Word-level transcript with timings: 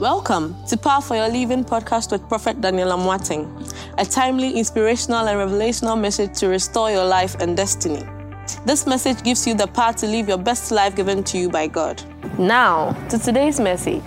Welcome 0.00 0.56
to 0.68 0.78
Power 0.78 1.02
for 1.02 1.14
Your 1.14 1.28
Living 1.28 1.62
podcast 1.62 2.10
with 2.10 2.26
Prophet 2.26 2.62
Daniel 2.62 2.88
Amwating, 2.88 3.44
a 3.98 4.04
timely, 4.06 4.58
inspirational, 4.58 5.28
and 5.28 5.38
revelational 5.38 6.00
message 6.00 6.38
to 6.38 6.48
restore 6.48 6.90
your 6.90 7.04
life 7.04 7.34
and 7.34 7.54
destiny. 7.54 8.02
This 8.64 8.86
message 8.86 9.22
gives 9.22 9.46
you 9.46 9.52
the 9.52 9.66
power 9.66 9.92
to 9.92 10.06
live 10.06 10.26
your 10.26 10.38
best 10.38 10.70
life 10.70 10.96
given 10.96 11.22
to 11.24 11.36
you 11.36 11.50
by 11.50 11.66
God. 11.66 12.02
Now, 12.38 12.92
to 13.10 13.18
today's 13.18 13.60
message. 13.60 14.02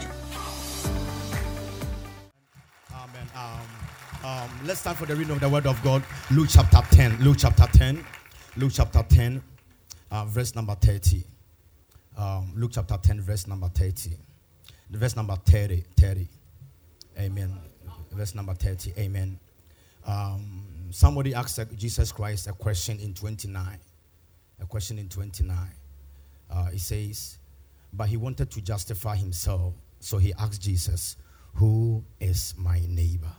Amen. 2.91 3.27
Um, 3.35 4.25
um, 4.25 4.49
let's 4.65 4.79
start 4.79 4.97
for 4.97 5.05
the 5.05 5.15
reading 5.15 5.33
of 5.33 5.41
the 5.41 5.49
word 5.49 5.67
of 5.67 5.79
God. 5.83 6.01
Luke 6.31 6.47
chapter 6.49 6.81
10. 6.89 7.19
Luke 7.19 7.37
chapter 7.37 7.67
10. 7.71 8.03
Luke 8.57 8.71
chapter 8.73 9.05
10, 9.07 9.43
uh, 10.09 10.25
verse 10.25 10.55
number 10.55 10.73
30. 10.73 11.23
Um, 12.17 12.51
Luke 12.55 12.71
chapter 12.73 12.97
10, 12.97 13.21
verse 13.21 13.45
number 13.45 13.69
30. 13.69 14.17
Verse 14.93 15.15
number 15.15 15.35
30. 15.35 15.83
30. 15.97 16.27
Amen. 17.19 17.57
Verse 18.11 18.35
number 18.35 18.53
30. 18.53 18.93
Amen. 18.97 19.39
Um, 20.05 20.89
somebody 20.91 21.33
asked 21.33 21.59
Jesus 21.75 22.11
Christ 22.11 22.47
a 22.47 22.53
question 22.53 22.99
in 22.99 23.13
29. 23.13 23.79
A 24.61 24.65
question 24.65 24.99
in 24.99 25.09
29. 25.09 25.57
Uh, 26.49 26.65
he 26.65 26.77
says, 26.77 27.39
but 27.93 28.07
he 28.07 28.17
wanted 28.17 28.49
to 28.51 28.61
justify 28.61 29.15
himself. 29.15 29.73
So 29.99 30.17
he 30.17 30.33
asked 30.33 30.61
Jesus, 30.61 31.15
Who 31.55 32.03
is 32.19 32.55
my 32.57 32.81
neighbor? 32.87 33.31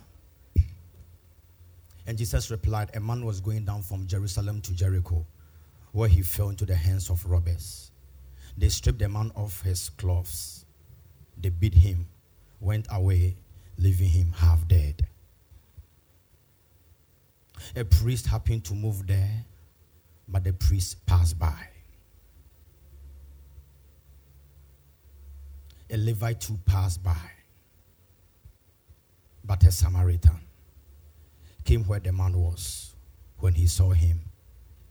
And 2.06 2.16
Jesus 2.16 2.50
replied, 2.50 2.90
A 2.94 3.00
man 3.00 3.24
was 3.24 3.40
going 3.40 3.64
down 3.64 3.82
from 3.82 4.06
Jerusalem 4.06 4.60
to 4.62 4.72
Jericho, 4.72 5.26
where 5.92 6.08
he 6.08 6.22
fell 6.22 6.50
into 6.50 6.64
the 6.64 6.74
hands 6.74 7.10
of 7.10 7.24
robbers. 7.26 7.90
They 8.56 8.68
stripped 8.68 9.00
the 9.00 9.08
man 9.08 9.32
of 9.34 9.60
his 9.62 9.90
clothes. 9.90 10.63
They 11.44 11.50
beat 11.50 11.74
him, 11.74 12.06
went 12.58 12.86
away, 12.90 13.36
leaving 13.76 14.08
him 14.08 14.32
half 14.34 14.66
dead. 14.66 15.06
A 17.76 17.84
priest 17.84 18.28
happened 18.28 18.64
to 18.64 18.74
move 18.74 19.06
there, 19.06 19.44
but 20.26 20.42
the 20.42 20.54
priest 20.54 21.04
passed 21.04 21.38
by. 21.38 21.68
A 25.90 25.98
Levite 25.98 26.40
too 26.40 26.58
passed 26.64 27.02
by, 27.02 27.30
but 29.44 29.62
a 29.64 29.70
Samaritan 29.70 30.40
came 31.62 31.84
where 31.84 32.00
the 32.00 32.10
man 32.10 32.38
was. 32.38 32.94
When 33.36 33.52
he 33.52 33.66
saw 33.66 33.90
him, 33.90 34.18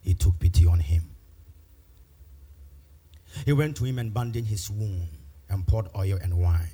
he 0.01 0.13
took 0.13 0.37
pity 0.37 0.67
on 0.67 0.81
him. 0.81 1.01
He 3.43 3.53
went 3.53 3.75
to 3.77 3.85
him 3.85 3.97
and 3.97 4.13
bandaged 4.13 4.49
his 4.49 4.69
wound 4.69 5.09
and 5.53 5.65
poured 5.65 5.87
oil 5.95 6.17
and 6.21 6.37
wine. 6.37 6.69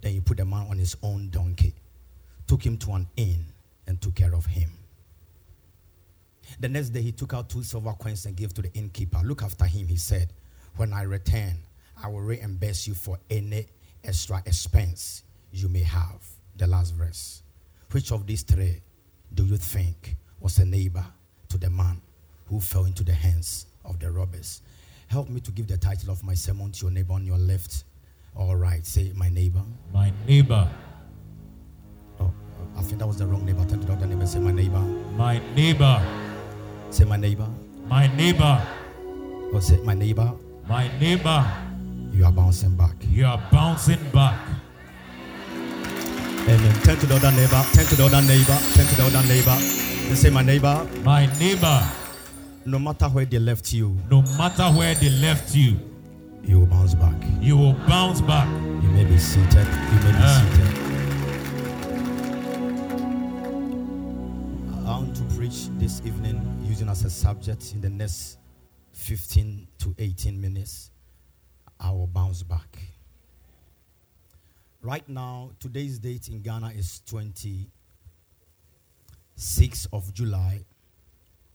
Then 0.00 0.12
he 0.12 0.20
put 0.20 0.38
the 0.38 0.44
man 0.44 0.66
on 0.68 0.78
his 0.78 0.96
own 1.02 1.30
donkey, 1.30 1.74
took 2.46 2.64
him 2.64 2.76
to 2.78 2.92
an 2.92 3.06
inn, 3.16 3.44
and 3.86 4.00
took 4.00 4.14
care 4.14 4.34
of 4.34 4.46
him. 4.46 4.70
The 6.60 6.68
next 6.68 6.90
day 6.90 7.02
he 7.02 7.12
took 7.12 7.34
out 7.34 7.50
two 7.50 7.62
silver 7.62 7.92
coins 7.92 8.24
and 8.26 8.36
gave 8.36 8.54
to 8.54 8.62
the 8.62 8.72
innkeeper. 8.72 9.20
Look 9.24 9.42
after 9.42 9.64
him, 9.64 9.86
he 9.86 9.96
said. 9.96 10.32
When 10.76 10.92
I 10.92 11.02
return, 11.02 11.56
I 12.02 12.08
will 12.08 12.20
reimburse 12.20 12.86
you 12.86 12.94
for 12.94 13.18
any 13.30 13.66
extra 14.04 14.42
expense 14.46 15.22
you 15.52 15.68
may 15.68 15.82
have. 15.82 16.22
The 16.56 16.66
last 16.66 16.94
verse. 16.94 17.42
Which 17.90 18.12
of 18.12 18.26
these 18.26 18.42
three 18.42 18.80
do 19.34 19.44
you 19.44 19.56
think 19.56 20.16
was 20.40 20.58
a 20.58 20.64
neighbor 20.64 21.04
to 21.48 21.58
the 21.58 21.70
man 21.70 22.00
who 22.48 22.60
fell 22.60 22.84
into 22.84 23.04
the 23.04 23.12
hands 23.12 23.66
of 23.84 23.98
the 23.98 24.10
robbers? 24.10 24.62
Help 25.08 25.28
me 25.28 25.40
to 25.40 25.50
give 25.50 25.66
the 25.66 25.76
title 25.76 26.10
of 26.10 26.22
my 26.24 26.34
sermon 26.34 26.72
to 26.72 26.86
your 26.86 26.90
neighbor 26.92 27.12
on 27.12 27.24
your 27.26 27.38
left. 27.38 27.84
All 28.36 28.56
right, 28.56 28.84
say 28.84 29.12
my 29.14 29.28
neighbor. 29.28 29.62
My 29.92 30.12
neighbor. 30.26 30.68
Oh, 32.20 32.30
I 32.76 32.82
think 32.82 32.98
that 32.98 33.06
was 33.06 33.16
the 33.18 33.26
wrong 33.26 33.44
neighbor. 33.46 33.64
Turn 33.64 33.80
to 33.80 33.86
the 33.86 33.92
other 33.92 34.06
neighbor. 34.06 34.26
Say 34.26 34.38
my 34.40 34.52
neighbor. 34.52 34.80
My 35.16 35.40
neighbor. 35.54 36.02
Say 36.90 37.04
my 37.04 37.16
neighbor. 37.16 37.48
My 37.86 38.06
neighbor. 38.14 38.62
Or 39.52 39.60
say 39.62 39.78
my 39.78 39.94
neighbor. 39.94 40.32
My 40.68 40.88
neighbor. 40.98 41.46
You 42.12 42.24
are 42.26 42.32
bouncing 42.32 42.76
back. 42.76 42.94
You 43.08 43.26
are 43.26 43.42
bouncing 43.50 44.02
back. 44.10 44.38
Amen. 46.48 46.74
Turn 46.82 46.96
to 46.98 47.06
the 47.06 47.16
other 47.16 47.32
neighbor. 47.32 47.62
Turn 47.72 47.84
to 47.86 47.96
the 47.96 48.04
other 48.04 48.22
neighbor. 48.22 48.58
Turn 48.74 48.86
to 48.86 48.94
the 48.96 49.04
other 49.06 49.26
neighbor. 49.28 49.56
And 50.08 50.16
say 50.18 50.30
my 50.30 50.42
neighbor. 50.42 50.86
My 51.04 51.26
neighbor. 51.38 51.82
No 52.66 52.78
matter 52.78 53.06
where 53.06 53.24
they 53.24 53.38
left 53.38 53.72
you, 53.72 53.96
No 54.10 54.22
matter 54.22 54.64
where 54.64 54.94
they 54.94 55.08
left 55.10 55.54
you, 55.54 55.78
you 56.46 56.58
will 56.60 56.66
bounce 56.66 56.94
back. 56.94 57.14
you 57.40 57.56
will 57.56 57.72
bounce 57.88 58.20
back. 58.20 58.46
You 58.82 58.88
may 58.90 59.04
be 59.04 59.18
seated. 59.18 59.66
You 59.66 59.98
may 60.04 60.12
be 60.12 60.18
Ah. 60.18 60.50
seated. 60.52 60.76
I 64.86 64.90
want 64.98 65.16
to 65.16 65.22
preach 65.36 65.68
this 65.78 66.00
evening 66.04 66.40
using 66.64 66.88
as 66.88 67.04
a 67.04 67.10
subject 67.10 67.72
in 67.74 67.80
the 67.80 67.90
next 67.90 68.38
15 68.92 69.66
to 69.78 69.94
18 69.98 70.40
minutes. 70.40 70.90
I 71.78 71.90
will 71.90 72.06
bounce 72.06 72.42
back. 72.42 72.78
Right 74.80 75.06
now, 75.08 75.50
today's 75.58 75.98
date 75.98 76.28
in 76.28 76.40
Ghana 76.42 76.70
is 76.70 77.02
26th 77.06 77.68
of 79.92 80.12
July 80.14 80.64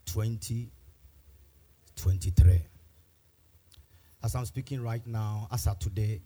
2023. 0.06 2.62
As 4.24 4.36
I'm 4.36 4.46
speaking 4.46 4.84
right 4.84 5.06
now, 5.08 5.48
as 5.52 5.66
of 5.66 5.80
today, 5.80 6.22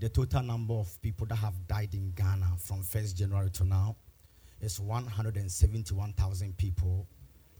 the 0.00 0.08
total 0.08 0.42
number 0.42 0.74
of 0.74 1.00
people 1.02 1.24
that 1.28 1.36
have 1.36 1.54
died 1.68 1.94
in 1.94 2.12
Ghana 2.16 2.48
from 2.58 2.82
1st 2.82 3.14
January 3.14 3.48
to 3.50 3.64
now 3.64 3.94
is 4.60 4.80
171,000 4.80 6.58
people, 6.58 7.06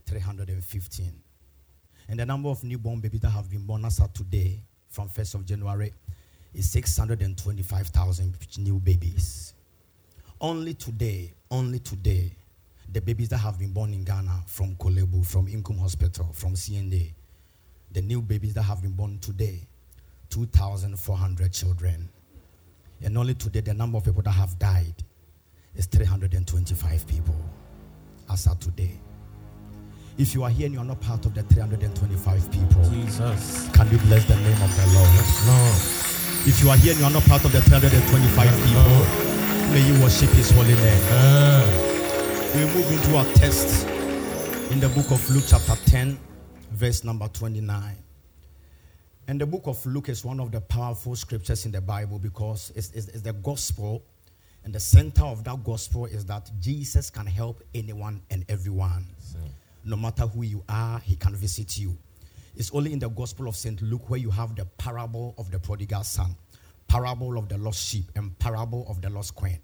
315. 0.05 1.13
And 2.09 2.19
the 2.19 2.25
number 2.25 2.49
of 2.49 2.61
newborn 2.65 2.99
babies 2.99 3.21
that 3.21 3.29
have 3.29 3.49
been 3.49 3.65
born 3.65 3.85
as 3.85 3.99
of 3.99 4.11
today, 4.11 4.61
from 4.89 5.07
1st 5.07 5.35
of 5.35 5.45
January, 5.45 5.93
is 6.53 6.69
625,000 6.69 8.35
new 8.57 8.79
babies. 8.79 9.53
Only 10.41 10.73
today, 10.73 11.33
only 11.49 11.79
today, 11.79 12.35
the 12.91 12.99
babies 12.99 13.29
that 13.29 13.37
have 13.37 13.57
been 13.57 13.71
born 13.71 13.93
in 13.93 14.03
Ghana 14.03 14.43
from 14.45 14.75
Korle 14.75 15.09
Bu, 15.09 15.23
from 15.23 15.47
Inkum 15.47 15.79
Hospital, 15.79 16.29
from 16.33 16.55
CNA, 16.55 17.13
the 17.93 18.01
new 18.01 18.21
babies 18.21 18.53
that 18.55 18.63
have 18.63 18.81
been 18.81 18.91
born 18.91 19.19
today, 19.19 19.59
2,400 20.29 21.53
children. 21.53 22.09
And 23.03 23.17
only 23.17 23.35
today, 23.35 23.61
the 23.61 23.73
number 23.73 23.97
of 23.97 24.05
people 24.05 24.23
that 24.23 24.31
have 24.31 24.57
died 24.57 24.95
is 25.75 25.85
325 25.85 27.07
people 27.07 27.35
as 28.31 28.47
of 28.47 28.59
today. 28.59 28.99
If 30.17 30.33
you 30.33 30.43
are 30.43 30.49
here 30.49 30.65
and 30.67 30.75
you 30.75 30.79
are 30.79 30.85
not 30.85 31.01
part 31.01 31.25
of 31.25 31.33
the 31.33 31.43
325 31.43 32.51
people, 32.51 32.89
Jesus. 32.89 33.69
can 33.73 33.89
you 33.91 33.97
bless 33.99 34.25
the 34.25 34.35
name 34.35 34.61
of 34.61 34.75
the 34.75 34.85
Lord? 34.93 35.09
Lord. 35.47 35.81
If 36.45 36.61
you 36.61 36.69
are 36.69 36.77
here 36.77 36.91
and 36.91 36.99
you 36.99 37.05
are 37.05 37.11
not 37.11 37.23
part 37.23 37.45
of 37.45 37.51
the 37.51 37.61
325 37.61 38.47
people, 38.65 39.73
may 39.73 39.81
you 39.81 40.01
worship 40.01 40.29
His 40.31 40.51
holy 40.51 40.75
name. 40.75 41.03
Ah. 41.09 41.65
We 42.55 42.65
move 42.65 42.91
into 42.91 43.17
our 43.17 43.25
text 43.33 43.87
in 44.71 44.79
the 44.79 44.89
book 44.89 45.09
of 45.11 45.27
Luke, 45.29 45.45
chapter 45.47 45.75
10, 45.89 46.17
verse 46.73 47.03
number 47.03 47.27
29. 47.27 47.95
And 49.27 49.39
the 49.39 49.45
book 49.45 49.63
of 49.67 49.85
Luke 49.85 50.09
is 50.09 50.25
one 50.25 50.39
of 50.39 50.51
the 50.51 50.59
powerful 50.59 51.15
scriptures 51.15 51.65
in 51.65 51.71
the 51.71 51.79
Bible 51.81 52.19
because 52.19 52.71
it's, 52.75 52.91
it's, 52.91 53.07
it's 53.07 53.21
the 53.21 53.33
gospel. 53.33 54.03
And 54.65 54.73
the 54.73 54.79
center 54.79 55.23
of 55.23 55.43
that 55.45 55.63
gospel 55.63 56.05
is 56.05 56.25
that 56.25 56.49
Jesus 56.59 57.09
can 57.09 57.25
help 57.25 57.61
anyone 57.73 58.21
and 58.29 58.45
everyone. 58.49 59.07
No 59.85 59.95
matter 59.95 60.23
who 60.23 60.43
you 60.43 60.63
are, 60.67 60.99
he 60.99 61.15
can 61.15 61.35
visit 61.35 61.77
you. 61.77 61.97
It's 62.55 62.71
only 62.73 62.93
in 62.93 62.99
the 62.99 63.09
gospel 63.09 63.47
of 63.47 63.55
St. 63.55 63.81
Luke 63.81 64.09
where 64.09 64.19
you 64.19 64.29
have 64.31 64.55
the 64.55 64.65
parable 64.65 65.33
of 65.37 65.51
the 65.51 65.59
prodigal 65.59 66.03
son, 66.03 66.35
parable 66.87 67.37
of 67.37 67.49
the 67.49 67.57
lost 67.57 67.87
sheep, 67.87 68.11
and 68.15 68.37
parable 68.39 68.85
of 68.89 69.01
the 69.01 69.09
lost 69.09 69.35
coin. 69.35 69.59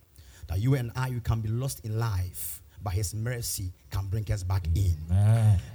That 0.48 0.60
you 0.60 0.75
and 0.75 0.92
I, 0.95 1.07
you 1.07 1.22
can 1.22 1.42
be 1.42 1.50
lost 1.50 1.86
in 1.86 2.00
life, 2.00 2.62
but 2.84 2.94
his 2.94 3.14
mercy 3.14 3.72
can 3.92 4.08
bring 4.08 4.30
us 4.31 4.44
back 4.44 4.66
in. 4.76 4.96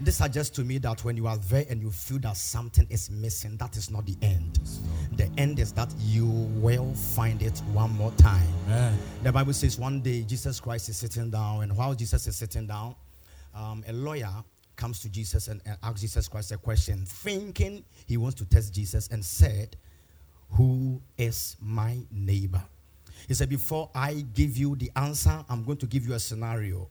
This 0.01 0.17
suggests 0.17 0.55
to 0.57 0.65
me 0.65 0.79
that 0.79 1.05
when 1.05 1.17
you 1.17 1.27
are 1.27 1.37
there 1.37 1.65
and 1.69 1.81
you 1.81 1.91
feel 1.91 2.19
that 2.21 2.37
something 2.37 2.87
is 2.91 3.11
missing, 3.11 3.57
that 3.59 3.77
is 3.77 3.91
not 3.91 4.07
the 4.07 4.17
end. 4.23 4.59
The 5.13 5.31
end 5.37 5.59
is 5.59 5.73
that 5.73 5.93
you 6.01 6.27
will 6.27 6.95
find 6.95 7.43
it 7.43 7.59
one 7.73 7.93
more 7.97 8.13
time. 8.13 8.49
Man. 8.67 8.99
The 9.23 9.33
Bible 9.33 9.53
says 9.53 9.79
one 9.79 10.01
day 10.01 10.23
Jesus 10.23 10.61
Christ 10.61 10.89
is 10.89 10.97
sitting 10.97 11.31
down, 11.31 11.63
and 11.63 11.77
while 11.77 11.95
Jesus 11.95 12.27
is 12.27 12.37
sitting 12.37 12.67
down, 12.67 12.95
um, 13.55 13.85
a 13.87 13.93
lawyer 13.93 14.33
comes 14.77 15.01
to 15.01 15.09
Jesus 15.09 15.49
and, 15.49 15.61
and 15.65 15.77
asks 15.83 16.01
Jesus 16.01 16.29
Christ 16.29 16.53
a 16.53 16.57
question, 16.57 17.05
thinking 17.07 17.85
he 18.07 18.17
wants 18.17 18.37
to 18.37 18.45
test 18.45 18.75
Jesus, 18.75 19.09
and 19.09 19.25
said, 19.25 19.77
Who 20.51 21.01
is 21.17 21.57
my 21.61 21.99
neighbor? 22.11 22.63
He 23.29 23.35
said, 23.35 23.49
Before 23.49 23.91
I 23.95 24.25
give 24.35 24.57
you 24.57 24.77
the 24.77 24.91
answer, 24.97 25.45
I'm 25.49 25.65
going 25.65 25.79
to 25.79 25.87
give 25.87 26.07
you 26.07 26.15
a 26.15 26.19
scenario. 26.21 26.89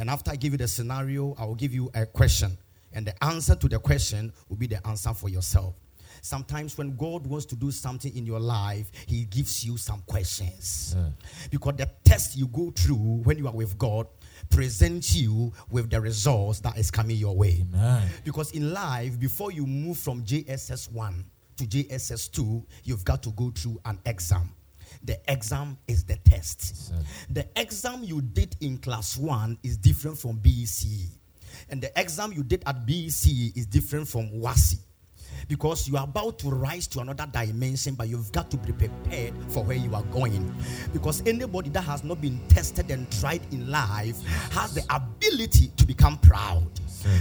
And 0.00 0.08
after 0.08 0.30
I 0.30 0.36
give 0.36 0.52
you 0.52 0.58
the 0.58 0.66
scenario, 0.66 1.34
I 1.38 1.44
will 1.44 1.54
give 1.54 1.74
you 1.74 1.90
a 1.94 2.06
question. 2.06 2.56
And 2.92 3.06
the 3.06 3.24
answer 3.24 3.54
to 3.54 3.68
the 3.68 3.78
question 3.78 4.32
will 4.48 4.56
be 4.56 4.66
the 4.66 4.84
answer 4.86 5.12
for 5.12 5.28
yourself. 5.28 5.74
Sometimes 6.22 6.76
when 6.76 6.96
God 6.96 7.26
wants 7.26 7.46
to 7.46 7.56
do 7.56 7.70
something 7.70 8.14
in 8.16 8.24
your 8.24 8.40
life, 8.40 8.90
He 9.06 9.24
gives 9.26 9.64
you 9.64 9.76
some 9.76 10.02
questions. 10.06 10.96
Yeah. 10.96 11.04
Because 11.50 11.74
the 11.76 11.90
test 12.02 12.36
you 12.36 12.46
go 12.48 12.70
through 12.70 13.22
when 13.24 13.38
you 13.38 13.46
are 13.46 13.52
with 13.52 13.76
God 13.78 14.06
presents 14.48 15.14
you 15.14 15.52
with 15.70 15.90
the 15.90 16.00
results 16.00 16.60
that 16.60 16.78
is 16.78 16.90
coming 16.90 17.16
your 17.16 17.36
way. 17.36 17.62
Amen. 17.68 18.08
Because 18.24 18.52
in 18.52 18.72
life, 18.72 19.20
before 19.20 19.52
you 19.52 19.66
move 19.66 19.98
from 19.98 20.24
JSS 20.24 20.90
1 20.90 21.24
to 21.58 21.64
JSS 21.64 22.30
2, 22.32 22.66
you've 22.84 23.04
got 23.04 23.22
to 23.22 23.30
go 23.32 23.50
through 23.50 23.78
an 23.84 23.98
exam. 24.06 24.50
The 25.02 25.18
exam 25.30 25.78
is 25.88 26.04
the 26.04 26.16
test. 26.16 26.92
The 27.30 27.46
exam 27.56 28.04
you 28.04 28.20
did 28.20 28.56
in 28.60 28.78
class 28.78 29.16
1 29.16 29.58
is 29.62 29.76
different 29.78 30.18
from 30.18 30.38
BECE. 30.38 31.08
And 31.68 31.80
the 31.80 31.90
exam 31.98 32.32
you 32.32 32.42
did 32.42 32.62
at 32.66 32.86
BECE 32.86 33.56
is 33.56 33.66
different 33.66 34.08
from 34.08 34.30
WASSCE. 34.30 34.78
Because 35.48 35.88
you 35.88 35.96
are 35.96 36.04
about 36.04 36.38
to 36.40 36.48
rise 36.50 36.86
to 36.88 37.00
another 37.00 37.26
dimension, 37.32 37.94
but 37.94 38.08
you've 38.08 38.32
got 38.32 38.50
to 38.50 38.56
be 38.56 38.72
prepared 38.72 39.34
for 39.48 39.64
where 39.64 39.76
you 39.76 39.94
are 39.94 40.04
going. 40.04 40.52
Because 40.92 41.22
anybody 41.26 41.70
that 41.70 41.82
has 41.82 42.04
not 42.04 42.20
been 42.20 42.40
tested 42.48 42.90
and 42.90 43.10
tried 43.20 43.42
in 43.52 43.70
life 43.70 44.22
has 44.52 44.74
the 44.74 44.84
ability 44.94 45.72
to 45.76 45.86
become 45.86 46.18
proud. 46.18 46.68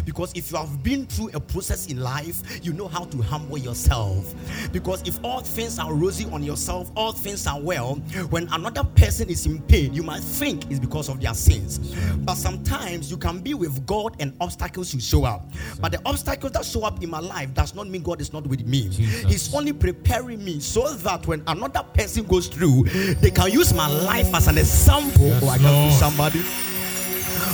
Because 0.05 0.31
if 0.35 0.51
you 0.51 0.57
have 0.57 0.83
been 0.83 1.05
through 1.05 1.29
a 1.33 1.39
process 1.39 1.87
in 1.87 1.99
life, 1.99 2.63
you 2.63 2.73
know 2.73 2.87
how 2.87 3.05
to 3.05 3.21
humble 3.21 3.57
yourself. 3.57 4.33
Because 4.71 5.01
if 5.07 5.23
all 5.23 5.39
things 5.41 5.79
are 5.79 5.93
rosy 5.93 6.25
on 6.31 6.43
yourself, 6.43 6.91
all 6.95 7.11
things 7.11 7.47
are 7.47 7.59
well, 7.59 7.95
when 8.29 8.47
another 8.51 8.83
person 8.83 9.29
is 9.29 9.45
in 9.45 9.61
pain, 9.63 9.93
you 9.93 10.03
might 10.03 10.21
think 10.21 10.69
it's 10.69 10.79
because 10.79 11.09
of 11.09 11.21
their 11.21 11.33
sins. 11.33 11.79
But 12.17 12.35
sometimes 12.35 13.09
you 13.09 13.17
can 13.17 13.39
be 13.39 13.53
with 13.53 13.85
God 13.85 14.15
and 14.19 14.35
obstacles 14.41 14.93
will 14.93 15.01
show 15.01 15.23
up. 15.23 15.49
But 15.79 15.93
the 15.93 16.01
obstacles 16.05 16.51
that 16.53 16.65
show 16.65 16.83
up 16.83 17.01
in 17.01 17.09
my 17.09 17.19
life 17.19 17.53
does 17.53 17.73
not 17.73 17.87
mean 17.87 17.98
God 18.03 18.21
is 18.21 18.33
not 18.33 18.45
with 18.47 18.65
me. 18.65 18.89
Jesus. 18.89 19.23
He's 19.31 19.53
only 19.53 19.73
preparing 19.73 20.43
me 20.43 20.59
so 20.59 20.93
that 20.93 21.25
when 21.27 21.43
another 21.47 21.83
person 21.93 22.23
goes 22.25 22.47
through, 22.47 22.83
they 23.21 23.31
can 23.31 23.51
use 23.51 23.73
my 23.73 23.87
life 23.87 24.33
as 24.33 24.47
an 24.47 24.57
example. 24.57 25.27
Yes, 25.27 25.43
oh, 25.43 25.49
I 25.49 25.57
can 25.57 25.71
Lord. 25.71 25.93
somebody 25.93 26.39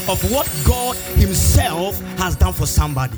of 0.07 0.31
what 0.31 0.49
God 0.65 0.95
Himself 1.17 1.99
has 2.17 2.35
done 2.35 2.53
for 2.53 2.65
somebody. 2.65 3.17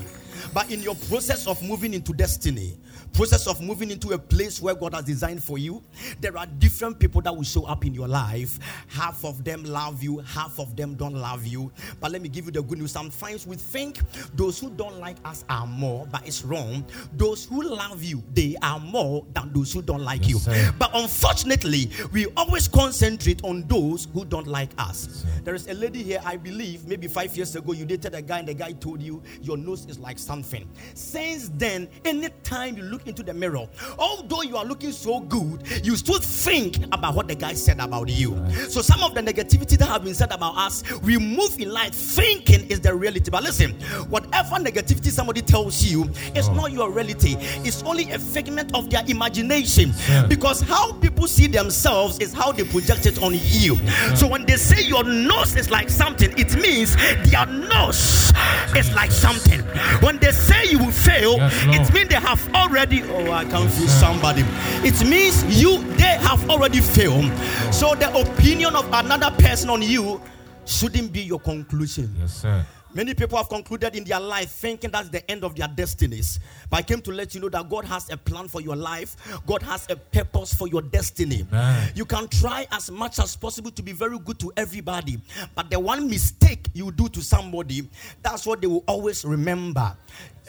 But 0.53 0.71
in 0.71 0.81
your 0.81 0.95
process 0.95 1.47
of 1.47 1.62
moving 1.62 1.94
into 1.94 2.13
destiny, 2.13 2.77
process 3.13 3.48
of 3.48 3.62
moving 3.62 3.92
into 3.92 4.12
a 4.12 4.18
place 4.18 4.62
where 4.62 4.75
God 4.75 4.94
has 4.94 5.06
designed 5.06 5.44
for 5.44 5.57
you, 5.57 5.81
there 6.19 6.38
are 6.38 6.45
different 6.45 7.00
people 7.00 7.21
that 7.21 7.36
will 7.36 7.44
show 7.44 7.63
up 7.65 7.86
in 7.86 7.94
your 7.94 8.07
life. 8.07 8.59
Half 8.88 9.24
of 9.25 9.44
them 9.44 9.63
love 9.63 10.04
you, 10.04 10.19
half 10.19 10.59
of 10.59 10.75
them 10.75 10.95
don't 10.95 11.15
love 11.15 11.45
you. 11.45 11.71
But 12.00 12.12
let 12.12 12.21
me 12.21 12.30
give 12.30 12.45
you 12.45 12.51
the 12.51 12.62
good 12.62 12.77
news. 12.80 12.92
Sometimes 12.92 13.45
we 13.48 13.56
think 13.56 14.00
those 14.36 14.59
who 14.59 14.69
don't 14.71 15.00
like 15.00 15.18
us 15.25 15.44
are 15.50 15.68
more, 15.68 16.07
but 16.12 16.25
it's 16.27 16.44
wrong. 16.44 16.86
Those 17.13 17.45
who 17.45 17.63
love 17.63 18.04
you, 18.04 18.24
they 18.33 18.56
are 18.62 18.80
more 18.80 19.25
than 19.33 19.51
those 19.54 19.74
who 19.74 19.81
don't 19.81 20.04
like 20.04 20.21
Yes, 20.21 20.30
you. 20.30 20.39
sir. 20.39 20.74
But 20.77 20.92
unfortunately, 20.94 21.89
we 22.12 22.27
always 22.38 22.68
concentrate 22.68 23.44
on 23.44 23.63
those 23.68 24.07
who 24.13 24.25
don't 24.25 24.48
like 24.48 24.69
us. 24.77 25.25
There 25.44 25.56
is 25.56 25.68
a 25.68 25.74
lady 25.74 26.04
here, 26.04 26.21
I 26.25 26.38
believe, 26.38 26.88
maybe 26.88 27.07
five 27.07 27.36
years 27.36 27.56
ago, 27.56 27.74
you 27.74 27.86
dated 27.86 28.13
a 28.15 28.21
guy 28.21 28.39
and 28.39 28.48
the 28.48 28.54
guy 28.54 28.71
told 28.74 29.01
you 29.01 29.21
your 29.42 29.57
nose 29.57 29.86
is 29.88 30.00
like 30.00 30.19
something. 30.19 30.68
Since 30.94 31.50
then, 31.56 31.88
anytime 32.06 32.77
you 32.77 32.83
look 32.83 32.96
into 33.05 33.23
the 33.23 33.33
mirror, 33.33 33.67
although 33.99 34.41
you 34.41 34.57
are 34.57 34.65
looking 34.65 34.91
so 34.91 35.19
good, 35.19 35.61
you 35.85 35.95
still 35.95 36.19
think 36.19 36.77
about 36.91 37.15
what 37.15 37.27
the 37.27 37.35
guy 37.35 37.53
said 37.53 37.79
about 37.79 38.09
you. 38.09 38.35
So 38.69 38.81
some 38.81 39.01
of 39.03 39.13
the 39.13 39.21
negativity 39.21 39.77
that 39.77 39.88
have 39.88 40.03
been 40.03 40.13
said 40.15 40.31
about 40.31 40.55
us, 40.57 40.83
we 41.01 41.17
move 41.17 41.59
in 41.59 41.71
life 41.71 41.94
thinking 41.94 42.67
is 42.69 42.79
the 42.79 42.94
reality. 42.95 43.29
But 43.29 43.44
listen, 43.44 43.71
whatever 44.09 44.55
negativity 44.55 45.09
somebody 45.11 45.41
tells 45.41 45.83
you, 45.83 46.09
it's 46.35 46.47
Oh. 46.47 46.53
not 46.53 46.71
your 46.71 46.89
reality. 46.89 47.35
It's 47.65 47.83
only 47.83 48.09
a 48.11 48.19
figment 48.19 48.73
of 48.73 48.89
their 48.89 49.03
imagination. 49.07 49.94
Yeah. 50.09 50.25
Because 50.27 50.61
how 50.61 50.94
people 50.94 51.27
see 51.27 51.47
themselves 51.47 52.19
is 52.19 52.33
how 52.33 52.51
they 52.51 52.63
project 52.63 53.05
it 53.05 53.21
on 53.21 53.33
you. 53.33 53.77
So 54.15 54.27
when 54.27 54.45
they 54.45 54.55
say 54.55 54.81
your 54.81 55.03
nose 55.03 55.55
is 55.55 55.69
like 55.69 55.89
something, 55.89 56.31
it 56.38 56.55
means 56.55 56.95
their 57.29 57.45
nose 57.45 58.31
is 58.75 58.94
like 58.95 59.11
something. 59.11 59.61
When 60.01 60.17
they 60.19 60.31
say 60.31 60.65
you 60.71 60.79
will 60.79 60.91
fail, 60.91 61.38
Yes, 61.38 61.89
it 61.89 61.94
means 61.94 62.09
they 62.09 62.15
have 62.15 62.41
already. 62.55 62.87
Oh, 62.89 63.31
I 63.31 63.44
can 63.44 63.68
feel 63.69 63.88
somebody. 63.88 64.44
It 64.88 65.06
means 65.07 65.44
you 65.62 65.84
they 65.95 66.18
have 66.22 66.50
already 66.50 66.80
failed. 66.80 67.31
So 67.74 67.95
the 67.95 68.10
opinion 68.18 68.75
of 68.75 68.88
another 68.94 69.31
person 69.42 69.69
on 69.69 69.81
you 69.81 70.22
shouldn't 70.66 71.12
be 71.12 71.22
your 71.22 71.39
conclusion. 71.39 72.16
Yes, 72.18 72.42
sir. 72.42 72.66
Many 72.94 73.13
people 73.13 73.38
have 73.38 73.50
concluded 73.50 73.95
in 73.95 74.06
their 74.06 74.19
life 74.19 74.50
thinking 74.50 74.89
that's 74.89 75.10
the 75.10 75.30
end 75.30 75.44
of 75.44 75.56
their 75.56 75.68
destinies. 75.68 76.39
But 76.69 76.78
I 76.78 76.81
came 76.81 77.01
to 77.01 77.12
let 77.12 77.36
you 77.36 77.42
know 77.42 77.50
that 77.50 77.69
God 77.69 77.84
has 77.86 78.10
a 78.10 78.18
plan 78.18 78.48
for 78.48 78.62
your 78.62 78.75
life, 78.78 79.18
God 79.45 79.62
has 79.63 79.86
a 79.90 79.98
purpose 79.98 80.54
for 80.54 80.68
your 80.68 80.81
destiny. 80.81 81.45
Amen. 81.51 81.92
You 81.94 82.06
can 82.06 82.28
try 82.30 82.66
as 82.72 82.90
much 82.90 83.19
as 83.19 83.36
possible 83.36 83.72
to 83.72 83.83
be 83.83 83.92
very 83.92 84.18
good 84.18 84.40
to 84.40 84.54
everybody, 84.56 85.19
but 85.54 85.69
the 85.69 85.80
one 85.80 86.10
mistake 86.10 86.68
you 86.74 86.92
do 86.92 87.10
to 87.10 87.22
somebody, 87.22 87.88
that's 88.24 88.45
what 88.48 88.62
they 88.62 88.68
will 88.68 88.83
always 88.88 89.25
remember. 89.25 89.95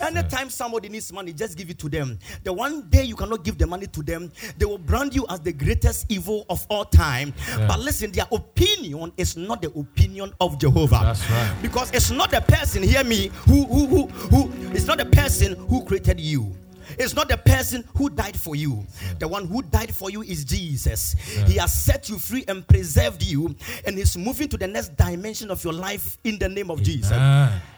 Anytime 0.00 0.50
somebody 0.50 0.88
needs 0.88 1.12
money, 1.12 1.32
just 1.32 1.56
give 1.56 1.70
it 1.70 1.78
to 1.78 1.88
them. 1.88 2.18
The 2.44 2.52
one 2.52 2.88
day 2.88 3.04
you 3.04 3.16
cannot 3.16 3.44
give 3.44 3.58
the 3.58 3.66
money 3.66 3.86
to 3.86 4.02
them, 4.02 4.30
they 4.56 4.64
will 4.64 4.78
brand 4.78 5.14
you 5.14 5.26
as 5.28 5.40
the 5.40 5.52
greatest 5.52 6.06
evil 6.08 6.46
of 6.48 6.64
all 6.68 6.84
time. 6.84 7.34
Yeah. 7.48 7.66
But 7.66 7.80
listen, 7.80 8.12
their 8.12 8.26
opinion 8.30 9.12
is 9.16 9.36
not 9.36 9.62
the 9.62 9.70
opinion 9.72 10.32
of 10.40 10.58
Jehovah. 10.58 11.00
That's 11.02 11.30
right. 11.30 11.54
Because 11.62 11.90
it's 11.92 12.10
not 12.10 12.30
the 12.30 12.40
person, 12.40 12.82
hear 12.82 13.04
me, 13.04 13.28
who 13.46 13.64
who 13.64 13.86
who 13.86 14.06
who 14.06 14.52
it's 14.72 14.86
not 14.86 14.98
the 14.98 15.06
person 15.06 15.54
who 15.68 15.84
created 15.84 16.20
you. 16.20 16.54
It's 16.98 17.14
not 17.14 17.28
the 17.28 17.36
person 17.36 17.84
who 17.96 18.08
died 18.08 18.36
for 18.36 18.56
you. 18.56 18.84
The 19.18 19.28
one 19.28 19.46
who 19.46 19.62
died 19.62 19.94
for 19.94 20.10
you 20.10 20.22
is 20.22 20.44
Jesus. 20.44 21.12
He 21.46 21.58
has 21.58 21.72
set 21.72 22.08
you 22.08 22.18
free 22.18 22.44
and 22.48 22.66
preserved 22.66 23.22
you, 23.22 23.54
and 23.84 23.98
He's 23.98 24.16
moving 24.16 24.48
to 24.48 24.56
the 24.56 24.66
next 24.66 24.96
dimension 24.96 25.50
of 25.50 25.62
your 25.62 25.74
life 25.74 26.16
in 26.24 26.38
the 26.38 26.48
name 26.48 26.70
of 26.70 26.82
Jesus. 26.82 27.10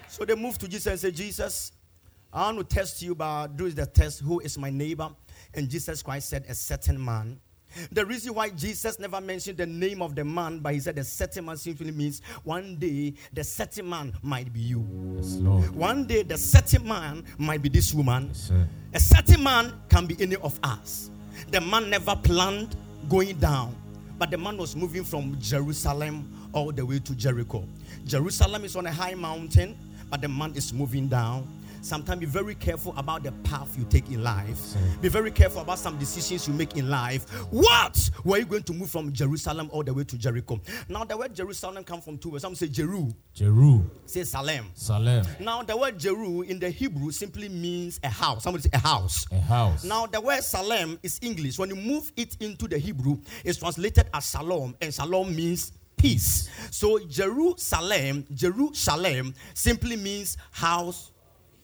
So 0.08 0.25
they 0.25 0.34
moved 0.34 0.61
to 0.61 0.69
Jesus 0.69 0.87
and 0.87 0.99
said, 1.00 1.14
Jesus, 1.14 1.72
I 2.32 2.44
want 2.53 2.59
to 2.69 2.75
test 2.77 3.03
you, 3.03 3.15
by 3.15 3.49
doing 3.49 3.75
the 3.75 3.87
test. 3.87 4.21
Who 4.21 4.41
is 4.41 4.56
my 4.56 4.71
neighbor? 4.71 5.11
And 5.55 5.69
Jesus 5.69 6.03
Christ 6.03 6.29
said, 6.29 6.44
A 6.49 6.55
certain 6.55 7.03
man. 7.03 7.41
The 7.93 8.05
reason 8.05 8.35
why 8.35 8.50
Jesus 8.50 8.99
never 8.99 9.21
mentioned 9.21 9.59
the 9.59 9.67
name 9.67 10.03
of 10.03 10.15
the 10.15 10.25
man, 10.25 10.59
but 10.59 10.75
he 10.75 10.81
said 10.81 10.97
the 10.97 11.05
certain 11.05 11.44
man 11.44 11.56
simply 11.56 11.93
means 11.93 12.21
one 12.43 12.77
day 12.77 13.15
the 13.32 13.44
certain 13.44 13.88
man 13.88 14.12
might 14.23 14.53
be 14.53 14.61
you. 14.61 14.85
Yes. 15.17 15.37
One 15.71 16.05
day 16.05 16.23
the 16.23 16.37
certain 16.37 16.87
man 16.87 17.25
might 17.38 17.62
be 17.62 17.69
this 17.69 17.94
woman. 17.94 18.29
Yes. 18.29 18.53
A 18.93 19.00
certain 19.00 19.43
man 19.43 19.73
can 19.88 20.06
be 20.06 20.17
any 20.21 20.37
of 20.37 20.59
us. 20.62 21.11
The 21.50 21.61
man 21.61 21.91
never 21.91 22.17
planned 22.17 22.77
going 23.09 23.38
down, 23.38 23.77
but 24.19 24.31
the 24.31 24.39
man 24.39 24.56
was 24.56 24.75
moving 24.75 25.05
from 25.05 25.37
Jerusalem 25.41 26.51
all 26.53 26.72
the 26.72 26.84
way 26.84 26.99
to 26.99 27.15
Jericho. 27.15 27.65
Jerusalem 28.05 28.65
is 28.65 28.75
on 28.75 28.87
a 28.87 28.93
high 28.93 29.15
mountain, 29.15 29.79
but 30.10 30.20
the 30.20 30.29
man 30.29 30.55
is 30.55 30.72
moving 30.72 31.06
down. 31.06 31.46
Sometimes 31.82 32.20
be 32.20 32.27
very 32.27 32.55
careful 32.55 32.94
about 32.96 33.22
the 33.22 33.32
path 33.44 33.77
you 33.79 33.84
take 33.84 34.08
in 34.10 34.22
life. 34.22 34.75
Be 35.01 35.08
very 35.08 35.31
careful 35.31 35.63
about 35.63 35.79
some 35.79 35.99
decisions 35.99 36.46
you 36.46 36.55
make 36.55 36.77
in 36.77 36.91
life. 36.91 37.29
What 37.51 38.10
were 38.25 38.39
you 38.39 38.44
going 38.44 38.65
to 38.65 38.72
move 38.72 38.91
from 38.91 39.13
Jerusalem 39.13 39.70
all 39.72 39.82
the 39.82 39.94
way 39.94 40.05
to 40.05 40.19
Jericho? 40.19 40.60
Now, 40.89 41.05
the 41.05 41.17
word 41.17 41.34
Jerusalem 41.34 41.84
comes 41.84 42.05
from 42.05 42.19
two 42.19 42.31
words. 42.31 42.43
Some 42.43 42.55
say 42.55 42.69
Jeru, 42.69 43.08
Jeru. 43.34 43.82
say 44.06 44.25
Salem. 44.25 44.67
Salem. 44.75 45.25
Now, 45.39 45.63
the 45.63 45.77
word 45.77 45.99
Jeru 45.99 46.43
in 46.43 46.58
the 46.58 46.70
Hebrew 46.70 47.10
simply 47.10 47.49
means 47.49 47.99
a 48.03 48.08
house. 48.08 48.44
Somebody 48.44 48.63
say 48.65 48.70
a 48.75 48.79
house. 48.79 49.27
A 49.32 49.41
house. 49.41 49.84
Now, 49.84 50.06
the 50.06 50.20
word 50.20 50.43
Salem 50.43 50.99
is 51.03 51.19
English. 51.22 51.58
When 51.58 51.70
you 51.70 51.77
move 51.77 52.13
it 52.17 52.37
into 52.41 52.69
the 52.69 52.79
Hebrew, 52.79 53.19
it's 53.44 53.58
translated 53.58 54.06
as 54.13 54.31
Shalom, 54.31 54.77
and 54.81 54.93
Shalom 54.93 55.34
means 55.34 55.72
peace. 55.96 56.49
So, 56.70 56.99
Jerusalem, 56.99 58.27
Jerusalem 58.34 59.34
simply 59.55 59.96
means 59.96 60.37
house. 60.51 61.13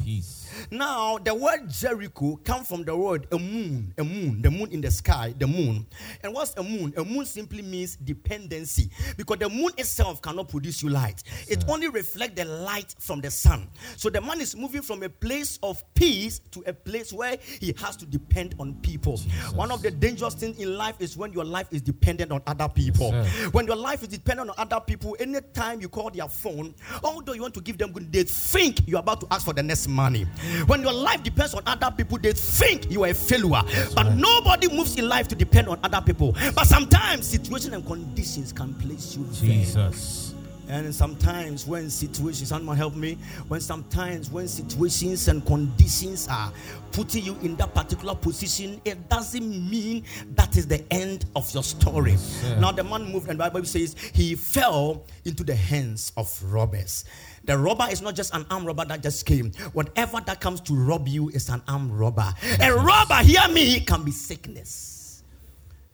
Peace. 0.03 0.46
Now, 0.71 1.19
the 1.19 1.35
word 1.35 1.69
Jericho 1.69 2.37
comes 2.45 2.69
from 2.69 2.85
the 2.85 2.97
word 2.97 3.27
a 3.33 3.39
moon, 3.39 3.93
a 3.99 4.05
moon, 4.05 4.43
the 4.43 4.51
moon 4.51 4.71
in 4.73 4.81
the 4.81 4.91
sky, 4.91 5.35
the 5.39 5.47
moon. 5.47 5.87
And 6.23 6.33
what's 6.33 6.55
a 6.57 6.63
moon? 6.63 6.93
A 6.97 7.05
moon 7.05 7.25
simply 7.25 7.63
means 7.63 7.97
dependency 7.97 8.91
because 9.17 9.39
the 9.39 9.49
moon 9.49 9.71
itself 9.77 10.21
cannot 10.23 10.49
produce 10.49 10.83
you 10.83 10.89
light. 10.89 11.23
It 11.49 11.65
only 11.69 11.89
reflects 11.89 12.35
the 12.35 12.45
light 12.45 12.95
from 12.99 13.21
the 13.21 13.31
sun. 13.31 13.69
So 13.97 14.11
the 14.11 14.21
man 14.21 14.41
is 14.41 14.57
moving 14.57 14.83
from 14.83 15.03
a 15.03 15.09
place 15.09 15.59
of 15.63 15.83
peace 15.95 16.41
to 16.51 16.63
a 16.67 16.73
place 16.73 17.13
where 17.13 17.37
he 17.61 17.75
has 17.79 17.97
to 17.97 18.07
depend 18.07 18.55
on 18.59 18.75
people. 18.77 19.19
One 19.55 19.71
of 19.71 19.83
the 19.83 19.91
dangerous 19.91 20.35
things 20.35 20.59
in 20.59 20.77
life 20.77 20.97
is 21.01 21.17
when 21.17 21.33
your 21.33 21.45
life 21.45 21.69
is 21.71 21.83
dependent 21.83 22.33
on 22.33 22.43
other 22.47 22.69
people. 22.69 23.11
Yes, 23.13 23.53
when 23.53 23.67
your 23.67 23.77
life 23.77 24.03
is 24.03 24.09
dependent 24.09 24.51
on 24.51 24.55
other 24.59 24.81
people, 24.81 25.17
anytime 25.21 25.81
you 25.81 25.89
call 25.89 26.11
their 26.11 26.29
phone, 26.29 26.75
although 27.03 27.33
you 27.33 27.43
want 27.43 27.55
to 27.55 27.61
give 27.61 27.79
them 27.79 27.93
good, 27.93 28.13
they 28.13 28.23
think 28.25 28.87
you're 28.87 29.01
about 29.01 29.21
to 29.21 29.27
ask 29.31 29.45
for 29.45 29.53
the 29.53 29.63
next 29.63 29.89
money. 29.89 30.27
When 30.67 30.83
your 30.83 30.93
life 30.93 31.23
depends 31.23 31.55
on 31.55 31.63
other 31.67 31.91
people, 31.91 32.19
they 32.19 32.33
think 32.33 32.91
you 32.91 33.05
are 33.05 33.09
a 33.09 33.15
failure. 33.15 33.63
But 33.95 34.15
nobody 34.15 34.69
moves 34.69 34.97
in 34.97 35.09
life 35.09 35.29
to 35.29 35.35
depend 35.35 35.69
on 35.69 35.79
other 35.83 36.01
people. 36.01 36.35
But 36.55 36.67
sometimes 36.67 37.27
situation 37.27 37.75
and 37.75 37.87
conditions 37.87 38.53
can 38.53 38.75
place 38.75 39.17
you 39.17 39.25
there. 39.25 39.51
Jesus. 39.51 40.35
And 40.69 40.93
sometimes 40.93 41.65
when 41.67 41.89
situations, 41.91 42.49
someone 42.49 42.77
help 42.77 42.97
me, 42.97 43.19
when 43.47 43.61
sometimes 43.61 44.31
when 44.31 44.49
situations 44.49 45.29
and 45.29 45.45
conditions 45.47 46.27
are 46.29 46.53
putting 46.91 47.25
you 47.25 47.37
in 47.43 47.55
that 47.57 47.73
particular 47.73 48.15
position, 48.17 48.81
it 48.85 49.09
doesn't 49.09 49.71
mean 49.71 50.05
that 50.35 50.57
is 50.57 50.67
the 50.67 50.85
end 50.93 51.27
of 51.37 51.53
your 51.55 51.63
story. 51.63 52.17
now 52.59 52.73
the 52.73 52.83
man 52.83 53.05
moved, 53.05 53.29
and 53.29 53.39
the 53.39 53.45
Bible 53.45 53.65
says 53.65 53.95
he 54.13 54.35
fell 54.35 55.05
into 55.25 55.45
the 55.45 55.55
hands 55.55 56.13
of 56.17 56.43
robbers. 56.43 57.05
The 57.47 57.57
robber 57.57 57.87
is 57.91 58.03
not 58.03 58.17
just 58.17 58.35
an 58.35 58.45
armed 58.51 58.67
robber 58.67 58.85
that 58.87 59.03
just 59.03 59.25
came. 59.25 59.53
Whatever 59.73 60.21
that 60.27 60.41
comes 60.41 60.61
to 60.63 60.75
rob 60.75 61.07
you 61.07 61.29
is 61.31 61.49
an 61.49 61.63
armed 61.69 61.93
robber. 61.93 62.35
A 62.61 62.75
robber, 62.75 63.17
hear 63.17 63.49
me, 63.49 63.81
can 63.81 64.05
be 64.05 64.11
sickness. 64.11 65.23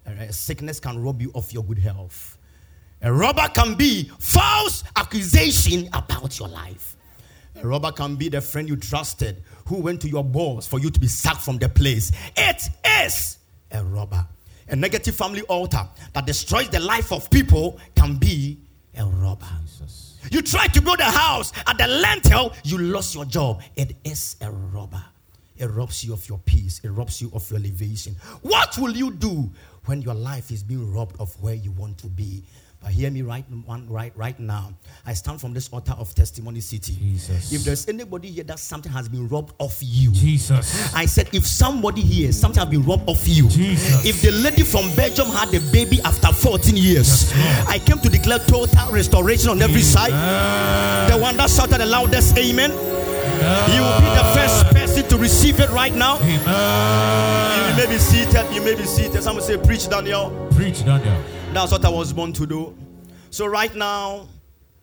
A 0.06 0.32
sickness 0.32 0.80
can 0.80 1.02
rob 1.02 1.21
you 1.21 1.30
of 1.35 1.52
your 1.52 1.62
good 1.62 1.78
health. 1.78 2.38
A 3.02 3.12
robber 3.12 3.49
can 3.54 3.75
be 3.75 4.11
false 4.18 4.82
accusation 4.97 5.88
about 5.92 6.38
your 6.38 6.49
life. 6.49 6.97
A 7.56 7.66
robber 7.66 7.92
can 7.92 8.16
be 8.16 8.28
the 8.28 8.40
friend 8.40 8.68
you 8.68 8.76
trusted 8.76 9.42
who 9.66 9.76
went 9.76 10.00
to 10.00 10.09
your 10.09 10.25
boss 10.25 10.66
for 10.66 10.80
you 10.80 10.90
to 10.90 10.99
be 10.99 11.06
sacked 11.06 11.42
from 11.42 11.59
the 11.59 11.68
place. 11.68 12.12
It 12.37 12.68
is 13.04 13.38
a 13.71 13.85
robber. 13.85 14.26
A 14.68 14.76
negative 14.76 15.14
family 15.14 15.42
altar 15.42 15.87
that 16.14 16.26
destroys 16.26 16.71
the 16.71 16.80
life 16.80 17.12
of 17.12 17.28
people 17.30 17.78
can 17.94 18.16
be 18.16 18.59
a 18.97 19.04
robber. 19.04 19.47
Jesus. 19.64 20.12
You 20.31 20.43
tried 20.43 20.73
to 20.75 20.81
build 20.83 21.00
a 21.00 21.11
house 21.11 21.52
at 21.67 21.79
the 21.79 21.88
lintel, 21.88 22.52
you 22.64 22.79
lost 22.79 23.14
your 23.14 23.25
job. 23.25 23.62
It 23.76 23.97
is 24.05 24.37
a 24.41 24.50
robber. 24.50 25.02
It 25.57 25.67
robs 25.67 26.05
you 26.05 26.12
of 26.12 26.29
your 26.29 26.38
peace, 26.38 26.81
it 26.83 26.88
robs 26.88 27.21
you 27.21 27.31
of 27.35 27.49
your 27.50 27.61
elevation. 27.61 28.17
What 28.43 28.76
will 28.79 28.97
you 28.97 29.12
do 29.12 29.50
when 29.85 30.02
your 30.02 30.14
life 30.14 30.50
is 30.50 30.62
being 30.62 30.93
robbed 30.93 31.21
of 31.21 31.41
where 31.43 31.55
you 31.55 31.71
want 31.73 31.99
to 31.99 32.07
be? 32.07 32.43
But 32.83 32.91
hear 32.91 33.11
me 33.11 33.23
right, 33.23 33.45
one, 33.65 33.89
right, 33.89 34.12
right 34.17 34.39
now. 34.41 34.73
I 35.07 35.15
stand 35.15 35.41
from 35.41 35.53
this 35.55 35.69
altar 35.69 35.93
of 35.93 36.12
testimony 36.15 36.61
city. 36.61 36.95
Jesus. 36.95 37.53
If 37.53 37.62
there's 37.62 37.89
anybody 37.89 38.29
here 38.31 38.45
that 38.45 38.59
something 38.59 38.91
has 38.91 39.09
been 39.09 39.29
robbed 39.29 39.55
of 39.61 39.77
you, 39.81 40.11
Jesus. 40.11 40.93
I 40.95 41.07
said, 41.07 41.29
if 41.33 41.47
somebody 41.47 42.01
here, 42.01 42.33
something 42.33 42.61
has 42.61 42.69
been 42.69 42.83
robbed 42.85 43.09
of 43.09 43.27
you. 43.29 43.49
Jesus. 43.49 44.05
If 44.05 44.21
the 44.23 44.33
lady 44.33 44.65
from 44.65 44.93
Belgium 44.97 45.29
had 45.29 45.55
a 45.55 45.61
baby 45.71 46.01
after 46.05 46.33
14 46.33 46.77
years, 46.77 47.33
Yes, 47.33 47.67
I 47.69 47.79
came 47.79 47.99
to 48.01 48.09
declare 48.09 48.39
total 48.41 48.93
restoration 48.93 49.51
on 49.51 49.62
every 49.62 49.83
side. 49.83 50.11
The 51.11 51.17
one 51.19 51.37
that 51.37 51.51
shouted 51.51 51.79
the 51.79 51.87
loudest 51.87 52.37
amen, 52.37 52.71
you 52.71 53.81
will 53.83 54.01
be 54.01 54.11
the 54.11 54.33
first 54.35 54.67
person 54.75 55.09
to 55.09 55.17
receive 55.19 55.61
it 55.61 55.71
right 55.71 55.95
now. 55.95 56.19
You 56.23 56.39
Amen. 56.47 57.77
may 57.77 57.87
be 57.87 57.99
seated, 57.99 58.53
you 58.53 58.61
may 58.62 58.75
be 58.75 58.85
seated. 58.85 59.23
Someone 59.23 59.45
say, 59.45 59.57
Preach, 59.57 59.89
Daniel. 59.89 60.31
Preach, 60.55 60.85
Daniel. 60.85 61.23
That's 61.52 61.71
what 61.71 61.85
I 61.85 61.90
was 61.90 62.14
born 62.14 62.32
to 62.32 62.47
do. 62.47 62.75
So 63.28 63.44
right 63.44 63.75
now, 63.75 64.26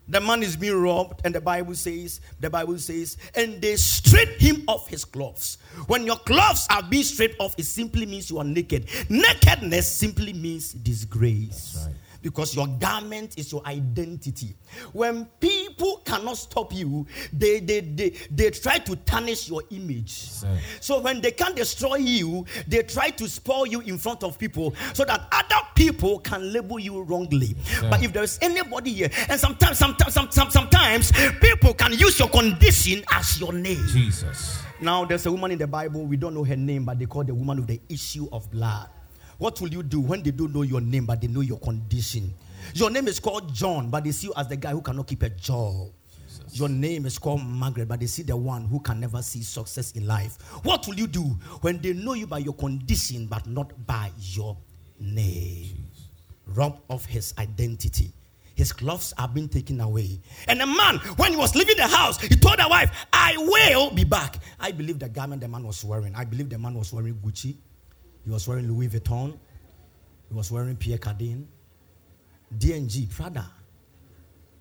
the 0.07 0.21
man 0.21 0.43
is 0.43 0.55
being 0.55 0.79
robbed, 0.79 1.21
and 1.25 1.33
the 1.33 1.41
Bible 1.41 1.73
says, 1.73 2.21
the 2.39 2.49
Bible 2.49 2.77
says, 2.77 3.17
and 3.33 3.59
they 3.59 3.75
stripped 3.75 4.39
him 4.39 4.63
of 4.67 4.87
his 4.87 5.03
clothes. 5.03 5.57
When 5.87 6.05
your 6.05 6.17
clothes 6.17 6.67
are 6.69 6.83
being 6.83 7.03
stripped 7.03 7.39
off, 7.39 7.55
it 7.57 7.65
simply 7.65 8.05
means 8.05 8.29
you 8.29 8.37
are 8.37 8.43
naked. 8.43 8.87
Nakedness 9.09 9.91
simply 9.91 10.31
means 10.31 10.73
disgrace. 10.73 11.85
Right. 11.85 11.95
Because 12.21 12.55
your 12.55 12.67
garment 12.67 13.37
is 13.37 13.51
your 13.51 13.65
identity. 13.65 14.55
When 14.93 15.25
people 15.39 16.01
cannot 16.05 16.37
stop 16.37 16.73
you, 16.73 17.05
they 17.31 17.59
they 17.59 17.81
they, 17.81 18.09
they 18.29 18.51
try 18.51 18.79
to 18.79 18.95
tarnish 18.97 19.49
your 19.49 19.63
image. 19.71 20.19
Sir. 20.19 20.57
So 20.81 20.99
when 20.99 21.21
they 21.21 21.31
can't 21.31 21.55
destroy 21.55 21.95
you, 21.95 22.45
they 22.67 22.83
try 22.83 23.09
to 23.11 23.27
spoil 23.27 23.65
you 23.65 23.81
in 23.81 23.97
front 23.97 24.23
of 24.23 24.37
people 24.37 24.73
so 24.93 25.05
that 25.05 25.27
other 25.31 25.67
people 25.75 26.19
can 26.19 26.51
label 26.51 26.79
you 26.79 27.01
wrongly. 27.01 27.55
But 27.81 28.03
if 28.03 28.13
there 28.13 28.23
is 28.23 28.37
anybody 28.41 28.93
here, 28.93 29.09
and 29.29 29.39
sometimes, 29.39 29.77
sometimes, 29.77 30.13
some, 30.13 30.29
some, 30.31 30.49
sometimes 30.51 31.11
people 31.41 31.73
can 31.73 31.93
use 31.93 32.19
your 32.19 32.29
condition 32.29 33.03
as 33.11 33.39
your 33.39 33.53
name. 33.53 33.85
Jesus. 33.91 34.61
Now 34.81 35.05
there's 35.05 35.25
a 35.25 35.31
woman 35.31 35.51
in 35.51 35.57
the 35.57 35.67
Bible, 35.67 36.05
we 36.05 36.17
don't 36.17 36.33
know 36.33 36.43
her 36.43 36.55
name, 36.55 36.85
but 36.85 36.99
they 36.99 37.05
call 37.05 37.23
the 37.23 37.33
woman 37.33 37.57
with 37.57 37.67
the 37.67 37.81
issue 37.89 38.27
of 38.31 38.49
blood. 38.51 38.89
What 39.39 39.59
will 39.61 39.69
you 39.69 39.83
do 39.83 40.01
when 40.01 40.21
they 40.21 40.31
don't 40.31 40.53
know 40.53 40.63
your 40.63 40.81
name, 40.81 41.05
but 41.05 41.21
they 41.21 41.27
know 41.27 41.39
your 41.41 41.59
condition? 41.59 42.33
Your 42.73 42.89
name 42.89 43.07
is 43.07 43.19
called 43.21 43.53
John, 43.53 43.89
but 43.89 44.03
they 44.03 44.11
see 44.11 44.27
you 44.27 44.33
as 44.35 44.49
the 44.49 44.57
guy 44.57 44.71
who 44.71 44.81
cannot 44.81 45.07
keep 45.07 45.23
a 45.23 45.29
job. 45.29 45.91
Your 46.51 46.67
name 46.67 47.05
is 47.05 47.17
called 47.17 47.41
Margaret, 47.41 47.87
but 47.87 48.01
they 48.01 48.05
see 48.07 48.23
the 48.23 48.35
one 48.35 48.65
who 48.65 48.81
can 48.81 48.99
never 48.99 49.21
see 49.21 49.41
success 49.41 49.93
in 49.93 50.05
life. 50.05 50.37
What 50.63 50.85
will 50.87 50.95
you 50.95 51.07
do 51.07 51.23
when 51.61 51.79
they 51.79 51.93
know 51.93 52.13
you 52.13 52.27
by 52.27 52.39
your 52.39 52.53
condition, 52.53 53.27
but 53.27 53.47
not 53.47 53.71
by 53.87 54.11
your 54.17 54.57
name? 54.99 55.87
Robbed 56.47 56.81
of 56.89 57.05
his 57.05 57.33
identity. 57.37 58.11
His 58.55 58.73
clothes 58.73 59.13
have 59.17 59.33
been 59.33 59.47
taken 59.47 59.79
away. 59.79 60.19
And 60.49 60.59
the 60.59 60.65
man, 60.65 60.97
when 61.15 61.31
he 61.31 61.37
was 61.37 61.55
leaving 61.55 61.77
the 61.77 61.87
house, 61.87 62.19
he 62.19 62.27
told 62.35 62.59
the 62.59 62.67
wife, 62.67 62.91
I 63.13 63.37
will 63.37 63.89
be 63.91 64.03
back. 64.03 64.35
I 64.59 64.71
believe 64.71 64.99
the 64.99 65.07
garment 65.07 65.41
the 65.41 65.47
man 65.47 65.63
was 65.63 65.85
wearing. 65.85 66.13
I 66.13 66.25
believe 66.25 66.49
the 66.49 66.59
man 66.59 66.73
was 66.73 66.91
wearing 66.91 67.13
Gucci. 67.15 67.55
He 68.29 68.31
was 68.31 68.47
wearing 68.47 68.71
Louis 68.71 68.87
Vuitton. 68.87 69.35
He 70.27 70.35
was 70.35 70.51
wearing 70.51 70.75
Pierre 70.75 70.99
Cardin. 70.99 71.47
D&G, 72.55 73.07
Prada. 73.07 73.49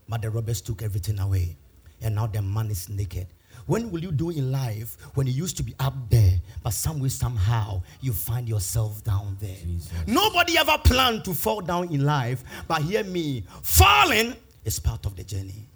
But 0.09 0.23
the 0.23 0.31
robbers 0.31 0.63
took 0.63 0.81
everything 0.81 1.19
away. 1.19 1.55
And 2.01 2.15
now 2.15 2.29
the 2.29 2.41
man 2.41 2.71
is 2.71 2.89
naked. 2.89 3.27
When 3.67 3.91
will 3.91 4.01
you 4.01 4.11
do 4.11 4.31
in 4.31 4.51
life 4.51 4.97
when 5.13 5.27
you 5.27 5.35
used 5.35 5.59
to 5.59 5.63
be 5.63 5.75
up 5.81 5.93
there, 6.09 6.41
but 6.63 6.71
some 6.71 6.99
way, 6.99 7.11
somehow, 7.11 7.83
you 8.01 8.15
find 8.15 8.49
yourself 8.49 9.05
down 9.05 9.37
there? 9.39 9.59
Jesus. 9.63 9.93
Nobody 10.07 10.57
ever 10.57 10.79
planned 10.83 11.27
to 11.27 11.35
fall 11.35 11.61
down 11.61 11.93
in 11.93 12.07
life, 12.07 12.45
but 12.67 12.81
hear 12.81 13.05
me 13.05 13.45
falling 13.63 14.35
is 14.65 14.81
part 14.81 15.05
of 15.05 15.15
the 15.15 15.25
journey. 15.25 15.69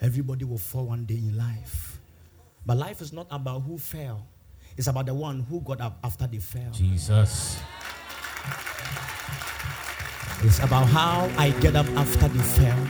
Everybody 0.00 0.46
will 0.46 0.56
fall 0.56 0.86
one 0.86 1.04
day 1.04 1.16
in 1.16 1.36
life. 1.36 2.00
But 2.64 2.78
life 2.78 3.02
is 3.02 3.12
not 3.12 3.26
about 3.30 3.60
who 3.60 3.76
fell, 3.76 4.26
it's 4.76 4.88
about 4.88 5.06
the 5.06 5.14
one 5.14 5.40
who 5.40 5.60
got 5.60 5.80
up 5.80 5.98
after 6.04 6.26
they 6.26 6.38
fell. 6.38 6.70
Jesus. 6.70 7.58
It's 10.42 10.58
about 10.58 10.86
how 10.86 11.30
I 11.38 11.50
get 11.60 11.76
up 11.76 11.86
after 11.96 12.28
they 12.28 12.38
fell. 12.38 12.86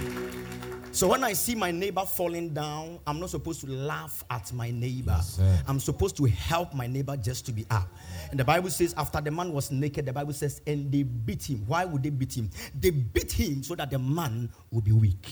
So 0.90 1.08
when 1.08 1.22
I 1.22 1.34
see 1.34 1.54
my 1.54 1.70
neighbor 1.70 2.00
falling 2.06 2.54
down, 2.54 2.98
I'm 3.06 3.20
not 3.20 3.28
supposed 3.28 3.60
to 3.60 3.66
laugh 3.70 4.24
at 4.30 4.50
my 4.54 4.70
neighbor. 4.70 5.14
Yes. 5.14 5.40
I'm 5.68 5.78
supposed 5.78 6.16
to 6.16 6.24
help 6.24 6.74
my 6.74 6.86
neighbor 6.86 7.16
just 7.18 7.44
to 7.46 7.52
be 7.52 7.66
up. 7.70 7.86
And 8.30 8.40
the 8.40 8.44
Bible 8.44 8.70
says, 8.70 8.94
after 8.96 9.20
the 9.20 9.30
man 9.30 9.52
was 9.52 9.70
naked, 9.70 10.06
the 10.06 10.12
Bible 10.14 10.32
says, 10.32 10.62
and 10.66 10.90
they 10.90 11.02
beat 11.02 11.48
him. 11.48 11.64
Why 11.66 11.84
would 11.84 12.02
they 12.02 12.08
beat 12.08 12.36
him? 12.36 12.48
They 12.80 12.90
beat 12.90 13.30
him 13.30 13.62
so 13.62 13.74
that 13.74 13.90
the 13.90 13.98
man 13.98 14.48
will 14.70 14.80
be 14.80 14.92
weak. 14.92 15.28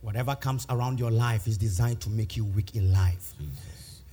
Whatever 0.00 0.34
comes 0.34 0.66
around 0.68 0.98
your 0.98 1.12
life 1.12 1.46
is 1.46 1.56
designed 1.56 2.00
to 2.00 2.10
make 2.10 2.36
you 2.36 2.44
weak 2.44 2.74
in 2.74 2.92
life. 2.92 3.34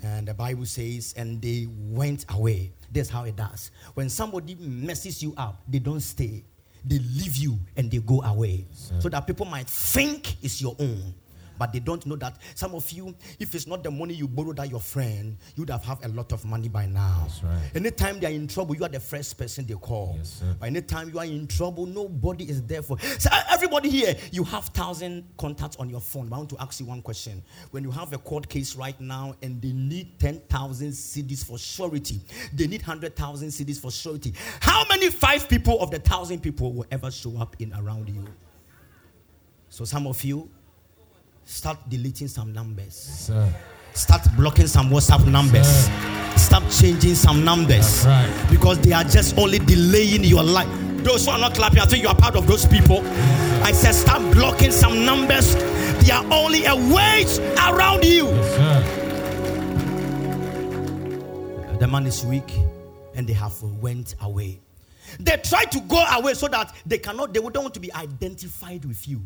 And 0.04 0.28
the 0.28 0.34
Bible 0.34 0.66
says, 0.66 1.14
and 1.18 1.42
they 1.42 1.68
went 1.70 2.26
away. 2.30 2.72
That's 2.92 3.10
how 3.10 3.24
it 3.24 3.36
does. 3.36 3.72
When 3.94 4.10
somebody 4.10 4.56
messes 4.56 5.22
you 5.24 5.34
up, 5.38 5.62
they 5.68 5.80
don't 5.80 6.02
stay. 6.02 6.44
They 6.86 7.00
leave 7.00 7.36
you 7.36 7.58
and 7.76 7.90
they 7.90 7.98
go 7.98 8.22
away. 8.22 8.66
So 9.00 9.10
that 9.10 9.26
people 9.26 9.46
might 9.46 9.68
think 9.68 10.36
it's 10.44 10.62
your 10.62 10.76
own. 10.80 11.14
But 11.58 11.74
they 11.74 11.80
don't 11.80 12.06
know 12.06 12.16
that 12.18 12.38
some 12.56 12.76
of 12.76 12.90
you, 12.92 13.16
if 13.40 13.56
it's 13.56 13.68
not 13.68 13.84
the 13.84 13.92
money 13.92 14.14
you 14.14 14.28
borrowed 14.28 14.60
at 14.60 14.70
your 14.70 14.80
friend, 14.80 15.38
you'd 15.56 15.70
have 15.70 15.84
have 15.86 16.04
a 16.04 16.10
lot 16.10 16.32
of 16.32 16.44
money 16.46 16.68
by 16.68 16.86
now. 16.86 17.22
That's 17.24 17.44
right. 17.44 17.72
Anytime 17.76 18.20
they 18.20 18.28
are 18.28 18.32
in 18.32 18.48
trouble, 18.48 18.76
you 18.76 18.84
are 18.84 18.90
the 18.90 19.00
first 19.00 19.38
person 19.38 19.66
they 19.66 19.74
call. 19.76 20.16
Yes, 20.18 20.40
sir. 20.40 20.56
But 20.60 20.68
anytime 20.68 21.10
you 21.10 21.20
are 21.20 21.26
in 21.26 21.48
trouble, 21.48 21.86
nobody 21.86 22.50
is 22.50 22.62
there 22.64 22.82
for. 22.82 23.00
So 23.00 23.30
everybody 23.50 23.90
here, 23.90 24.16
you 24.32 24.44
have 24.44 24.66
thousand 24.66 25.26
contacts 25.38 25.78
on 25.78 25.90
your 25.90 26.02
phone. 26.02 26.28
But 26.28 26.36
I 26.36 26.40
want 26.40 26.50
to 26.52 26.62
ask 26.62 26.80
you 26.80 26.86
one 26.86 27.02
question: 27.02 27.44
When 27.72 27.84
you 27.84 27.92
have 27.92 28.14
a 28.14 28.18
court 28.18 28.50
case 28.50 28.76
right 28.76 29.00
now 29.00 29.36
and 29.42 29.62
they 29.62 29.72
need 29.72 30.20
ten 30.20 30.40
thousand 30.50 30.92
cedis 30.92 31.46
for 31.46 31.58
surety, 31.58 32.22
they 32.54 32.68
need 32.68 32.82
hundred 32.82 33.16
thousand 33.16 33.50
cedis 33.50 33.80
for 33.80 33.92
surety. 33.92 34.34
How 34.60 34.84
many 34.90 35.10
five 35.10 35.48
people 35.48 35.80
of 35.82 35.92
the 35.92 36.00
thousand 36.00 36.42
people 36.42 36.74
will 36.74 36.86
ever 36.92 37.12
show 37.12 37.38
up 37.38 37.56
in 37.60 37.74
around 37.74 38.10
you? 38.10 38.26
So 39.70 39.86
some 39.86 40.08
of 40.08 40.24
you 40.24 40.50
start 41.46 41.78
deleting 41.90 42.28
some 42.28 42.52
numbers. 42.52 42.96
Sir. 42.96 43.48
Start 43.94 44.28
blocking 44.36 44.68
some 44.68 44.90
WhatsApp 44.90 45.26
numbers. 45.26 45.90
Stop 46.36 46.64
changing 46.70 47.16
some 47.16 47.46
numbers. 47.46 48.06
Right. 48.06 48.48
Because 48.52 48.80
they 48.82 48.92
are 48.92 49.06
just 49.06 49.38
only 49.38 49.60
delaying 49.60 50.24
your 50.24 50.44
life. 50.44 50.68
Those 51.04 51.26
who 51.26 51.32
are 51.32 51.40
not 51.40 51.54
clapping, 51.54 51.80
I 51.80 51.86
think 51.86 52.04
you 52.04 52.10
are 52.10 52.16
part 52.16 52.36
of 52.36 52.46
those 52.48 52.66
people. 52.66 53.02
I 53.64 53.72
said, 53.72 53.94
start 53.94 54.34
blocking 54.34 54.72
some 54.72 55.06
numbers. 55.06 55.56
They 56.04 56.12
are 56.12 56.26
only 56.32 56.66
a 56.66 56.76
weight 56.76 57.40
around 57.58 58.04
you. 58.04 58.26
Sir. 58.26 59.02
The 61.80 61.88
man 61.88 62.06
is 62.06 62.26
weak 62.26 62.54
and 63.14 63.28
they 63.28 63.34
have 63.34 63.62
went 63.62 64.16
away. 64.22 64.60
They 65.20 65.38
try 65.38 65.66
to 65.66 65.80
go 65.82 66.04
away 66.18 66.34
so 66.34 66.48
that 66.48 66.76
they 66.86 66.98
cannot, 66.98 67.34
they 67.34 67.40
don't 67.40 67.56
want 67.56 67.74
to 67.76 67.80
be 67.80 67.94
identified 67.94 68.84
with 68.84 69.08
you. 69.08 69.22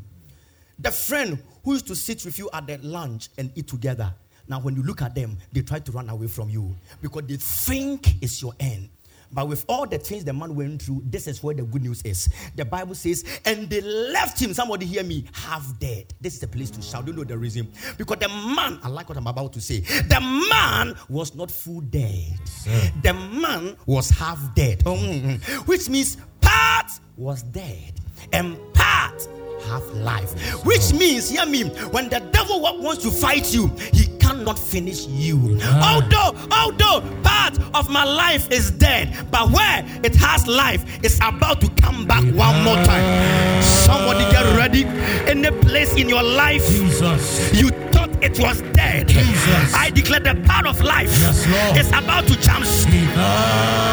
The 0.79 0.91
friend 0.91 1.41
who 1.63 1.73
used 1.73 1.87
to 1.87 1.95
sit 1.95 2.23
with 2.23 2.39
you 2.39 2.49
at 2.53 2.67
the 2.67 2.77
lunch 2.77 3.29
and 3.37 3.51
eat 3.55 3.67
together. 3.67 4.13
Now, 4.47 4.59
when 4.59 4.75
you 4.75 4.83
look 4.83 5.01
at 5.01 5.13
them, 5.13 5.37
they 5.51 5.61
try 5.61 5.79
to 5.79 5.91
run 5.91 6.09
away 6.09 6.27
from 6.27 6.49
you 6.49 6.75
because 7.01 7.23
they 7.27 7.35
think 7.35 8.21
it's 8.21 8.41
your 8.41 8.53
end. 8.59 8.89
But 9.31 9.47
with 9.47 9.63
all 9.69 9.85
the 9.85 9.99
things 9.99 10.23
the 10.23 10.33
man 10.33 10.55
went 10.55 10.81
through, 10.81 11.03
this 11.05 11.27
is 11.27 11.43
where 11.43 11.53
the 11.53 11.61
good 11.61 11.83
news 11.83 12.01
is. 12.01 12.29
The 12.55 12.65
Bible 12.65 12.95
says, 12.95 13.23
and 13.45 13.69
they 13.69 13.81
left 13.81 14.41
him. 14.41 14.53
Somebody 14.55 14.87
hear 14.87 15.03
me, 15.03 15.25
half 15.33 15.77
dead. 15.79 16.13
This 16.19 16.33
is 16.33 16.39
the 16.39 16.47
place 16.47 16.71
to 16.71 16.81
shout. 16.81 17.05
Do 17.05 17.11
you 17.11 17.17
know 17.17 17.23
the 17.23 17.37
reason? 17.37 17.71
Because 17.97 18.17
the 18.17 18.29
man, 18.29 18.79
I 18.81 18.87
like 18.87 19.07
what 19.07 19.17
I'm 19.17 19.27
about 19.27 19.53
to 19.53 19.61
say. 19.61 19.81
The 19.81 20.47
man 20.49 20.95
was 21.09 21.35
not 21.35 21.51
full 21.51 21.81
dead. 21.81 22.39
The 23.03 23.13
man 23.13 23.77
was 23.85 24.09
half 24.09 24.39
dead. 24.55 24.79
Mm. 24.79 25.39
Which 25.67 25.89
means 25.89 26.17
part 26.41 26.91
was 27.15 27.43
dead 27.43 27.99
and 28.33 28.57
have 29.69 29.85
life. 29.95 30.31
Which 30.65 30.93
means, 30.93 31.29
hear 31.29 31.45
me, 31.45 31.63
when 31.91 32.09
the 32.09 32.19
devil 32.31 32.61
wants 32.61 33.03
to 33.03 33.11
fight 33.11 33.53
you, 33.53 33.67
he 33.93 34.07
cannot 34.19 34.57
finish 34.57 35.07
you. 35.07 35.59
Although, 35.81 36.35
although 36.51 37.01
part 37.23 37.57
of 37.73 37.89
my 37.89 38.03
life 38.03 38.51
is 38.51 38.71
dead, 38.71 39.15
but 39.31 39.51
where 39.51 39.85
it 40.03 40.15
has 40.15 40.47
life, 40.47 40.83
it's 41.03 41.17
about 41.17 41.61
to 41.61 41.69
come 41.81 42.05
back 42.05 42.23
one 42.35 42.63
more 42.63 42.75
time. 42.83 43.63
Somebody 43.63 44.29
get 44.31 44.45
ready. 44.57 44.83
In 45.29 45.45
a 45.45 45.51
place 45.51 45.93
in 45.95 46.09
your 46.09 46.23
life, 46.23 46.67
Jesus. 46.67 47.53
you 47.53 47.71
it 48.21 48.39
was 48.39 48.61
dead. 48.73 49.07
Jesus. 49.07 49.73
I 49.73 49.89
declare 49.89 50.19
the 50.19 50.35
power 50.45 50.67
of 50.67 50.81
life 50.81 51.09
Yes, 51.09 51.47
Lord. 51.47 51.77
is 51.77 51.87
about 51.89 52.27
to 52.27 52.35
jump. 52.41 52.65
Jesus. 52.65 53.15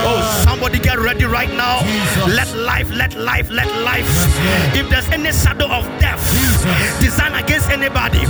Oh, 0.09 0.43
somebody 0.45 0.79
get 0.79 0.99
ready 0.99 1.25
right 1.25 1.53
now. 1.53 1.81
Jesus. 1.83 2.35
Let 2.35 2.49
life, 2.57 2.91
let 2.91 3.15
life, 3.15 3.51
let 3.51 3.67
life. 3.83 4.07
Yes, 4.07 4.77
if 4.77 4.89
there's 4.91 5.09
any 5.11 5.33
shadow 5.33 5.67
of 5.69 5.85
death 6.01 6.21
designed 7.01 7.37
against 7.37 7.71
anybody, 7.71 8.21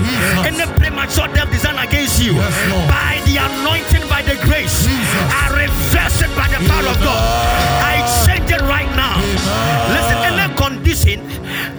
any 0.45 0.65
premature 0.77 1.29
death 1.29 1.51
designed 1.51 1.79
against 1.81 2.23
you, 2.23 2.35
by 2.89 3.21
the 3.27 3.37
anointing, 3.41 4.09
by 4.09 4.23
the 4.23 4.35
grace, 4.45 4.85
Jesus. 4.85 5.25
I 5.33 5.49
reverse 5.65 6.21
it 6.23 6.33
by 6.37 6.49
the 6.49 6.61
power 6.69 6.87
of 6.89 6.99
God. 7.01 7.21
I 7.83 7.97
change 8.27 8.51
it 8.51 8.61
right 8.63 8.89
now. 8.97 9.17
Listen, 9.95 10.19
any 10.33 10.55
condition 10.57 11.19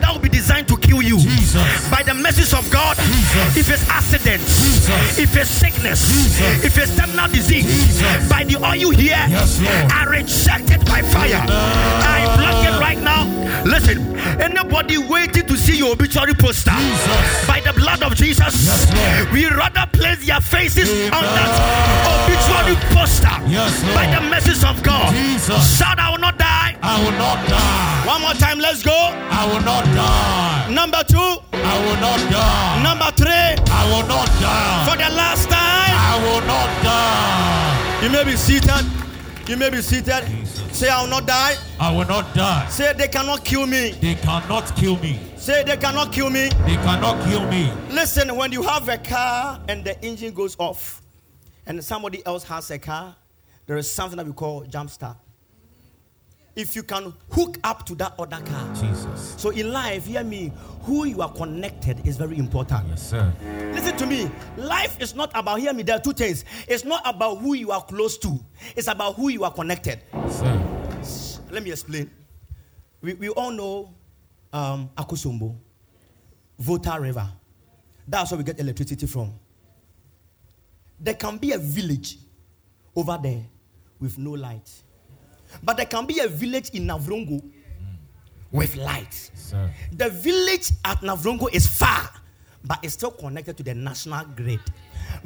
that 0.01 0.11
will 0.13 0.19
be 0.21 0.29
designed 0.29 0.67
to 0.69 0.76
you 0.95 1.17
Jesus. 1.19 1.89
by 1.89 2.03
the 2.03 2.13
message 2.13 2.53
of 2.53 2.69
God, 2.71 2.97
Jesus. 2.97 3.57
if 3.57 3.69
it's 3.69 3.89
accident, 3.89 4.41
Jesus. 4.41 5.19
if 5.19 5.35
it's 5.35 5.49
sickness, 5.49 5.99
Jesus. 6.07 6.63
if 6.65 6.77
it's 6.77 6.95
terminal 6.95 7.27
disease, 7.29 7.65
Jesus. 7.65 8.29
by 8.29 8.43
the 8.43 8.55
oil 8.57 8.91
here, 8.91 9.17
Yes, 9.29 9.59
I 9.91 10.03
reject 10.05 10.71
it 10.71 10.85
by 10.85 11.01
fire. 11.01 11.43
I 11.47 12.35
block 12.37 12.65
it 12.65 12.79
right 12.79 13.01
now. 13.01 13.25
Listen, 13.65 14.15
anybody 14.39 14.97
waiting 14.97 15.45
to 15.45 15.57
see 15.57 15.77
your 15.77 15.91
obituary 15.93 16.33
poster 16.33 16.71
Jesus. 16.71 17.47
by 17.47 17.59
the 17.59 17.73
blood 17.73 18.03
of 18.03 18.15
Jesus, 18.15 18.53
Yes, 18.65 19.31
we 19.31 19.47
rather 19.47 19.85
place 19.91 20.25
their 20.25 20.39
faces 20.41 20.89
on 21.11 21.23
that 21.23 21.49
obituary 22.05 22.75
poster 22.95 23.27
Yes, 23.47 23.81
by 23.95 24.05
the 24.13 24.21
message 24.29 24.63
of 24.63 24.81
God. 24.83 25.13
Jesus. 25.13 25.77
Shout, 25.77 25.99
I 25.99 26.11
will 26.11 26.19
not 26.19 26.37
die. 26.37 26.56
I 26.81 27.03
will 27.03 27.17
not 27.17 27.47
die. 27.47 28.07
One 28.07 28.21
more 28.21 28.33
time, 28.33 28.59
let's 28.59 28.83
go. 28.83 28.91
I 28.93 29.45
will 29.51 29.61
not 29.61 29.83
die. 29.85 30.73
Number 30.73 31.03
two, 31.03 31.17
I 31.53 31.75
will 31.85 31.99
not 31.99 32.19
die. 32.31 32.83
number 32.83 33.11
three, 33.17 33.55
I 33.73 33.83
will 33.91 34.07
not 34.07 34.27
die. 34.39 34.85
for 34.89 34.97
the 34.97 35.09
last 35.15 35.49
time. 35.49 35.57
I 35.57 36.15
will 36.23 36.41
not 36.47 36.69
die. 36.83 38.03
You 38.03 38.09
may 38.11 38.23
be 38.23 38.35
seated. 38.37 38.85
You 39.49 39.57
may 39.57 39.69
be 39.69 39.81
seated. 39.81 40.23
Say, 40.73 40.89
I 40.89 41.01
will 41.01 41.09
not 41.09 41.25
die. 41.25 41.55
I 41.79 41.91
will 41.95 42.05
not 42.05 42.33
die. 42.35 42.67
Say, 42.69 42.93
they 42.93 43.07
cannot 43.07 43.43
kill 43.43 43.65
me. 43.65 43.91
They 43.91 44.15
cannot 44.15 44.75
kill 44.75 44.97
me. 44.99 45.19
Say, 45.37 45.63
they 45.63 45.77
cannot 45.77 46.11
kill 46.13 46.29
me. 46.29 46.49
They 46.65 46.75
cannot 46.75 47.23
kill 47.27 47.45
me. 47.49 47.71
Listen, 47.89 48.35
when 48.35 48.51
you 48.51 48.61
have 48.63 48.87
a 48.89 48.97
car 48.97 49.59
and 49.67 49.83
the 49.83 49.99
engine 50.05 50.33
goes 50.33 50.55
off, 50.59 51.01
and 51.65 51.83
somebody 51.83 52.25
else 52.25 52.43
has 52.43 52.69
a 52.71 52.77
car, 52.79 53.15
there 53.65 53.77
is 53.77 53.91
something 53.91 54.17
that 54.17 54.25
we 54.25 54.33
call 54.33 54.63
jump 54.65 54.89
start. 54.89 55.17
If 56.57 56.75
you 56.75 56.81
can 56.81 57.13
hook 57.29 57.59
up 57.63 57.85
to 57.85 57.93
that 57.95 58.15
other 58.17 58.41
car. 58.43 58.73
Jesus. 58.73 59.35
So 59.37 59.51
in 59.51 59.71
life, 59.71 60.07
hear 60.07 60.23
me, 60.23 60.51
who 60.81 61.05
you 61.05 61.21
are 61.21 61.31
connected 61.31 62.05
is 62.05 62.17
very 62.17 62.35
important. 62.39 62.87
Yes, 62.89 63.09
sir. 63.09 63.31
Listen 63.75 63.95
to 63.95 64.07
me. 64.07 64.31
Life 64.57 64.99
is 64.99 65.13
not 65.13 65.31
about, 65.35 65.59
hear 65.59 65.71
me, 65.71 65.83
there 65.83 65.97
are 65.97 66.01
two 66.01 66.13
things. 66.13 66.45
It's 66.67 66.83
not 66.83 67.03
about 67.05 67.37
who 67.37 67.53
you 67.53 67.71
are 67.71 67.83
close 67.83 68.17
to, 68.17 68.39
it's 68.75 68.87
about 68.87 69.13
who 69.15 69.29
you 69.29 69.43
are 69.43 69.53
connected. 69.53 69.99
Yes, 70.11 70.39
sir. 70.39 71.41
Let 71.51 71.61
me 71.61 71.71
explain. 71.71 72.09
We, 73.01 73.13
we 73.13 73.29
all 73.29 73.51
know 73.51 73.93
um, 74.51 74.89
Akosombo, 74.97 75.55
Volta 76.57 76.97
River. 76.99 77.29
That's 78.07 78.31
where 78.31 78.39
we 78.39 78.43
get 78.43 78.59
electricity 78.59 79.05
from. 79.05 79.31
There 80.99 81.13
can 81.13 81.37
be 81.37 81.51
a 81.51 81.59
village 81.59 82.17
over 82.95 83.19
there 83.21 83.45
with 83.99 84.17
no 84.17 84.31
light. 84.31 84.67
But 85.63 85.77
there 85.77 85.85
can 85.85 86.05
be 86.05 86.19
a 86.19 86.27
village 86.27 86.69
in 86.71 86.87
Navrongo 86.87 87.41
with 88.51 88.75
light. 88.75 89.13
Sir. 89.33 89.69
The 89.93 90.09
village 90.09 90.71
at 90.85 90.99
Navrongo 91.01 91.53
is 91.53 91.67
far, 91.67 92.09
but 92.63 92.79
it's 92.83 92.93
still 92.93 93.11
connected 93.11 93.57
to 93.57 93.63
the 93.63 93.73
national 93.73 94.25
grid. 94.35 94.59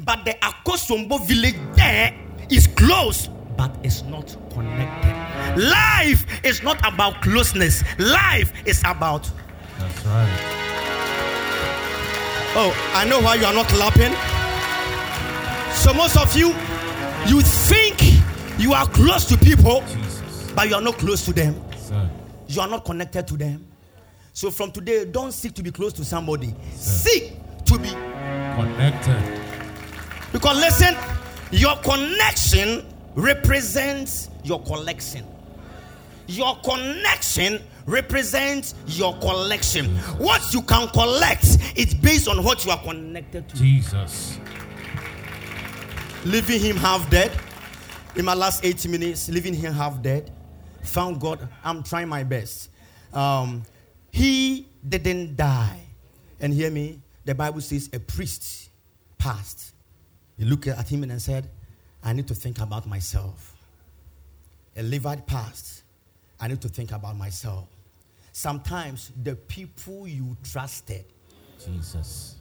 But 0.00 0.24
the 0.24 0.32
Akosombo 0.42 1.24
village 1.26 1.56
there 1.74 2.14
is 2.50 2.66
close, 2.66 3.28
but 3.56 3.74
it's 3.82 4.02
not 4.02 4.36
connected. 4.50 5.12
Life 5.56 6.24
is 6.44 6.62
not 6.62 6.78
about 6.86 7.20
closeness, 7.22 7.82
life 7.98 8.52
is 8.66 8.80
about. 8.86 9.30
That's 9.78 10.06
right. 10.06 10.58
Oh, 12.54 12.92
I 12.94 13.06
know 13.06 13.18
why 13.20 13.36
you 13.36 13.46
are 13.46 13.54
not 13.54 13.66
clapping. 13.68 14.12
So, 15.74 15.94
most 15.94 16.16
of 16.18 16.36
you, 16.36 16.48
you 17.26 17.40
think 17.40 17.96
you 18.58 18.74
are 18.74 18.86
close 18.88 19.24
to 19.26 19.38
people, 19.38 19.80
Jesus. 19.88 20.11
But 20.54 20.68
you 20.68 20.74
are 20.74 20.80
not 20.82 20.98
close 20.98 21.24
to 21.24 21.32
them. 21.32 21.60
Sir. 21.76 22.08
you 22.48 22.60
are 22.60 22.68
not 22.68 22.84
connected 22.84 23.26
to 23.28 23.36
them. 23.36 23.66
So 24.32 24.50
from 24.50 24.72
today, 24.72 25.04
don't 25.04 25.32
seek 25.32 25.54
to 25.54 25.62
be 25.62 25.70
close 25.70 25.92
to 25.94 26.04
somebody. 26.04 26.54
Seek 26.74 27.34
to 27.66 27.78
be. 27.78 27.90
Connected. 27.90 29.40
Because 30.32 30.56
listen, 30.58 30.96
your 31.50 31.76
connection 31.76 32.86
represents 33.14 34.30
your 34.44 34.62
collection. 34.62 35.26
Your 36.28 36.56
connection 36.64 37.60
represents 37.84 38.74
your 38.86 39.14
collection. 39.18 39.96
What 40.18 40.54
you 40.54 40.62
can 40.62 40.88
collect, 40.88 41.44
it's 41.76 41.92
based 41.94 42.28
on 42.28 42.42
what 42.42 42.64
you 42.64 42.70
are 42.70 42.82
connected 42.82 43.48
to. 43.50 43.56
Jesus. 43.56 44.38
leaving 46.24 46.60
him 46.60 46.76
half 46.76 47.08
dead. 47.10 47.32
In 48.14 48.24
my 48.24 48.34
last 48.34 48.64
80 48.64 48.88
minutes, 48.88 49.28
leaving 49.28 49.54
him 49.54 49.72
half 49.72 50.00
dead. 50.02 50.30
Found 50.82 51.20
God. 51.20 51.48
I'm 51.64 51.82
trying 51.82 52.08
my 52.08 52.24
best. 52.24 52.70
Um, 53.12 53.62
he 54.10 54.68
didn't 54.86 55.36
die. 55.36 55.80
And 56.40 56.52
hear 56.52 56.70
me, 56.70 57.00
the 57.24 57.34
Bible 57.34 57.60
says 57.60 57.88
a 57.92 58.00
priest 58.00 58.70
passed. 59.18 59.74
He 60.36 60.44
looked 60.44 60.66
at 60.66 60.88
him 60.88 61.04
and 61.04 61.22
said, 61.22 61.48
I 62.02 62.12
need 62.12 62.26
to 62.28 62.34
think 62.34 62.60
about 62.60 62.86
myself. 62.86 63.54
A 64.76 64.82
Levite 64.82 65.26
passed. 65.26 65.82
I 66.40 66.48
need 66.48 66.60
to 66.62 66.68
think 66.68 66.90
about 66.90 67.16
myself. 67.16 67.68
Sometimes 68.32 69.12
the 69.22 69.36
people 69.36 70.08
you 70.08 70.36
trusted 70.42 71.04
Jesus. 71.64 72.36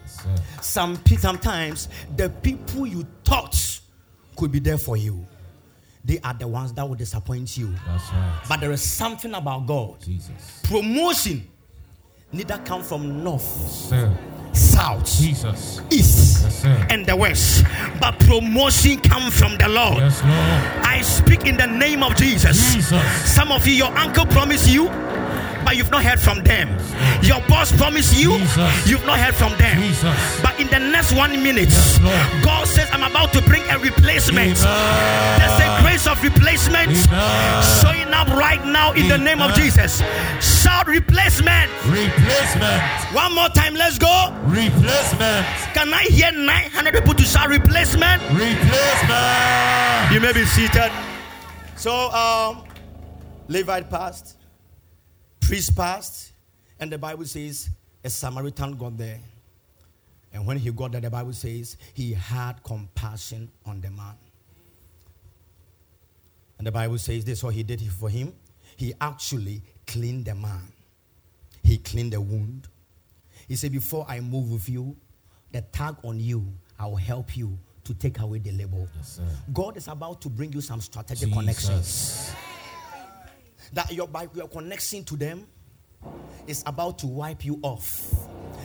Yes, 0.00 0.26
some 0.62 0.98
sometimes 1.18 1.88
the 2.16 2.28
people 2.30 2.86
you 2.86 3.06
thought 3.24 3.80
could 4.36 4.50
be 4.50 4.58
there 4.58 4.78
for 4.78 4.96
you 4.96 5.26
they 6.04 6.18
are 6.24 6.34
the 6.34 6.48
ones 6.48 6.72
that 6.72 6.88
will 6.88 6.96
disappoint 6.96 7.56
you 7.56 7.72
That's 7.86 8.10
right. 8.12 8.40
but 8.48 8.60
there 8.60 8.72
is 8.72 8.82
something 8.82 9.32
about 9.34 9.66
god 9.66 10.00
Jesus. 10.00 10.60
promotion 10.64 11.46
neither 12.32 12.58
come 12.64 12.82
from 12.82 13.22
north 13.22 13.42
Sir. 13.42 14.12
south 14.52 15.04
Jesus. 15.18 15.80
east 15.90 16.42
Yes, 16.42 16.64
and 16.90 17.06
the 17.06 17.14
west 17.16 17.64
but 18.00 18.18
promotion 18.20 18.98
come 19.00 19.30
from 19.30 19.56
the 19.58 19.68
lord 19.68 19.98
Yes, 19.98 20.22
Lord. 20.22 20.86
i 20.86 21.00
speak 21.02 21.46
in 21.46 21.56
the 21.56 21.66
name 21.66 22.02
of 22.02 22.16
jesus 22.16 22.74
Jesus. 22.74 23.02
some 23.34 23.52
of 23.52 23.66
you 23.66 23.74
your 23.74 23.96
uncle 23.96 24.26
promised 24.26 24.68
you 24.68 24.88
but 25.64 25.76
you've 25.76 25.90
not 25.90 26.04
heard 26.04 26.20
from 26.20 26.42
them 26.42 26.68
your 27.22 27.40
boss 27.48 27.70
promised 27.76 28.18
you 28.18 28.38
Jesus. 28.38 28.88
you've 28.88 29.04
not 29.06 29.18
heard 29.18 29.34
from 29.34 29.56
them 29.58 29.78
Jesus. 29.78 30.40
But 30.42 30.58
in 30.60 30.66
the 30.68 30.78
next 30.78 31.12
one 31.12 31.42
minute, 31.42 31.68
Yes, 31.70 32.44
God 32.44 32.66
says, 32.66 32.88
I'm 32.92 33.02
about 33.08 33.32
to 33.34 33.42
bring 33.42 33.62
a 33.70 33.78
replacement. 33.78 34.58
Amen. 34.58 35.38
There's 35.38 35.60
a 35.60 35.82
grace 35.82 36.06
of 36.06 36.22
replacement 36.22 36.90
Amen. 36.90 37.62
showing 37.80 38.12
up 38.12 38.28
right 38.36 38.64
now 38.66 38.92
in 38.92 39.08
the 39.08 39.18
name 39.18 39.40
of 39.40 39.54
Jesus. 39.54 40.02
Shout 40.40 40.86
replacement. 40.86 41.70
Replacement. 41.86 42.82
One 43.14 43.34
more 43.34 43.48
time, 43.50 43.74
let's 43.74 43.98
go. 43.98 44.34
Replacement. 44.44 45.46
Can 45.74 45.92
I 45.94 46.04
hear 46.10 46.32
900 46.32 46.94
people 46.94 47.14
to 47.14 47.22
shout 47.24 47.48
replacement? 47.48 48.22
Replacement. 48.30 50.12
You 50.12 50.20
may 50.20 50.32
be 50.32 50.44
seated. 50.44 50.90
So, 51.76 52.10
um, 52.12 52.64
Levite 53.48 53.90
passed, 53.90 54.36
priest 55.52 55.76
passed, 55.76 56.32
and 56.80 56.90
the 56.90 56.96
Bible 56.96 57.26
says 57.26 57.68
a 58.02 58.08
Samaritan 58.08 58.74
got 58.74 58.96
there. 58.96 59.20
And 60.32 60.46
when 60.46 60.56
he 60.56 60.70
got 60.72 60.92
there, 60.92 61.00
the 61.02 61.10
Bible 61.10 61.34
says 61.34 61.76
he 61.92 62.14
had 62.14 62.54
compassion 62.64 63.50
on 63.66 63.82
the 63.82 63.90
man. 63.90 64.14
And 66.56 66.66
the 66.66 66.72
Bible 66.72 66.96
says 66.96 67.26
this 67.26 67.44
what 67.44 67.52
he 67.52 67.62
did 67.62 67.82
for 67.82 68.08
him. 68.08 68.32
He 68.78 68.94
actually 68.98 69.60
cleaned 69.86 70.24
the 70.24 70.34
man, 70.34 70.72
he 71.62 71.76
cleaned 71.76 72.14
the 72.14 72.20
wound. 72.22 72.68
He 73.46 73.54
said, 73.56 73.72
Before 73.72 74.06
I 74.08 74.20
move 74.20 74.52
with 74.52 74.70
you, 74.70 74.96
the 75.50 75.60
tag 75.60 75.96
on 76.02 76.18
you, 76.18 76.50
I 76.78 76.86
will 76.86 76.96
help 76.96 77.36
you 77.36 77.58
to 77.84 77.92
take 77.92 78.20
away 78.20 78.38
the 78.38 78.52
label. 78.52 78.88
Yes. 78.96 79.20
God 79.52 79.76
is 79.76 79.88
about 79.88 80.22
to 80.22 80.30
bring 80.30 80.50
you 80.54 80.62
some 80.62 80.80
strategic 80.80 81.28
Jesus. 81.28 81.38
connections. 81.38 82.34
That 83.72 83.92
your, 83.92 84.06
by 84.08 84.28
your 84.34 84.48
connection 84.48 85.04
to 85.04 85.16
them 85.16 85.46
is 86.46 86.62
about 86.66 86.98
to 87.00 87.06
wipe 87.06 87.44
you 87.44 87.58
off. 87.62 88.12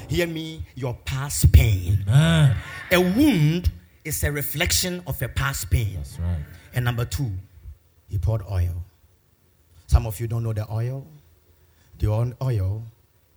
Hear 0.09 0.27
me, 0.27 0.63
your 0.75 0.93
past 1.05 1.51
pain. 1.51 2.03
Amen. 2.07 2.55
A 2.91 2.99
wound 2.99 3.71
is 4.03 4.23
a 4.23 4.31
reflection 4.31 5.01
of 5.05 5.21
a 5.21 5.27
past 5.27 5.69
pain. 5.69 5.95
That's 5.95 6.19
right. 6.19 6.39
And 6.73 6.85
number 6.85 7.05
two, 7.05 7.31
he 8.07 8.17
poured 8.17 8.41
oil. 8.49 8.83
Some 9.87 10.05
of 10.05 10.19
you 10.19 10.27
don't 10.27 10.43
know 10.43 10.53
the 10.53 10.69
oil. 10.71 11.05
The 11.99 12.07
oil- 12.41 12.83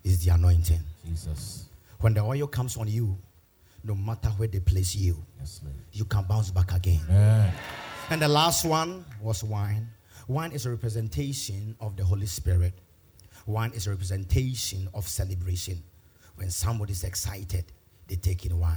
is 0.04 0.24
the 0.24 0.32
anointing. 0.32 0.80
Jesus. 1.06 1.64
When 2.00 2.14
the 2.14 2.20
oil 2.20 2.46
comes 2.46 2.76
on 2.76 2.88
you, 2.88 3.16
no 3.84 3.94
matter 3.94 4.28
where 4.30 4.48
they 4.48 4.60
place 4.60 4.94
you, 4.94 5.16
Yes, 5.38 5.60
you 5.92 6.04
can 6.04 6.24
bounce 6.24 6.50
back 6.50 6.72
again. 6.72 7.00
Amen. 7.08 7.52
And 8.10 8.20
the 8.22 8.28
last 8.28 8.64
one 8.64 9.04
was 9.20 9.42
wine. 9.44 9.88
Wine 10.30 10.52
is 10.52 10.64
a 10.64 10.70
representation 10.70 11.74
of 11.80 11.96
the 11.96 12.04
Holy 12.04 12.26
Spirit. 12.26 12.72
one 13.46 13.72
is 13.72 13.88
a 13.88 13.90
representation 13.90 14.88
of 14.94 15.08
celebration. 15.08 15.82
When 16.36 16.50
somebody 16.50 16.92
is 16.92 17.02
excited, 17.02 17.64
they 18.06 18.14
take 18.14 18.46
in 18.46 18.56
wine. 18.56 18.76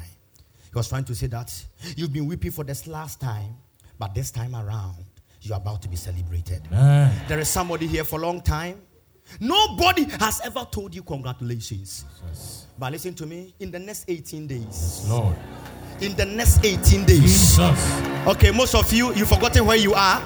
He 0.63 0.71
was 0.73 0.89
trying 0.89 1.03
to 1.03 1.13
say 1.13 1.27
that 1.27 1.53
you've 1.95 2.11
been 2.11 2.25
weeping 2.25 2.49
for 2.49 2.63
this 2.63 2.87
last 2.87 3.21
time, 3.21 3.55
but 3.99 4.15
this 4.15 4.31
time 4.31 4.55
around, 4.55 5.05
you're 5.41 5.57
about 5.57 5.83
to 5.83 5.87
be 5.89 5.95
celebrated. 5.95 6.63
Amen. 6.71 7.13
There 7.27 7.37
is 7.39 7.49
somebody 7.49 7.85
here 7.85 8.03
for 8.03 8.17
a 8.19 8.23
long 8.23 8.41
time. 8.41 8.81
Nobody 9.39 10.05
has 10.05 10.41
ever 10.43 10.65
told 10.71 10.95
you 10.95 11.03
congratulations. 11.03 12.03
Jesus. 12.31 12.65
But 12.79 12.93
listen 12.93 13.13
to 13.13 13.27
me, 13.27 13.53
in 13.59 13.69
the 13.69 13.77
next 13.77 14.05
18 14.07 14.47
days, 14.47 14.63
Yes, 14.65 15.07
Lord. 15.07 15.35
in 16.01 16.15
the 16.15 16.25
next 16.25 16.65
18 16.65 17.05
days, 17.05 17.21
Jesus. 17.21 18.01
Okay, 18.25 18.49
most 18.49 18.73
of 18.73 18.91
you, 18.91 19.13
you've 19.13 19.29
forgotten 19.29 19.67
where 19.67 19.77
you 19.77 19.93
are. 19.93 20.19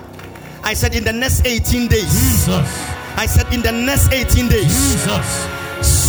I 0.64 0.74
said 0.74 0.96
in 0.96 1.04
the 1.04 1.14
next 1.14 1.46
18 1.46 1.88
days. 1.88 2.04
Jesus. 2.04 2.68
I 3.18 3.26
said 3.26 3.52
in 3.54 3.62
the 3.62 3.72
next 3.72 4.12
18 4.12 4.48
days. 4.50 4.66
Jesus. 4.66 5.57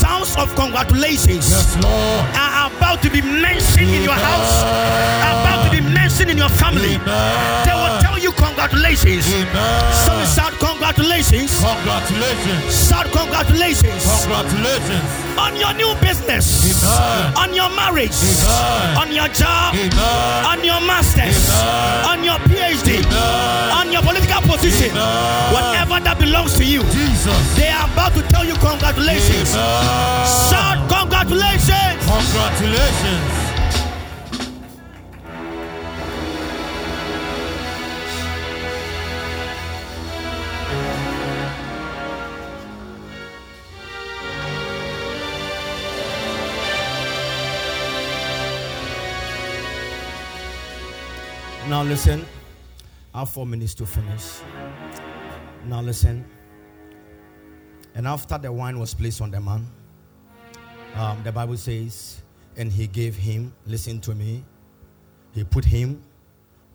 Sounds 0.09 0.37
of 0.41 0.49
congratulations 0.57 1.51
Yes, 1.53 1.77
are 1.85 2.73
about 2.73 3.03
to 3.03 3.11
be 3.11 3.21
mentioned 3.21 3.93
in 3.93 4.03
your 4.03 4.17
house, 4.17 4.65
about 4.65 5.69
to 5.69 5.71
be 5.71 5.83
mentioned 5.85 6.31
in 6.31 6.39
your 6.39 6.49
family. 6.49 6.97
They 7.69 7.77
will 7.77 7.93
tell 8.01 8.17
you 8.19 8.33
congratulations. 8.33 9.27
So 9.29 9.37
Amen. 9.37 10.27
shout 10.33 10.55
congratulations. 10.59 11.61
Congratulations. 11.61 12.89
Shout 12.89 13.07
congratulations 13.13 14.01
Congratulations. 14.25 15.05
on 15.37 15.55
your 15.61 15.75
new 15.77 15.93
business, 16.01 16.81
on 17.37 17.53
your 17.53 17.69
marriage, 17.77 18.17
on 18.97 19.13
your 19.13 19.29
job, 19.37 19.77
on 20.49 20.65
your 20.65 20.81
masters, 20.89 21.53
on 22.09 22.25
your 22.25 22.41
PhD, 22.49 23.05
on 23.77 23.93
your 23.93 24.01
political 24.01 24.41
position, 24.57 24.89
whatever 25.53 26.01
that 26.01 26.17
belongs 26.19 26.57
to 26.57 26.65
you. 26.65 26.81
Jesus. 26.97 27.57
They 27.61 27.69
are 27.69 27.85
about 27.93 28.15
to 28.17 28.23
tell 28.33 28.45
you 28.45 28.55
congratulations. 28.55 29.53
Shout 30.49 30.89
congratulations. 30.89 32.05
Congratulations. 32.07 33.35
Now 51.69 51.83
listen. 51.83 52.25
I 53.13 53.19
have 53.21 53.31
four 53.31 53.45
minutes 53.45 53.75
to 53.75 53.85
finish. 53.85 54.41
Now 55.67 55.83
listen. 55.83 56.25
And 57.95 58.07
after 58.07 58.39
the 58.39 58.51
wine 58.51 58.79
was 58.79 58.95
placed 58.95 59.21
on 59.21 59.31
the 59.31 59.41
man, 59.41 59.67
um, 60.95 61.23
the 61.23 61.33
Bible 61.33 61.57
says, 61.57 62.23
and 62.57 62.73
he 62.73 62.87
gave 62.87 63.17
him, 63.17 63.53
listen 63.67 64.01
to 64.01 64.15
me, 64.15 64.45
he 65.33 65.45
put 65.45 65.65
him 65.65 66.03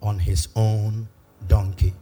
on 0.01 0.19
his 0.19 0.47
own 0.55 1.07
donkey. 1.47 1.93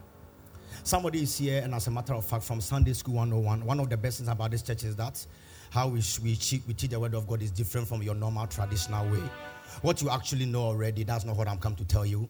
Somebody 0.83 1.23
is 1.23 1.37
here, 1.37 1.61
and 1.63 1.73
as 1.75 1.87
a 1.87 1.91
matter 1.91 2.13
of 2.13 2.25
fact, 2.25 2.43
from 2.43 2.59
Sunday 2.59 2.93
School 2.93 3.15
101, 3.15 3.65
one 3.65 3.79
of 3.79 3.89
the 3.89 3.97
best 3.97 4.17
things 4.17 4.29
about 4.29 4.51
this 4.51 4.61
church 4.61 4.83
is 4.83 4.95
that 4.95 5.25
how 5.69 5.87
we, 5.87 6.01
we, 6.23 6.35
teach, 6.35 6.61
we 6.67 6.73
teach 6.73 6.89
the 6.89 6.99
word 6.99 7.13
of 7.13 7.27
God 7.27 7.41
is 7.41 7.51
different 7.51 7.87
from 7.87 8.01
your 8.03 8.15
normal 8.15 8.47
traditional 8.47 9.09
way. 9.09 9.23
What 9.81 10.01
you 10.01 10.09
actually 10.09 10.45
know 10.45 10.63
already, 10.63 11.03
that's 11.03 11.23
not 11.23 11.37
what 11.37 11.47
I'm 11.47 11.57
come 11.57 11.75
to 11.75 11.85
tell 11.85 12.05
you. 12.05 12.27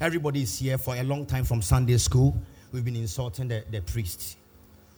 Everybody 0.00 0.42
is 0.42 0.58
here 0.58 0.78
for 0.78 0.94
a 0.94 1.02
long 1.02 1.26
time 1.26 1.44
from 1.44 1.60
Sunday 1.60 1.96
school. 1.96 2.36
We've 2.72 2.84
been 2.84 2.96
insulting 2.96 3.48
the, 3.48 3.64
the 3.70 3.80
priest, 3.80 4.38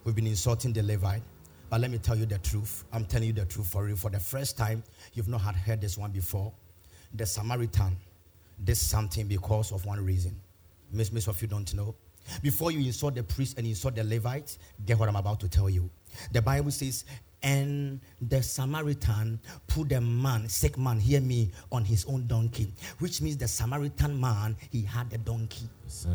we've 0.04 0.14
been 0.14 0.26
insulting 0.26 0.72
the 0.72 0.82
Levite. 0.82 1.22
But 1.68 1.80
let 1.80 1.90
me 1.90 1.98
tell 1.98 2.16
you 2.16 2.26
the 2.26 2.38
truth. 2.38 2.84
I'm 2.92 3.04
telling 3.04 3.28
you 3.28 3.32
the 3.32 3.44
truth 3.44 3.66
for 3.66 3.88
you. 3.88 3.96
For 3.96 4.10
the 4.10 4.20
first 4.20 4.56
time, 4.56 4.82
you've 5.14 5.28
not 5.28 5.40
had 5.40 5.56
heard 5.56 5.80
this 5.80 5.98
one 5.98 6.10
before. 6.10 6.52
The 7.14 7.26
Samaritan 7.26 7.96
did 8.62 8.76
something 8.76 9.26
because 9.26 9.72
of 9.72 9.84
one 9.84 10.04
reason. 10.04 10.34
Most, 10.92 11.12
most 11.12 11.28
of 11.28 11.40
you 11.42 11.48
don't 11.48 11.72
know. 11.74 11.94
Before 12.42 12.70
you 12.70 12.80
insult 12.80 13.14
the 13.14 13.22
priest 13.22 13.58
and 13.58 13.66
insult 13.66 13.94
the 13.96 14.04
Levite, 14.04 14.58
get 14.84 14.98
what 14.98 15.08
I'm 15.08 15.16
about 15.16 15.40
to 15.40 15.48
tell 15.48 15.70
you. 15.70 15.90
The 16.32 16.42
Bible 16.42 16.70
says, 16.70 17.04
and 17.42 18.00
the 18.20 18.42
Samaritan 18.42 19.38
put 19.66 19.90
the 19.90 20.00
man, 20.00 20.48
sick 20.48 20.78
man, 20.78 20.98
hear 20.98 21.20
me, 21.20 21.50
on 21.70 21.84
his 21.84 22.04
own 22.06 22.26
donkey, 22.26 22.72
which 22.98 23.20
means 23.20 23.36
the 23.36 23.46
Samaritan 23.46 24.18
man, 24.20 24.56
he 24.70 24.82
had 24.82 25.12
a 25.12 25.18
donkey. 25.18 25.68
Yes. 25.84 26.06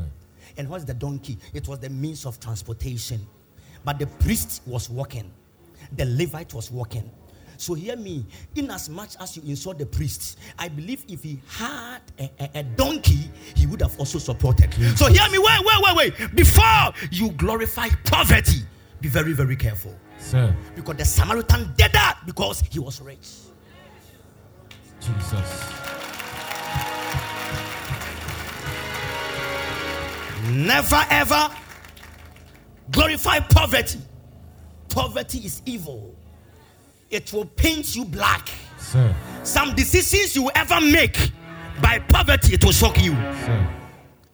And 0.58 0.68
what's 0.68 0.84
the 0.84 0.94
donkey? 0.94 1.38
It 1.54 1.68
was 1.68 1.80
the 1.80 1.90
means 1.90 2.26
of 2.26 2.40
transportation. 2.40 3.26
But 3.86 4.00
the 4.00 4.08
priest 4.08 4.62
was 4.66 4.90
walking, 4.90 5.32
the 5.98 6.06
Levite 6.06 6.54
was 6.54 6.72
walking. 6.72 7.10
So 7.58 7.76
hear 7.76 7.96
me, 7.96 8.26
in 8.56 8.72
as 8.72 8.90
much 8.90 9.16
as 9.20 9.38
you 9.38 9.44
insult 9.46 9.78
the 9.78 9.86
priest, 9.86 10.40
I 10.58 10.68
believe 10.68 11.06
if 11.08 11.22
he 11.22 11.40
had 11.48 12.00
a, 12.20 12.32
a- 12.40 12.60
a 12.60 12.64
donkey, 12.64 13.30
he 13.56 13.68
would 13.68 13.82
have 13.82 13.98
also 14.00 14.18
supported. 14.18 14.74
So 14.98 15.06
hear 15.08 15.30
me, 15.30 15.38
wait, 15.38 15.60
wait, 15.60 15.96
wait, 15.96 15.96
wait. 16.20 16.36
Before 16.36 16.92
you 17.12 17.30
glorify 17.34 17.90
poverty, 18.06 18.62
be 19.00 19.10
very, 19.10 19.34
very 19.34 19.56
careful. 19.56 19.96
Sir. 20.18 20.56
Because 20.76 20.96
the 20.98 21.06
Samaritan 21.06 21.72
did 21.78 21.92
that 21.94 22.20
because 22.26 22.62
he 22.62 22.80
was 22.80 23.00
rich. 23.02 23.28
Jesus. 25.00 25.64
Never 30.50 31.06
ever 31.10 31.50
glorify 32.92 33.40
poverty. 33.40 34.00
Poverty 34.92 35.40
is 35.40 35.62
evil. 35.66 36.14
It 37.10 37.32
will 37.34 37.46
paint 37.46 37.96
you 37.96 38.06
black. 38.06 38.50
Sir. 38.78 39.16
Some 39.44 39.74
decisions 39.74 40.36
you 40.36 40.44
will 40.44 40.52
ever 40.56 40.80
make 40.82 41.32
by 41.82 42.00
poverty, 42.00 42.54
it 42.56 42.64
will 42.64 42.72
shock 42.72 43.02
you. 43.02 43.12
Sir. 43.12 43.68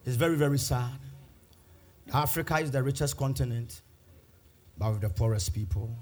It's 0.05 0.15
very, 0.15 0.35
very 0.35 0.57
sad. 0.57 0.99
Africa 2.13 2.57
is 2.59 2.71
the 2.71 2.81
richest 2.81 3.17
continent, 3.17 3.81
but 4.77 4.91
with 4.91 5.01
the 5.01 5.09
poorest 5.09 5.53
people. 5.53 5.95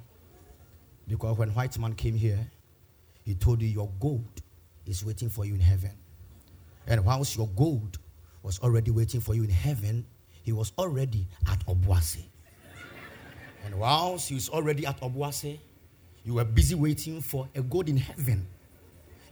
Because 1.08 1.38
when 1.38 1.50
white 1.50 1.78
man 1.78 1.94
came 1.94 2.16
here, 2.16 2.40
he 3.24 3.36
told 3.36 3.62
you 3.62 3.68
your 3.68 3.90
gold 4.00 4.42
is 4.86 5.04
waiting 5.04 5.30
for 5.30 5.46
you 5.46 5.56
in 5.56 5.60
heaven. 5.60 5.92
And 6.88 7.04
whilst 7.04 7.36
your 7.36 7.48
gold 7.50 7.98
was 8.44 8.60
already 8.60 8.92
waiting 8.92 9.20
for 9.22 9.34
you 9.34 9.44
in 9.44 9.50
heaven, 9.50 10.06
he 10.44 10.52
was 10.52 10.72
already 10.78 11.28
at 11.50 11.66
Obuasi. 11.66 12.26
And 13.66 13.80
whilst 13.80 14.30
he 14.30 14.36
was 14.36 14.48
already 14.50 14.86
at 14.86 15.02
Obuasi, 15.02 15.58
you 16.24 16.36
were 16.36 16.46
busy 16.46 16.76
waiting 16.76 17.20
for 17.22 17.48
a 17.56 17.62
God 17.62 17.90
in 17.90 17.98
heaven. 17.98 18.48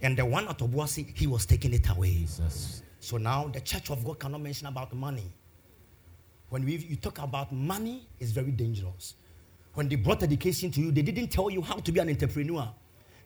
And 0.01 0.17
the 0.17 0.25
one 0.25 0.47
at 0.47 0.57
Obuasi, 0.57 1.15
he 1.15 1.27
was 1.27 1.45
taking 1.45 1.73
it 1.73 1.87
away. 1.89 2.11
Jesus. 2.13 2.81
So 2.99 3.17
now 3.17 3.47
the 3.47 3.61
church 3.61 3.91
of 3.91 4.03
God 4.03 4.19
cannot 4.19 4.41
mention 4.41 4.67
about 4.67 4.91
money. 4.93 5.31
When 6.49 6.65
we, 6.65 6.77
you 6.77 6.95
talk 6.95 7.19
about 7.19 7.51
money, 7.51 8.07
it's 8.19 8.31
very 8.31 8.51
dangerous. 8.51 9.15
When 9.75 9.87
they 9.87 9.95
brought 9.95 10.23
education 10.23 10.71
to 10.71 10.81
you, 10.81 10.91
they 10.91 11.01
didn't 11.01 11.27
tell 11.29 11.49
you 11.49 11.61
how 11.61 11.75
to 11.75 11.91
be 11.91 11.99
an 11.99 12.09
entrepreneur. 12.09 12.67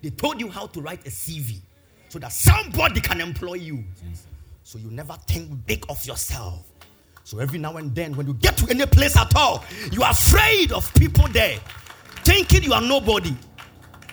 They 0.01 0.09
told 0.09 0.39
you 0.39 0.49
how 0.49 0.67
to 0.67 0.81
write 0.81 1.05
a 1.05 1.09
CV 1.09 1.59
so 2.09 2.19
that 2.19 2.31
somebody 2.31 3.01
can 3.01 3.21
employ 3.21 3.55
you. 3.55 3.83
Jesus. 4.03 4.25
So 4.63 4.77
you 4.77 4.91
never 4.91 5.13
think 5.27 5.65
big 5.65 5.85
of 5.89 6.05
yourself. 6.05 6.65
So 7.27 7.39
every 7.39 7.59
now 7.59 7.75
and 7.75 7.93
then, 7.93 8.15
when 8.15 8.25
you 8.25 8.33
get 8.35 8.55
to 8.55 8.69
any 8.69 8.85
place 8.85 9.17
at 9.17 9.35
all, 9.35 9.61
you 9.91 10.01
are 10.01 10.11
afraid 10.11 10.71
of 10.71 10.93
people 10.93 11.27
there, 11.27 11.59
thinking 12.23 12.63
you 12.63 12.71
are 12.71 12.79
nobody. 12.79 13.35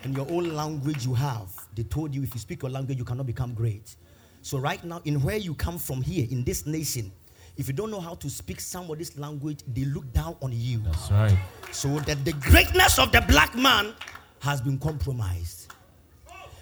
And 0.03 0.17
your 0.17 0.29
own 0.29 0.53
language 0.53 1.07
you 1.07 1.15
have, 1.15 1.49
they 1.77 1.85
told 1.85 2.13
you 2.13 2.25
if 2.25 2.35
you 2.35 2.41
speak 2.41 2.63
your 2.63 2.73
language, 2.73 2.99
you 2.99 3.05
cannot 3.05 3.27
become 3.27 3.55
great. 3.55 3.95
So 4.43 4.59
right 4.59 4.83
now, 4.83 5.01
in 5.05 5.23
where 5.23 5.37
you 5.37 5.55
come 5.55 5.79
from 5.79 6.03
here, 6.03 6.27
in 6.29 6.43
this 6.43 6.67
nation, 6.67 7.13
if 7.57 7.69
you 7.69 7.73
don't 7.73 7.93
know 7.93 8.01
how 8.01 8.17
to 8.17 8.29
speak 8.29 8.59
somebody's 8.59 9.17
language, 9.17 9.61
they 9.69 9.85
look 9.85 10.13
down 10.13 10.35
on 10.43 10.51
you. 10.53 10.81
That's 10.81 11.13
right. 11.13 11.39
So 11.71 12.01
that 12.01 12.25
the 12.25 12.33
greatness 12.33 12.99
of 12.99 13.13
the 13.13 13.21
black 13.21 13.55
man 13.55 13.95
has 14.41 14.61
been 14.61 14.77
compromised. 14.77 15.73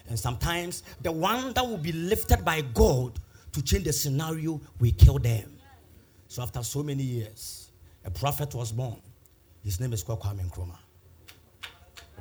And 0.07 0.19
sometimes 0.19 0.83
the 1.01 1.13
one 1.13 1.55
that 1.55 1.67
will 1.67 1.79
be 1.79 1.93
lifted 1.93 2.45
by 2.45 2.61
God 2.61 3.19
to 3.53 3.63
change 3.63 3.85
the 3.85 3.93
scenario, 3.95 4.61
will 4.81 4.93
kill 4.99 5.19
them. 5.19 5.49
So 6.33 6.41
after 6.41 6.63
so 6.63 6.83
many 6.83 7.03
years, 7.03 7.69
a 8.07 8.11
prophet 8.11 8.55
was 8.55 8.73
born. 8.73 8.97
His 9.63 9.79
name 9.79 9.93
is 9.93 10.03
Kwame 10.03 10.41
Nkrumah. 10.49 10.79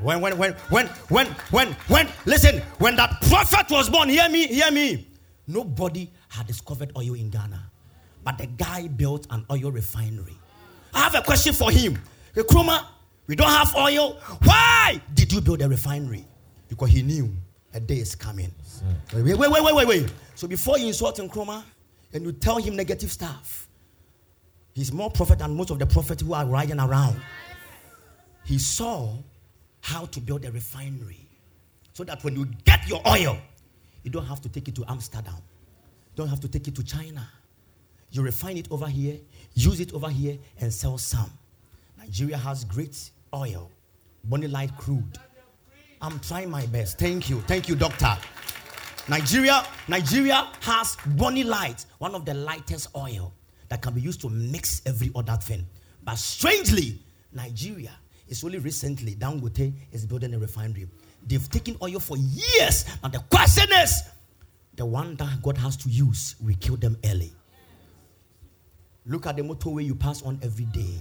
When, 0.01 0.19
when, 0.19 0.37
when, 0.37 0.51
when, 0.69 0.87
when, 1.07 1.27
when, 1.27 1.71
when, 1.87 2.09
listen, 2.25 2.59
when 2.79 2.97
that 2.97 3.21
prophet 3.29 3.67
was 3.71 3.89
born, 3.89 4.09
hear 4.09 4.27
me, 4.27 4.47
hear 4.47 4.69
me. 4.69 5.07
Nobody 5.47 6.11
had 6.27 6.45
discovered 6.45 6.91
oil 6.97 7.13
in 7.13 7.29
Ghana, 7.29 7.71
but 8.25 8.37
the 8.37 8.47
guy 8.47 8.89
built 8.89 9.27
an 9.29 9.45
oil 9.49 9.71
refinery. 9.71 10.35
I 10.93 11.03
have 11.03 11.15
a 11.15 11.21
question 11.21 11.53
for 11.53 11.71
him. 11.71 11.97
Nkrumah, 12.35 12.87
we 13.27 13.37
don't 13.37 13.47
have 13.47 13.73
oil. 13.77 14.19
Why 14.43 15.01
did 15.13 15.31
you 15.31 15.39
build 15.39 15.61
a 15.61 15.69
refinery? 15.69 16.25
Because 16.67 16.89
he 16.89 17.01
knew 17.01 17.33
a 17.73 17.79
day 17.79 17.99
is 17.99 18.15
coming. 18.15 18.51
Hmm. 19.13 19.23
Wait, 19.23 19.37
wait, 19.37 19.49
wait, 19.49 19.63
wait, 19.63 19.73
wait, 19.73 19.87
wait. 19.87 20.13
So 20.35 20.49
before 20.49 20.77
you 20.77 20.87
insult 20.87 21.15
Nkrumah 21.15 21.63
and 22.11 22.25
you 22.25 22.33
tell 22.33 22.57
him 22.57 22.75
negative 22.75 23.09
stuff, 23.09 23.69
he's 24.73 24.91
more 24.91 25.09
prophet 25.09 25.39
than 25.39 25.55
most 25.55 25.69
of 25.69 25.79
the 25.79 25.85
prophets 25.85 26.21
who 26.21 26.33
are 26.33 26.45
riding 26.45 26.79
around. 26.79 27.19
He 28.43 28.57
saw 28.57 29.15
how 29.81 30.05
to 30.05 30.19
build 30.19 30.45
a 30.45 30.51
refinery 30.51 31.27
so 31.93 32.03
that 32.03 32.23
when 32.23 32.35
you 32.35 32.45
get 32.65 32.87
your 32.87 33.01
oil, 33.07 33.37
you 34.03 34.11
don't 34.11 34.25
have 34.25 34.41
to 34.41 34.49
take 34.49 34.67
it 34.67 34.75
to 34.75 34.85
Amsterdam, 34.87 35.35
you 35.35 36.15
don't 36.15 36.27
have 36.27 36.39
to 36.41 36.47
take 36.47 36.67
it 36.67 36.75
to 36.75 36.83
China. 36.83 37.27
You 38.11 38.23
refine 38.23 38.57
it 38.57 38.67
over 38.71 38.87
here, 38.87 39.17
use 39.53 39.79
it 39.79 39.93
over 39.93 40.09
here, 40.09 40.37
and 40.59 40.73
sell 40.73 40.97
some. 40.97 41.31
Nigeria 41.97 42.37
has 42.37 42.65
great 42.65 43.09
oil, 43.33 43.71
Bonny 44.25 44.47
Light 44.47 44.75
crude. 44.77 45.17
I'm 46.01 46.19
trying 46.19 46.49
my 46.49 46.65
best. 46.65 46.99
Thank 46.99 47.29
you. 47.29 47.39
Thank 47.41 47.69
you, 47.69 47.75
doctor. 47.75 48.17
Nigeria, 49.07 49.65
Nigeria 49.87 50.47
has 50.61 50.97
Bonny 51.05 51.43
Light, 51.43 51.85
one 51.99 52.15
of 52.15 52.25
the 52.25 52.33
lightest 52.33 52.87
oil 52.95 53.33
that 53.71 53.81
can 53.81 53.93
be 53.93 54.01
used 54.01 54.19
to 54.19 54.29
mix 54.29 54.81
every 54.85 55.11
other 55.15 55.37
thing. 55.37 55.65
But 56.03 56.17
strangely, 56.17 56.99
Nigeria 57.31 57.93
is 58.27 58.43
only 58.43 58.59
recently 58.59 59.15
Dangote 59.15 59.71
is 59.93 60.05
building 60.05 60.33
a 60.33 60.39
refinery. 60.39 60.89
They've 61.25 61.49
taken 61.49 61.77
oil 61.81 62.01
for 62.01 62.17
years. 62.17 62.83
And 63.01 63.13
the 63.13 63.19
question 63.29 63.69
is, 63.81 64.03
the 64.75 64.85
one 64.85 65.15
that 65.15 65.41
God 65.41 65.57
has 65.59 65.77
to 65.77 65.89
use, 65.89 66.35
we 66.43 66.55
kill 66.55 66.75
them 66.75 66.97
early. 67.05 67.31
Look 69.05 69.25
at 69.25 69.37
the 69.37 69.41
motorway 69.43 69.85
you 69.85 69.95
pass 69.95 70.21
on 70.21 70.37
every 70.43 70.65
day. 70.65 70.95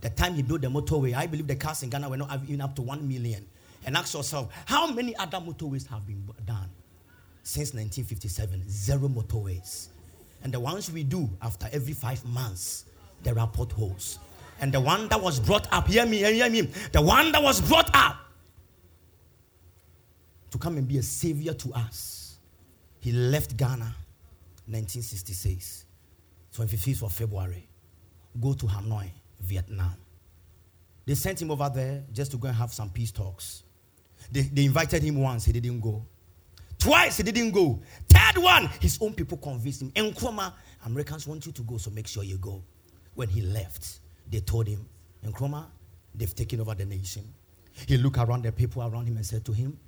The 0.00 0.08
time 0.08 0.32
he 0.32 0.42
built 0.42 0.62
the 0.62 0.68
motorway, 0.68 1.14
I 1.14 1.26
believe 1.26 1.46
the 1.46 1.56
cars 1.56 1.82
in 1.82 1.90
Ghana 1.90 2.08
were 2.08 2.16
not 2.16 2.40
even 2.44 2.62
up 2.62 2.74
to 2.76 2.82
one 2.82 3.06
million. 3.06 3.44
And 3.84 3.98
ask 3.98 4.14
yourself, 4.14 4.50
how 4.64 4.90
many 4.90 5.14
other 5.16 5.36
motorways 5.40 5.86
have 5.88 6.06
been 6.06 6.24
done 6.46 6.70
since 7.42 7.74
1957? 7.74 8.64
Zero 8.66 9.08
motorways. 9.08 9.88
And 10.42 10.52
the 10.52 10.60
ones 10.60 10.90
we 10.90 11.04
do 11.04 11.28
after 11.42 11.68
every 11.72 11.92
five 11.92 12.24
months, 12.24 12.84
there 13.22 13.38
are 13.38 13.48
potholes. 13.48 14.18
And 14.60 14.72
the 14.72 14.80
one 14.80 15.08
that 15.08 15.20
was 15.20 15.38
brought 15.40 15.72
up, 15.72 15.86
hear 15.86 16.06
me, 16.06 16.18
hear 16.18 16.50
me, 16.50 16.62
the 16.92 17.02
one 17.02 17.32
that 17.32 17.42
was 17.42 17.60
brought 17.60 17.90
up 17.94 18.16
to 20.50 20.58
come 20.58 20.76
and 20.78 20.88
be 20.88 20.98
a 20.98 21.02
savior 21.02 21.54
to 21.54 21.72
us, 21.74 22.38
he 23.00 23.12
left 23.12 23.56
Ghana 23.56 23.94
1966, 24.66 25.84
25th 26.54 27.02
of 27.04 27.12
February, 27.12 27.68
go 28.40 28.52
to 28.52 28.66
Hanoi, 28.66 29.10
Vietnam. 29.40 29.94
They 31.06 31.14
sent 31.14 31.40
him 31.40 31.50
over 31.50 31.70
there 31.74 32.04
just 32.12 32.32
to 32.32 32.36
go 32.36 32.48
and 32.48 32.56
have 32.56 32.72
some 32.72 32.90
peace 32.90 33.10
talks. 33.10 33.62
They, 34.30 34.42
they 34.42 34.64
invited 34.64 35.02
him 35.02 35.20
once, 35.20 35.46
he 35.46 35.52
didn't 35.52 35.80
go. 35.80 36.04
Twice, 36.88 37.18
he 37.18 37.22
didn't 37.22 37.50
go. 37.50 37.82
Third 38.08 38.42
one, 38.42 38.66
his 38.80 38.98
own 39.02 39.12
people 39.12 39.36
convinced 39.36 39.82
him. 39.82 39.90
Nkrumah, 39.90 40.54
Americans 40.86 41.26
want 41.26 41.44
you 41.44 41.52
to 41.52 41.62
go, 41.62 41.76
so 41.76 41.90
make 41.90 42.06
sure 42.06 42.24
you 42.24 42.38
go. 42.38 42.62
When 43.14 43.28
he 43.28 43.42
left, 43.42 44.00
they 44.26 44.40
told 44.40 44.66
him, 44.68 44.88
Nkrumah, 45.22 45.66
they've 46.14 46.34
taken 46.34 46.60
over 46.62 46.74
the 46.74 46.86
nation. 46.86 47.24
He 47.86 47.98
looked 47.98 48.16
around 48.16 48.42
the 48.44 48.52
people 48.52 48.82
around 48.82 49.04
him 49.04 49.16
and 49.16 49.26
said 49.26 49.44
to 49.44 49.52
him, 49.52 49.78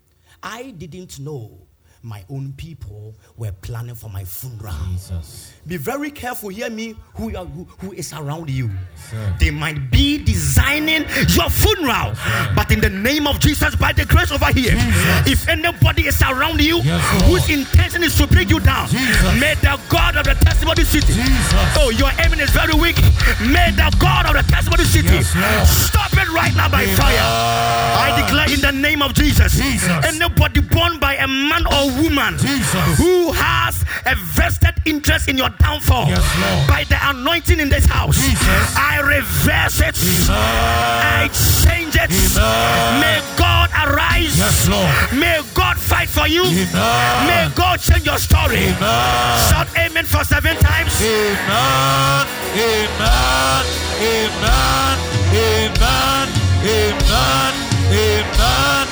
I 0.43 0.73
didn't 0.73 1.19
know 1.21 1.67
my 2.03 2.23
own 2.29 2.53
people 2.53 3.15
were 3.37 3.53
planning 3.53 3.95
for 3.95 4.11
my 4.11 4.25
funeral. 4.25 4.75
Jesus. 4.93 5.55
Be 5.67 5.79
very 5.79 6.11
careful, 6.11 6.51
hear 6.51 6.69
me, 6.69 6.97
who, 7.15 7.35
are, 7.35 7.47
who, 7.47 7.65
who 7.79 7.93
is 7.93 8.13
around 8.13 8.51
you. 8.51 8.71
Sir. 9.11 9.35
They 9.39 9.51
might 9.51 9.91
be 9.91 10.19
designing 10.23 11.05
your 11.35 11.49
funeral, 11.51 12.15
but 12.55 12.71
in 12.71 12.81
the 12.81 12.91
name 12.91 13.27
of 13.27 13.41
Jesus, 13.41 13.75
by 13.77 13.93
the 13.93 14.05
grace 14.05 14.31
over 14.31 14.53
here, 14.53 14.75
if 15.27 15.49
anybody 15.49 16.07
is 16.07 16.21
around 16.23 16.61
you 16.61 16.79
Yes, 16.81 17.03
whose 17.25 17.49
intention 17.49 18.03
is 18.03 18.17
to 18.19 18.27
bring 18.27 18.49
you 18.49 18.61
down, 18.61 18.89
Jesus. 18.89 19.41
may 19.41 19.55
the 19.55 19.79
God 19.89 20.17
of 20.17 20.25
the 20.25 20.35
testimony 20.35 20.85
city. 20.85 21.13
Jesus. 21.13 21.77
Oh, 21.79 21.91
your 21.91 22.11
aim 22.21 22.35
is 22.39 22.51
very 22.51 22.75
weak. 22.75 22.97
May 23.41 23.71
the 23.73 23.91
God 23.99 24.27
of 24.27 24.35
the 24.35 24.53
testimony 24.53 24.85
city 24.85 25.09
Yes, 25.09 25.71
stop 25.89 26.13
it 26.13 26.29
right 26.31 26.55
now 26.55 26.69
by 26.69 26.83
Amen. 26.83 26.97
fire. 26.97 27.19
I 27.21 28.23
declare 28.25 28.51
in 28.53 28.61
the 28.61 28.73
name 28.73 29.03
of 29.03 29.15
Jesus, 29.15 29.55
Jesus. 29.55 29.91
anybody 30.07 30.61
born 30.61 30.99
by 31.01 31.17
a 31.17 31.27
man 31.27 31.67
or 31.67 31.91
woman 32.03 32.39
Jesus. 32.39 32.99
who 32.99 33.33
has 33.33 33.83
a 34.07 34.15
vested 34.15 34.75
interest 34.87 35.29
in 35.29 35.37
your 35.37 35.51
downfall 35.59 36.09
Yes, 36.09 36.23
by 36.69 36.85
the 36.85 36.97
anointing 37.09 37.59
in 37.61 37.69
this 37.69 37.85
house, 37.87 38.17
Jesus. 38.17 38.77
I 38.91 38.99
reverse 39.01 39.81
it. 39.81 39.95
I 40.29 41.31
change 41.63 41.95
it. 41.95 42.11
Amen. 42.11 43.01
May 43.01 43.23
God 43.39 43.71
arise. 43.71 44.37
Yes, 44.37 44.69
Lord. 44.69 44.91
May 45.15 45.41
God 45.55 45.79
fight 45.79 46.09
for 46.09 46.27
you. 46.27 46.43
Amen. 46.43 47.27
May 47.31 47.47
God 47.55 47.79
change 47.79 48.05
your 48.05 48.19
story. 48.19 48.67
Amen. 48.67 49.39
Shout 49.49 49.69
amen 49.79 50.07
for 50.07 50.25
seven 50.25 50.57
times. 50.57 50.91
Amen. 51.01 52.27
Amen. 52.59 53.63
Amen. 54.03 54.97
Amen. 55.39 56.27
Amen. 56.67 57.31
Amen. 57.91 58.87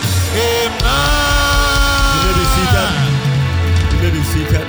You 2.19 2.25
may 2.25 2.35
be 2.39 2.45
Amen. 2.71 3.09
You 3.93 3.99
may 4.03 4.11
be 4.15 4.23
seated. 4.23 4.69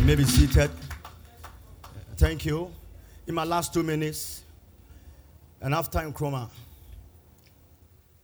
You 0.00 0.04
may 0.04 0.14
be 0.16 0.24
seated. 0.24 0.70
Thank 2.16 2.44
you. 2.44 2.81
In 3.26 3.34
my 3.34 3.44
last 3.44 3.72
two 3.72 3.82
minutes, 3.82 4.42
and 5.60 5.74
after 5.74 6.00
in 6.00 6.12
Nkrumah, 6.12 6.48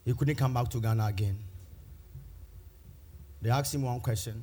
he 0.04 0.12
couldn't 0.12 0.34
come 0.36 0.52
back 0.52 0.68
to 0.70 0.80
Ghana 0.80 1.06
again. 1.06 1.38
They 3.40 3.50
asked 3.50 3.74
him 3.74 3.82
one 3.82 4.00
question, 4.00 4.42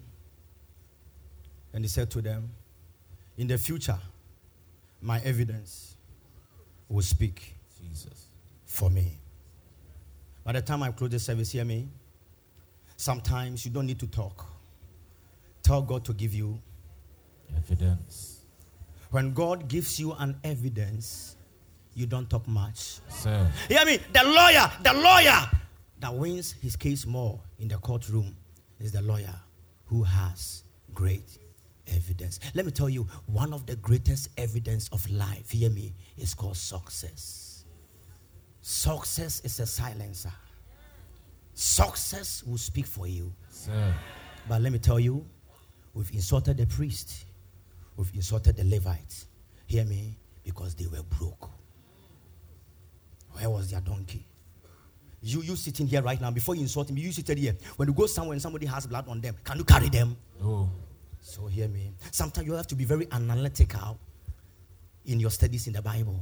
and 1.73 1.83
he 1.83 1.89
said 1.89 2.09
to 2.11 2.21
them, 2.21 2.49
In 3.37 3.47
the 3.47 3.57
future, 3.57 3.97
my 5.01 5.19
evidence 5.21 5.95
will 6.87 7.01
speak 7.01 7.55
Jesus. 7.81 8.27
for 8.65 8.89
me. 8.89 9.17
By 10.45 10.53
the 10.53 10.61
time 10.61 10.83
I 10.83 10.91
close 10.91 11.09
the 11.09 11.19
service, 11.19 11.51
hear 11.51 11.65
me. 11.65 11.87
Sometimes 12.95 13.65
you 13.65 13.71
don't 13.71 13.87
need 13.87 13.99
to 13.99 14.07
talk. 14.07 14.45
Tell 15.63 15.81
God 15.81 16.05
to 16.05 16.13
give 16.13 16.33
you. 16.33 16.59
Evidence. 17.57 18.24
When 19.11 19.33
God 19.33 19.67
gives 19.67 19.99
you 19.99 20.13
an 20.13 20.37
evidence, 20.43 21.37
you 21.93 22.05
don't 22.05 22.29
talk 22.29 22.47
much. 22.47 22.99
Sir. 23.09 23.47
Hear 23.69 23.85
me? 23.85 23.99
The 24.11 24.23
lawyer, 24.23 24.71
the 24.83 24.93
lawyer 24.93 25.49
that 25.99 26.13
wins 26.13 26.53
his 26.61 26.75
case 26.75 27.05
more 27.05 27.39
in 27.59 27.67
the 27.67 27.77
courtroom 27.77 28.35
is 28.79 28.91
the 28.91 29.01
lawyer 29.01 29.33
who 29.85 30.03
has 30.03 30.63
great 30.93 31.37
evidence. 31.87 32.39
Let 32.53 32.65
me 32.65 32.71
tell 32.71 32.89
you, 32.89 33.07
one 33.27 33.53
of 33.53 33.65
the 33.65 33.75
greatest 33.77 34.29
evidence 34.37 34.89
of 34.89 35.09
life, 35.09 35.51
hear 35.51 35.69
me, 35.69 35.93
is 36.17 36.33
called 36.33 36.57
success. 36.57 37.65
Success 38.61 39.41
is 39.41 39.59
a 39.59 39.65
silencer. 39.65 40.33
Success 41.53 42.43
will 42.43 42.57
speak 42.57 42.85
for 42.85 43.07
you. 43.07 43.31
Sir. 43.49 43.93
But 44.49 44.61
let 44.61 44.73
me 44.73 44.79
tell 44.79 44.99
you, 44.99 45.25
we've 45.93 46.11
insulted 46.11 46.57
the 46.57 46.65
priest, 46.65 47.24
we've 47.95 48.11
insulted 48.13 48.55
the 48.57 48.63
Levites. 48.63 49.27
Hear 49.67 49.85
me? 49.85 50.17
Because 50.43 50.75
they 50.75 50.87
were 50.87 51.03
broke. 51.03 51.49
Where 53.31 53.49
was 53.49 53.71
their 53.71 53.81
donkey? 53.81 54.25
You, 55.21 55.41
you 55.41 55.55
sitting 55.55 55.87
here 55.87 56.01
right 56.01 56.21
now, 56.21 56.29
before 56.31 56.55
you 56.55 56.61
insult 56.61 56.91
me, 56.91 57.01
you 57.01 57.11
seated 57.11 57.37
here. 57.37 57.55
When 57.77 57.87
you 57.87 57.93
go 57.93 58.05
somewhere 58.05 58.33
and 58.33 58.41
somebody 58.41 58.67
has 58.67 58.85
blood 58.85 59.07
on 59.07 59.21
them, 59.21 59.35
can 59.43 59.57
you 59.57 59.63
carry 59.63 59.89
them? 59.89 60.15
Oh. 60.43 60.69
So 61.19 61.47
hear 61.47 61.67
me. 61.67 61.91
Sometimes 62.11 62.45
you 62.45 62.53
have 62.53 62.67
to 62.67 62.75
be 62.75 62.85
very 62.85 63.07
analytical 63.11 63.97
in 65.05 65.19
your 65.19 65.31
studies 65.31 65.65
in 65.65 65.73
the 65.73 65.81
Bible. 65.81 66.19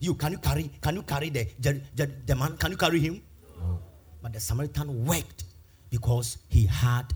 You 0.00 0.14
can 0.14 0.32
you 0.32 0.38
carry 0.38 0.70
can 0.82 0.96
you 0.96 1.02
carry 1.02 1.30
the 1.30 1.46
the, 1.60 1.80
the, 1.94 2.10
the 2.26 2.34
man? 2.34 2.56
Can 2.56 2.72
you 2.72 2.76
carry 2.76 2.98
him? 2.98 3.22
No. 3.60 3.78
But 4.20 4.32
the 4.32 4.40
Samaritan 4.40 5.06
worked 5.06 5.44
because 5.88 6.38
he 6.48 6.66
had 6.66 7.14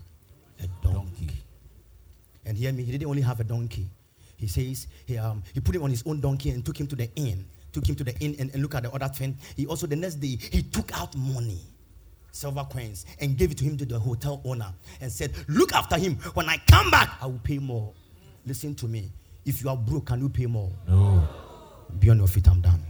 a 0.63 0.67
donkey. 0.81 1.25
Donkey. 1.25 1.43
And 2.49 2.57
hear 2.57 2.73
me, 2.73 2.83
he 2.83 2.91
didn't 2.91 3.07
only 3.07 3.21
have 3.21 3.39
a 3.39 3.43
donkey, 3.43 3.87
He 4.35 4.47
says 4.47 4.87
he, 5.05 5.19
um, 5.19 5.43
he 5.53 5.59
put 5.59 5.75
him 5.75 5.83
on 5.83 5.91
his 5.91 6.01
own 6.07 6.19
donkey 6.19 6.49
and 6.49 6.65
took 6.65 6.79
him 6.79 6.87
to 6.87 6.95
the 6.95 7.07
inn. 7.15 7.45
Took 7.71 7.87
him 7.87 7.93
to 7.93 8.03
the 8.03 8.17
inn 8.17 8.35
and, 8.39 8.49
and 8.51 8.63
look 8.63 8.73
at 8.73 8.81
the 8.81 8.91
other 8.91 9.07
thing. 9.07 9.37
He 9.55 9.67
also 9.67 9.85
the 9.85 9.95
next 9.95 10.15
day 10.15 10.35
he 10.51 10.63
took 10.63 10.91
out 10.99 11.15
money, 11.15 11.61
silver 12.31 12.63
coins, 12.63 13.05
and 13.21 13.37
gave 13.37 13.51
it 13.51 13.57
to 13.59 13.63
him 13.63 13.77
to 13.77 13.85
the 13.85 13.99
hotel 13.99 14.41
owner 14.43 14.73
and 14.99 15.11
said, 15.11 15.31
"Look 15.47 15.73
after 15.73 15.99
him. 15.99 16.15
When 16.33 16.49
I 16.49 16.57
come 16.65 16.89
back, 16.89 17.19
I 17.21 17.27
will 17.27 17.39
pay 17.43 17.59
more." 17.59 17.93
Listen 18.47 18.73
to 18.75 18.87
me. 18.87 19.11
If 19.45 19.61
you 19.61 19.69
are 19.69 19.77
broke, 19.77 20.07
can 20.07 20.19
you 20.19 20.29
pay 20.29 20.47
more? 20.47 20.71
No. 20.87 21.27
Be 21.99 22.09
on 22.09 22.17
your 22.17 22.27
feet. 22.27 22.47
I'm 22.47 22.61
done. 22.61 22.81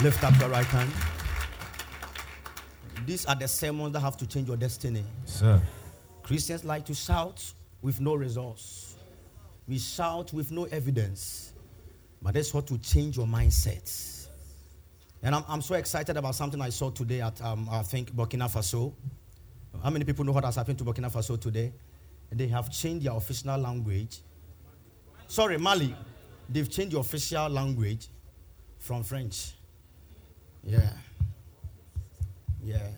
Lift 0.00 0.24
up 0.24 0.40
your 0.40 0.48
right 0.48 0.64
hand. 0.64 1.11
These 3.06 3.26
are 3.26 3.34
the 3.34 3.48
sermons 3.48 3.92
that 3.92 4.00
have 4.00 4.16
to 4.18 4.26
change 4.26 4.48
your 4.48 4.56
destiny. 4.56 5.04
Sir. 5.24 5.60
Christians 6.22 6.64
like 6.64 6.84
to 6.86 6.94
shout 6.94 7.42
with 7.80 8.00
no 8.00 8.14
resource. 8.14 8.96
We 9.66 9.78
shout 9.78 10.32
with 10.32 10.50
no 10.50 10.64
evidence. 10.64 11.52
But 12.20 12.34
that's 12.34 12.54
what 12.54 12.66
to 12.68 12.78
change 12.78 13.16
your 13.16 13.26
mindset. 13.26 14.28
And 15.22 15.34
I'm, 15.34 15.44
I'm 15.48 15.62
so 15.62 15.74
excited 15.74 16.16
about 16.16 16.34
something 16.34 16.60
I 16.60 16.70
saw 16.70 16.90
today 16.90 17.20
at, 17.20 17.40
um, 17.42 17.68
I 17.70 17.82
think, 17.82 18.12
Burkina 18.12 18.50
Faso. 18.50 18.92
How 19.82 19.90
many 19.90 20.04
people 20.04 20.24
know 20.24 20.32
what 20.32 20.44
has 20.44 20.56
happened 20.56 20.78
to 20.78 20.84
Burkina 20.84 21.10
Faso 21.10 21.40
today? 21.40 21.72
They 22.30 22.46
have 22.48 22.70
changed 22.70 23.06
their 23.06 23.14
official 23.14 23.56
language. 23.56 24.20
Sorry, 25.26 25.58
Mali. 25.58 25.94
They've 26.48 26.68
changed 26.70 26.94
the 26.94 26.98
official 26.98 27.48
language 27.48 28.08
from 28.78 29.02
French. 29.02 29.52
Yeah. 30.64 30.90
Yeah. 32.62 32.88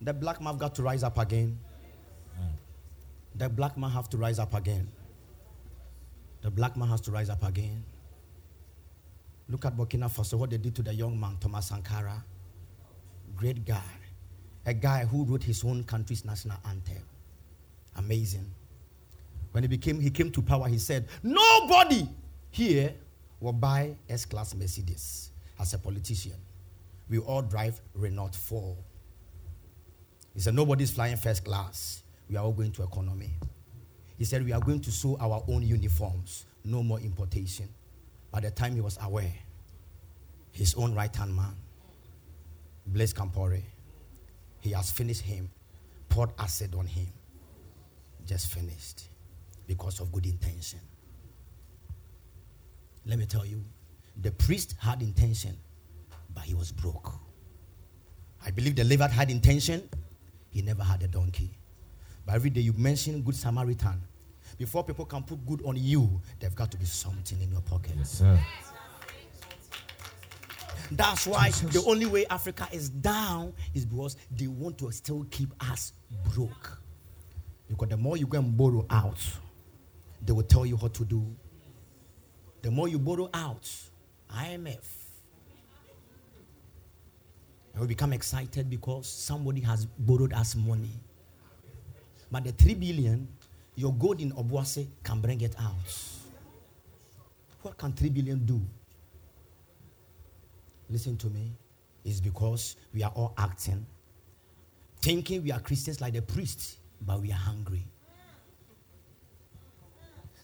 The 0.00 0.12
black 0.12 0.40
man 0.40 0.58
got 0.58 0.74
to 0.74 0.82
rise 0.82 1.02
up 1.02 1.18
again. 1.18 1.58
The 3.36 3.48
black 3.48 3.76
man 3.76 3.90
have 3.90 4.08
to 4.10 4.16
rise 4.16 4.38
up 4.38 4.54
again. 4.54 4.88
The 6.42 6.50
black 6.50 6.76
man 6.76 6.88
has 6.88 7.00
to 7.02 7.10
rise 7.10 7.30
up 7.30 7.42
again. 7.42 7.82
Look 9.48 9.64
at 9.64 9.76
Burkina 9.76 10.10
Faso, 10.10 10.38
what 10.38 10.50
they 10.50 10.56
did 10.56 10.74
to 10.76 10.82
the 10.82 10.94
young 10.94 11.18
man, 11.18 11.36
Thomas 11.40 11.68
Sankara. 11.68 12.24
Great 13.36 13.64
guy. 13.64 13.82
A 14.66 14.72
guy 14.72 15.04
who 15.04 15.24
wrote 15.24 15.42
his 15.42 15.64
own 15.64 15.84
country's 15.84 16.24
national 16.24 16.58
anthem. 16.68 17.02
Amazing. 17.96 18.50
When 19.52 19.64
he 19.64 19.68
became, 19.68 20.00
he 20.00 20.10
came 20.10 20.30
to 20.30 20.42
power, 20.42 20.68
he 20.68 20.78
said, 20.78 21.08
Nobody 21.22 22.08
here 22.50 22.94
will 23.40 23.52
buy 23.52 23.96
S-class 24.08 24.54
Mercedes 24.54 25.30
as 25.58 25.74
a 25.74 25.78
politician. 25.78 26.36
We 27.08 27.18
all 27.18 27.42
drive 27.42 27.80
Renault 27.94 28.34
4. 28.34 28.76
He 30.34 30.40
said, 30.40 30.54
Nobody's 30.54 30.90
flying 30.90 31.16
first 31.16 31.44
class. 31.44 32.02
We 32.28 32.36
are 32.36 32.44
all 32.44 32.52
going 32.52 32.72
to 32.72 32.82
economy. 32.82 33.30
He 34.18 34.24
said, 34.24 34.44
We 34.44 34.52
are 34.52 34.60
going 34.60 34.80
to 34.80 34.90
sew 34.90 35.16
our 35.20 35.42
own 35.48 35.62
uniforms. 35.62 36.46
No 36.64 36.82
more 36.82 37.00
importation. 37.00 37.68
By 38.30 38.40
the 38.40 38.50
time 38.50 38.74
he 38.74 38.80
was 38.80 38.98
aware, 39.02 39.32
his 40.52 40.74
own 40.74 40.94
right 40.94 41.14
hand 41.14 41.34
man, 41.36 41.54
Blaise 42.86 43.12
Compaoré, 43.12 43.62
he 44.60 44.70
has 44.70 44.90
finished 44.90 45.20
him, 45.22 45.50
poured 46.08 46.30
acid 46.38 46.74
on 46.74 46.86
him. 46.86 47.06
Just 48.26 48.50
finished 48.52 49.08
because 49.66 50.00
of 50.00 50.10
good 50.10 50.24
intention. 50.26 50.80
Let 53.06 53.18
me 53.18 53.26
tell 53.26 53.44
you, 53.44 53.62
the 54.20 54.30
priest 54.30 54.76
had 54.78 55.02
intention, 55.02 55.56
but 56.34 56.44
he 56.44 56.54
was 56.54 56.72
broke. 56.72 57.12
I 58.44 58.50
believe 58.50 58.76
the 58.76 58.84
Levite 58.84 59.10
had 59.10 59.30
intention, 59.30 59.88
he 60.50 60.62
never 60.62 60.82
had 60.82 61.02
a 61.02 61.08
donkey. 61.08 61.50
But 62.26 62.34
every 62.34 62.50
day 62.50 62.60
you 62.60 62.72
mention 62.74 63.22
Good 63.22 63.36
Samaritan. 63.36 64.00
Before 64.58 64.84
people 64.84 65.04
can 65.04 65.22
put 65.22 65.44
good 65.46 65.62
on 65.64 65.76
you, 65.76 66.20
they've 66.38 66.54
got 66.54 66.70
to 66.70 66.76
be 66.76 66.84
something 66.84 67.40
in 67.40 67.50
your 67.50 67.60
pocket. 67.62 67.94
Yes. 67.96 68.22
That's 70.92 71.26
why 71.26 71.50
the 71.50 71.82
only 71.86 72.06
way 72.06 72.26
Africa 72.28 72.68
is 72.70 72.88
down 72.88 73.54
is 73.72 73.84
because 73.86 74.16
they 74.30 74.46
want 74.46 74.78
to 74.78 74.90
still 74.92 75.26
keep 75.30 75.52
us 75.70 75.92
broke. 76.34 76.78
Because 77.68 77.88
the 77.88 77.96
more 77.96 78.16
you 78.16 78.26
go 78.26 78.38
and 78.38 78.56
borrow 78.56 78.86
out, 78.90 79.18
they 80.22 80.32
will 80.32 80.42
tell 80.42 80.66
you 80.66 80.76
what 80.76 80.94
to 80.94 81.04
do. 81.04 81.24
The 82.62 82.70
more 82.70 82.88
you 82.88 82.98
borrow 82.98 83.28
out, 83.34 83.70
IMF, 84.30 84.84
and 87.74 87.80
we 87.82 87.88
become 87.88 88.12
excited 88.12 88.70
because 88.70 89.08
somebody 89.08 89.60
has 89.60 89.84
borrowed 89.84 90.32
us 90.32 90.54
money. 90.54 90.90
But 92.30 92.44
the 92.44 92.52
three 92.52 92.74
billion, 92.74 93.28
your 93.74 93.92
gold 93.92 94.20
in 94.20 94.32
Obuasi 94.32 94.86
can 95.02 95.20
bring 95.20 95.40
it 95.40 95.54
out. 95.58 95.74
What 97.62 97.76
can 97.76 97.92
three 97.92 98.10
billion 98.10 98.44
do? 98.44 98.60
Listen 100.88 101.16
to 101.16 101.26
me. 101.28 101.50
It's 102.04 102.20
because 102.20 102.76
we 102.92 103.02
are 103.02 103.10
all 103.14 103.32
acting, 103.38 103.84
thinking 105.00 105.42
we 105.42 105.50
are 105.50 105.58
Christians 105.60 106.00
like 106.00 106.12
the 106.12 106.22
priest, 106.22 106.76
but 107.00 107.20
we 107.20 107.32
are 107.32 107.36
hungry. 107.38 107.82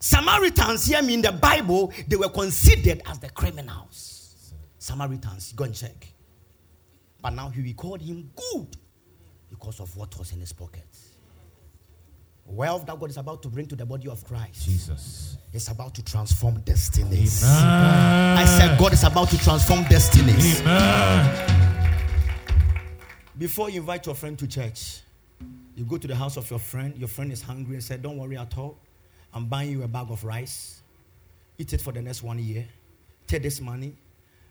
Samaritans 0.01 0.87
here 0.87 0.99
in 1.07 1.21
the 1.21 1.31
Bible, 1.31 1.93
they 2.09 2.17
were 2.17 2.31
considered 2.31 3.03
as 3.07 3.19
the 3.19 3.29
criminals. 3.29 4.55
Samaritans, 4.79 5.53
go 5.53 5.65
and 5.65 5.75
check. 5.75 6.07
But 7.23 7.31
now 7.35 7.49
he 7.51 7.75
called 7.75 8.01
him 8.01 8.31
good 8.35 8.77
because 9.49 9.81
of 9.81 9.95
what 9.97 10.17
was 10.19 10.33
in 10.33 10.41
his 10.41 10.53
pocket. 10.53 10.87
Wealth 12.47 12.87
that 12.87 12.99
God 12.99 13.11
is 13.11 13.17
about 13.17 13.43
to 13.43 13.49
bring 13.49 13.67
to 13.67 13.77
the 13.77 13.87
body 13.87 14.09
of 14.09 14.25
Christ 14.25 14.65
Jesus. 14.65 15.37
is 15.53 15.69
about 15.69 15.95
to 15.95 16.05
transform 16.05 16.61
destinies. 16.61 17.45
Amen. 17.45 18.39
I 18.39 18.45
said 18.45 18.79
God 18.79 18.93
is 18.93 19.05
about 19.05 19.29
to 19.31 19.39
transform 19.39 19.85
destinies. 19.85 20.61
Amen. 20.63 21.47
Before 23.39 23.71
you 23.71 23.81
invite 23.81 24.05
your 24.05 24.15
friend 24.15 24.39
to 24.39 24.49
church, 24.49 25.01
you 25.77 25.85
go 25.85 25.97
to 25.97 26.09
the 26.09 26.15
house 26.17 26.37
of 26.37 26.51
your 26.51 26.59
friend, 26.59 26.97
your 26.99 27.09
friend 27.09 27.33
is 27.33 27.41
hungry 27.41 27.75
and 27.75 27.85
said, 27.85 28.03
Don't 28.03 28.19
worry 28.19 28.37
at 28.37 28.57
all. 28.59 28.79
I'm 29.33 29.47
buying 29.47 29.71
you 29.71 29.83
a 29.85 29.89
bag 29.89 30.11
of 30.11 30.25
rice. 30.25 30.83
Eat 31.57 31.73
it 31.73 31.81
for 31.81 31.93
the 31.93 32.03
next 32.03 32.23
one 32.23 32.39
year. 32.39 32.67
Take 33.27 33.43
this 33.43 33.61
money. 33.61 33.95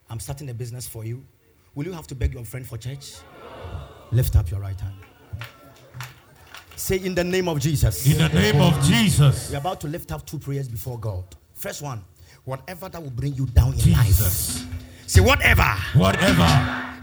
I'm 0.10 0.20
starting 0.20 0.50
a 0.50 0.54
business 0.54 0.88
for 0.88 1.04
you. 1.04 1.24
Will 1.76 1.86
you 1.86 1.94
have 1.94 2.08
to 2.08 2.16
beg 2.16 2.34
your 2.34 2.46
friend 2.46 2.66
for 2.66 2.78
church? 2.78 3.16
Lift 4.12 4.36
up 4.36 4.50
your 4.50 4.60
right 4.60 4.80
hand. 4.80 4.96
Say 6.76 6.98
in 6.98 7.14
the 7.14 7.24
name 7.24 7.48
of 7.48 7.60
Jesus. 7.60 8.10
In 8.10 8.18
the 8.18 8.30
name 8.30 8.62
of 8.62 8.82
Jesus. 8.84 9.52
We're 9.52 9.58
about 9.58 9.82
to 9.82 9.88
lift 9.88 10.12
up 10.12 10.26
two 10.26 10.40
prayers 10.40 10.68
before 10.68 10.98
God. 10.98 11.24
First 11.54 11.82
one, 11.82 12.04
whatever 12.46 12.90
that 12.90 13.02
will 13.02 13.12
bring 13.12 13.34
you 13.36 13.46
down 13.48 13.74
in 13.74 13.80
Jesus. 13.80 14.64
life. 14.64 14.76
Say 15.06 15.22
whatever. 15.22 15.64
Whatever. 15.96 16.48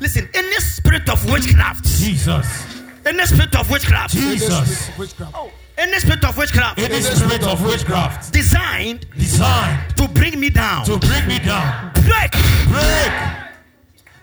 Listen, 0.01 0.29
any 0.35 0.55
spirit 0.57 1.09
of 1.09 1.31
witchcraft, 1.31 1.85
Jesus. 1.85 2.65
any 3.05 3.25
spirit 3.27 3.55
of 3.55 3.71
witchcraft, 3.71 4.15
Jesus. 4.15 4.53
any 4.53 4.67
spirit 4.67 4.91
of 4.91 4.99
witchcraft 4.99 5.35
oh, 5.37 5.51
Any 5.79 5.99
spirit 6.01 7.45
of 7.45 7.67
witchcraft 7.67 8.33
designed 8.33 9.07
designed 9.17 9.97
to 9.97 10.09
bring 10.09 10.41
me 10.41 10.51
down. 10.51 10.85
to 10.87 10.99
bring 10.99 11.27
me 11.29 11.39
down. 11.39 11.93
break. 11.95 12.33
Break 12.69 13.46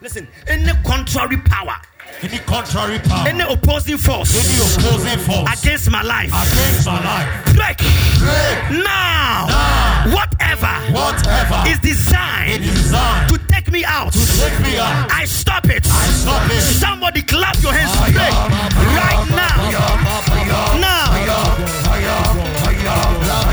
Listen, 0.04 0.28
any 0.48 0.70
contrary 0.84 1.38
power, 1.38 1.76
any 2.22 2.38
contrary 2.39 3.00
power. 3.00 3.26
any 3.26 3.42
opposing 3.54 3.98
force 3.98 4.36
Any 4.36 4.60
opposing 4.60 5.20
force 5.20 5.63
against 5.63 5.89
my 5.89 6.02
life, 6.02 6.28
against 6.28 6.86
my 6.86 7.00
life. 7.02 7.46
break. 7.56 7.78
Break 8.20 8.84
Now, 8.84 9.48
Now. 9.48 10.12
whatever 10.13 10.68
whatever 10.92 11.63
is 11.70 11.80
designed. 11.80 12.66
is 12.66 12.74
designed 12.84 13.30
to 13.30 13.38
take 13.48 13.72
me 13.72 13.86
out, 13.86 14.12
to 14.12 14.20
take 14.42 14.60
me 14.60 14.78
out. 14.78 15.10
I 15.10 15.24
stop 15.24 15.70
it. 15.70 15.88
I 15.88 16.08
stop 16.08 16.52
it. 16.52 16.60
Somebody 16.62 17.22
clap 17.22 17.56
your 17.63 17.72
hands. 17.72 17.96
Pray 18.12 18.30
right 19.00 19.26
now. 19.30 19.56
Now. 20.84 21.13
Somebody 23.24 23.53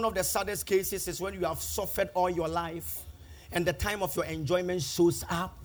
one 0.00 0.08
of 0.08 0.14
the 0.14 0.24
saddest 0.24 0.64
cases 0.64 1.06
is 1.08 1.20
when 1.20 1.34
you 1.34 1.44
have 1.44 1.60
suffered 1.60 2.08
all 2.14 2.30
your 2.30 2.48
life 2.48 3.02
and 3.52 3.66
the 3.66 3.72
time 3.74 4.02
of 4.02 4.16
your 4.16 4.24
enjoyment 4.24 4.80
shows 4.80 5.26
up 5.28 5.58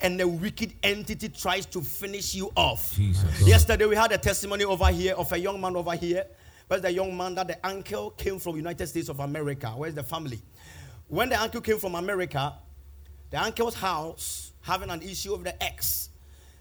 and 0.00 0.20
the 0.20 0.28
wicked 0.28 0.72
entity 0.84 1.28
tries 1.28 1.66
to 1.66 1.80
finish 1.80 2.36
you 2.36 2.52
off. 2.54 2.94
Jesus. 2.94 3.44
Yesterday 3.44 3.86
we 3.86 3.96
had 3.96 4.12
a 4.12 4.18
testimony 4.18 4.62
over 4.62 4.86
here 4.92 5.16
of 5.16 5.32
a 5.32 5.36
young 5.36 5.60
man 5.60 5.74
over 5.74 5.96
here. 5.96 6.24
Where's 6.68 6.82
the 6.82 6.92
young 6.92 7.16
man 7.16 7.34
that 7.34 7.48
the 7.48 7.66
uncle 7.66 8.10
came 8.10 8.38
from 8.38 8.54
United 8.54 8.86
States 8.86 9.08
of 9.08 9.18
America? 9.18 9.66
Where's 9.70 9.94
the 9.94 10.04
family? 10.04 10.40
When 11.08 11.28
the 11.28 11.42
uncle 11.42 11.60
came 11.60 11.78
from 11.78 11.96
America, 11.96 12.54
the 13.30 13.42
uncle's 13.42 13.74
house 13.74 14.52
having 14.60 14.88
an 14.88 15.02
issue 15.02 15.32
with 15.32 15.42
the 15.42 15.60
ex 15.60 16.10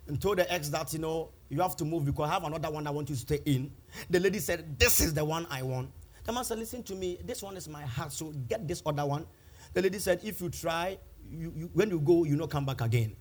and 0.08 0.20
told 0.20 0.40
the 0.40 0.52
ex 0.52 0.70
that 0.70 0.92
you 0.94 0.98
know 0.98 1.30
you 1.50 1.62
have 1.62 1.76
to 1.76 1.86
move 1.86 2.06
because 2.06 2.28
I 2.28 2.34
have 2.34 2.44
another 2.44 2.72
one 2.72 2.88
I 2.88 2.90
want 2.90 3.12
you 3.12 3.16
to 3.16 3.22
stay 3.22 3.40
in. 3.46 3.72
The 4.10 4.20
lady 4.20 4.40
said, 4.40 4.80
This 4.80 5.00
is 5.00 5.14
the 5.14 5.24
one 5.24 5.46
I 5.52 5.62
want. 5.62 5.92
The 6.26 6.32
man 6.32 6.44
said, 6.44 6.60
Listen 6.60 6.84
to 6.84 6.96
me, 6.96 7.20
this 7.24 7.42
one 7.42 7.58
is 7.58 7.68
my 7.68 7.82
heart, 7.82 8.12
so 8.12 8.32
get 8.48 8.68
this 8.68 8.82
other 8.86 9.06
one. 9.06 9.26
The 9.74 9.82
lady 9.82 10.00
said, 10.00 10.22
If 10.24 10.42
you 10.42 10.50
try, 10.50 10.98
you, 11.30 11.54
you, 11.56 11.70
when 11.74 11.90
you 11.90 12.00
go, 12.00 12.24
you 12.24 12.36
not 12.36 12.50
come 12.50 12.66
back 12.66 12.82
again. 12.82 13.16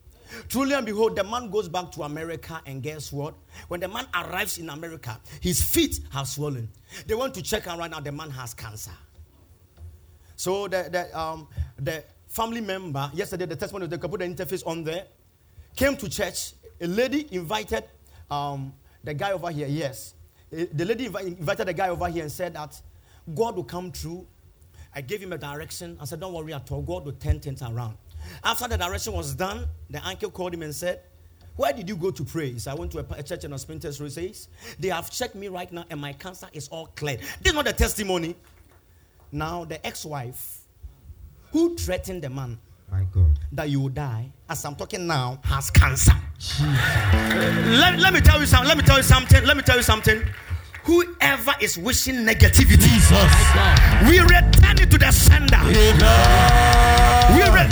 Truly 0.48 0.74
and 0.74 0.86
behold, 0.86 1.16
the 1.16 1.24
man 1.24 1.50
goes 1.50 1.68
back 1.68 1.90
to 1.92 2.02
America, 2.04 2.60
and 2.64 2.82
guess 2.82 3.12
what? 3.12 3.34
When 3.68 3.80
the 3.80 3.88
man 3.88 4.06
arrives 4.14 4.58
in 4.58 4.70
America, 4.70 5.20
his 5.40 5.62
feet 5.62 6.00
have 6.10 6.26
swollen. 6.26 6.70
They 7.06 7.14
want 7.14 7.34
to 7.34 7.42
check, 7.42 7.66
and 7.66 7.78
right 7.78 7.90
now 7.90 8.00
the 8.00 8.12
man 8.12 8.30
has 8.30 8.54
cancer. 8.54 8.92
So 10.36 10.68
the, 10.68 10.88
the, 10.90 11.18
um, 11.18 11.48
the 11.78 12.04
family 12.28 12.60
member, 12.60 13.10
yesterday 13.14 13.46
the 13.46 13.56
testimony, 13.56 13.86
they 13.88 13.98
could 13.98 14.10
put 14.10 14.20
the 14.20 14.26
interface 14.26 14.66
on 14.66 14.84
there, 14.84 15.04
came 15.76 15.96
to 15.96 16.08
church. 16.08 16.54
A 16.80 16.86
lady 16.86 17.28
invited 17.30 17.84
um, 18.30 18.72
the 19.04 19.14
guy 19.14 19.32
over 19.32 19.50
here, 19.50 19.66
yes. 19.68 20.14
Eh, 20.52 20.66
The 20.72 20.84
lady 20.84 21.06
invited 21.06 21.66
the 21.68 21.74
guy 21.74 21.88
over 21.90 22.08
here 22.08 22.22
and 22.22 22.32
said 22.32 22.54
that 22.54 22.80
God 23.34 23.56
will 23.56 23.64
come 23.64 23.92
through. 23.92 24.26
I 24.94 25.00
gave 25.00 25.22
him 25.22 25.32
a 25.32 25.38
direction. 25.38 25.96
I 26.00 26.04
said, 26.04 26.20
Don't 26.20 26.32
worry 26.32 26.52
at 26.52 26.70
all. 26.70 26.82
God 26.82 27.04
will 27.04 27.12
turn 27.12 27.40
things 27.40 27.62
around. 27.62 27.96
After 28.44 28.68
the 28.68 28.76
direction 28.76 29.12
was 29.14 29.34
done, 29.34 29.66
the 29.90 30.04
uncle 30.06 30.30
called 30.30 30.54
him 30.54 30.62
and 30.62 30.74
said, 30.74 31.00
Where 31.56 31.72
did 31.72 31.88
you 31.88 31.96
go 31.96 32.10
to 32.10 32.24
pray? 32.24 32.52
He 32.52 32.58
said, 32.58 32.72
I 32.72 32.74
went 32.74 32.92
to 32.92 32.98
a, 32.98 33.06
a 33.18 33.22
church 33.22 33.44
in 33.44 33.50
Spintex 33.52 34.00
Road. 34.00 34.12
He 34.12 34.32
says, 34.32 34.48
They 34.78 34.88
have 34.88 35.10
checked 35.10 35.34
me 35.34 35.48
right 35.48 35.70
now 35.72 35.84
and 35.90 36.00
my 36.00 36.12
cancer 36.12 36.48
is 36.52 36.68
all 36.68 36.86
cleared. 36.94 37.20
This 37.20 37.52
is 37.52 37.54
not 37.54 37.64
the 37.64 37.72
testimony. 37.72 38.36
Now, 39.30 39.64
the 39.64 39.84
ex 39.86 40.04
wife 40.04 40.58
who 41.52 41.74
threatened 41.76 42.22
the 42.22 42.28
man 42.30 42.58
My 42.90 43.04
God. 43.12 43.38
that 43.52 43.70
you 43.70 43.80
will 43.80 43.88
die, 43.88 44.30
as 44.48 44.62
I'm 44.64 44.74
talking 44.74 45.06
now, 45.06 45.38
has 45.44 45.70
cancer. 45.70 46.12
Let, 46.60 47.98
let 47.98 48.12
me 48.12 48.20
tell 48.20 48.38
you 48.40 48.46
something. 48.46 48.68
Let 48.68 48.76
me 48.76 48.82
tell 48.84 48.98
you 48.98 49.02
something. 49.02 49.44
Let 49.44 49.56
me 49.56 49.62
tell 49.62 49.76
you 49.76 49.82
something. 49.82 50.22
Whoever 50.84 51.52
is 51.60 51.78
wishing 51.78 52.16
negativity, 52.26 52.78
Jesus. 52.78 54.08
we 54.08 54.18
return 54.20 54.78
it 54.78 54.90
to 54.90 54.98
the 54.98 55.12
sender. 55.12 55.58
We 57.36 57.42
re- 57.54 57.68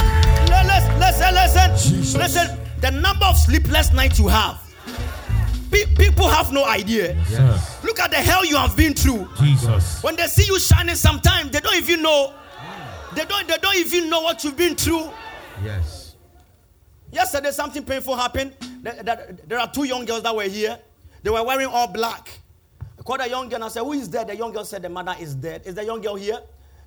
listen, 0.49 0.99
listen, 1.01 1.35
listen, 1.35 1.71
Jesus. 1.99 2.17
listen. 2.17 2.57
The 2.81 2.91
number 2.93 3.27
of 3.27 3.37
sleepless 3.37 3.93
nights 3.93 4.19
you 4.19 4.29
have, 4.29 4.59
pe- 5.71 5.87
people 5.97 6.29
have 6.29 6.53
no 6.53 6.65
idea. 6.65 7.15
Yes. 7.29 7.83
Look 7.85 7.99
at 7.99 8.11
the 8.11 8.17
hell 8.17 8.45
you 8.45 8.57
have 8.57 8.77
been 8.77 8.95
through. 8.95 9.29
Jesus. 9.39 10.03
When 10.03 10.17
they 10.17 10.27
see 10.29 10.47
you 10.47 10.59
shining, 10.59 10.95
sometimes 10.95 11.51
they 11.51 11.61
don't 11.61 11.77
even 11.77 12.03
know. 12.03 12.33
They 13.15 13.25
don't. 13.25 13.47
They 13.49 13.59
don't 13.59 13.77
even 13.77 14.09
know 14.09 14.21
what 14.21 14.45
you've 14.45 14.57
been 14.57 14.77
through. 14.77 15.11
Yes. 15.65 16.15
Yesterday, 17.11 17.51
something 17.51 17.85
painful 17.85 18.15
happened. 18.17 18.53
There, 18.83 19.03
there- 19.03 19.37
there 19.49 19.59
are 19.59 19.71
two 19.71 19.83
young 19.85 20.05
girls 20.05 20.23
that 20.23 20.35
were 20.35 20.45
here. 20.45 20.79
They 21.25 21.31
were 21.31 21.43
wearing 21.45 21.67
all 21.67 21.89
black. 21.89 22.39
Called 23.11 23.23
a 23.23 23.29
young 23.29 23.49
girl 23.49 23.65
and 23.65 23.73
said, 23.73 23.83
Who 23.83 23.93
is 23.93 24.07
dead? 24.07 24.29
The 24.29 24.37
young 24.37 24.53
girl 24.53 24.65
said, 24.65 24.83
The 24.83 24.89
mother 24.89 25.17
is 25.19 25.35
dead. 25.35 25.63
Is 25.65 25.75
the 25.75 25.85
young 25.85 26.01
girl 26.01 26.15
here? 26.15 26.39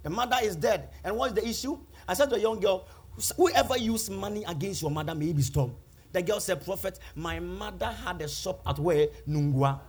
The 0.03 0.09
mother 0.09 0.37
is 0.41 0.55
dead. 0.55 0.87
And 1.03 1.17
what 1.17 1.31
is 1.31 1.33
the 1.33 1.45
issue? 1.45 1.77
I 2.07 2.13
said 2.13 2.29
to 2.29 2.35
the 2.35 2.41
young 2.41 2.61
girl, 2.61 2.87
Whoever 3.35 3.77
used 3.77 4.09
money 4.09 4.45
against 4.47 4.81
your 4.81 4.89
mother 4.89 5.13
may 5.13 5.33
be 5.33 5.41
stormed. 5.41 5.75
The 6.13 6.21
girl 6.21 6.39
said, 6.39 6.63
Prophet, 6.63 6.97
my 7.13 7.41
mother 7.41 7.87
had 7.87 8.21
a 8.21 8.29
shop 8.29 8.61
at 8.65 8.79
where? 8.79 9.07
Nungwa. 9.27 9.81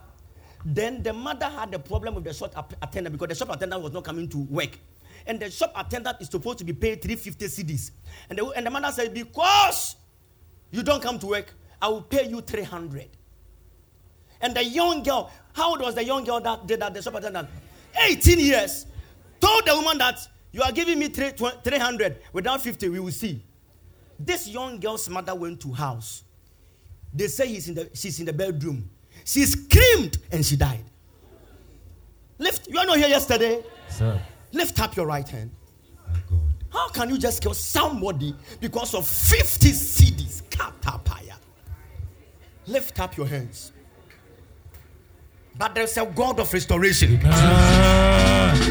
Then 0.64 1.04
the 1.04 1.12
mother 1.12 1.46
had 1.46 1.72
a 1.72 1.78
problem 1.78 2.16
with 2.16 2.24
the 2.24 2.34
shop 2.34 2.74
attendant 2.82 3.12
because 3.12 3.28
the 3.28 3.36
shop 3.36 3.54
attendant 3.54 3.80
was 3.80 3.92
not 3.92 4.02
coming 4.02 4.28
to 4.30 4.38
work. 4.38 4.76
And 5.28 5.38
the 5.38 5.52
shop 5.52 5.72
attendant 5.76 6.16
is 6.20 6.30
supposed 6.30 6.58
to 6.58 6.64
be 6.64 6.72
paid 6.72 7.00
350 7.00 7.46
cedis. 7.46 7.92
And 8.28 8.40
the, 8.40 8.46
and 8.56 8.66
the 8.66 8.72
mother 8.72 8.90
said, 8.90 9.14
Because 9.14 9.94
you 10.72 10.82
don't 10.82 11.00
come 11.00 11.20
to 11.20 11.28
work, 11.28 11.54
I 11.80 11.86
will 11.86 12.02
pay 12.02 12.26
you 12.28 12.40
300. 12.40 13.08
And 14.44 14.54
the 14.54 14.62
young 14.62 15.02
girl, 15.02 15.30
how 15.54 15.70
old 15.70 15.80
was 15.80 15.94
the 15.94 16.04
young 16.04 16.22
girl 16.22 16.38
that 16.38 16.66
did 16.66 16.78
that, 16.80 16.92
the 16.92 17.00
superintendent, 17.00 17.48
18 17.98 18.38
years. 18.38 18.84
Told 19.40 19.64
the 19.64 19.74
woman 19.74 19.96
that 19.96 20.18
you 20.52 20.60
are 20.60 20.70
giving 20.70 20.98
me 20.98 21.08
300 21.08 22.18
without 22.30 22.60
50, 22.60 22.90
we 22.90 23.00
will 23.00 23.10
see. 23.10 23.42
This 24.18 24.46
young 24.46 24.78
girl's 24.78 25.08
mother 25.08 25.34
went 25.34 25.60
to 25.62 25.72
house. 25.72 26.24
They 27.14 27.28
say 27.28 27.48
he's 27.48 27.68
in 27.68 27.74
the, 27.74 27.88
she's 27.94 28.20
in 28.20 28.26
the 28.26 28.34
bedroom. 28.34 28.90
She 29.24 29.46
screamed 29.46 30.18
and 30.30 30.44
she 30.44 30.56
died. 30.56 30.84
Lift, 32.36 32.68
you 32.68 32.78
are 32.78 32.84
not 32.84 32.98
here 32.98 33.08
yesterday. 33.08 33.64
Sir. 33.88 34.20
Lift 34.52 34.78
up 34.78 34.94
your 34.94 35.06
right 35.06 35.26
hand. 35.26 35.52
How 36.68 36.90
can 36.90 37.08
you 37.08 37.16
just 37.16 37.40
kill 37.40 37.54
somebody 37.54 38.34
because 38.60 38.94
of 38.94 39.08
50 39.08 39.70
cedis? 39.70 40.42
Katapaya. 40.50 41.36
Lift 42.66 43.00
up 43.00 43.16
your 43.16 43.26
hands. 43.26 43.72
But 45.56 45.76
there's 45.76 45.96
a 45.96 46.04
God 46.04 46.40
of 46.40 46.52
restoration. 46.52 47.20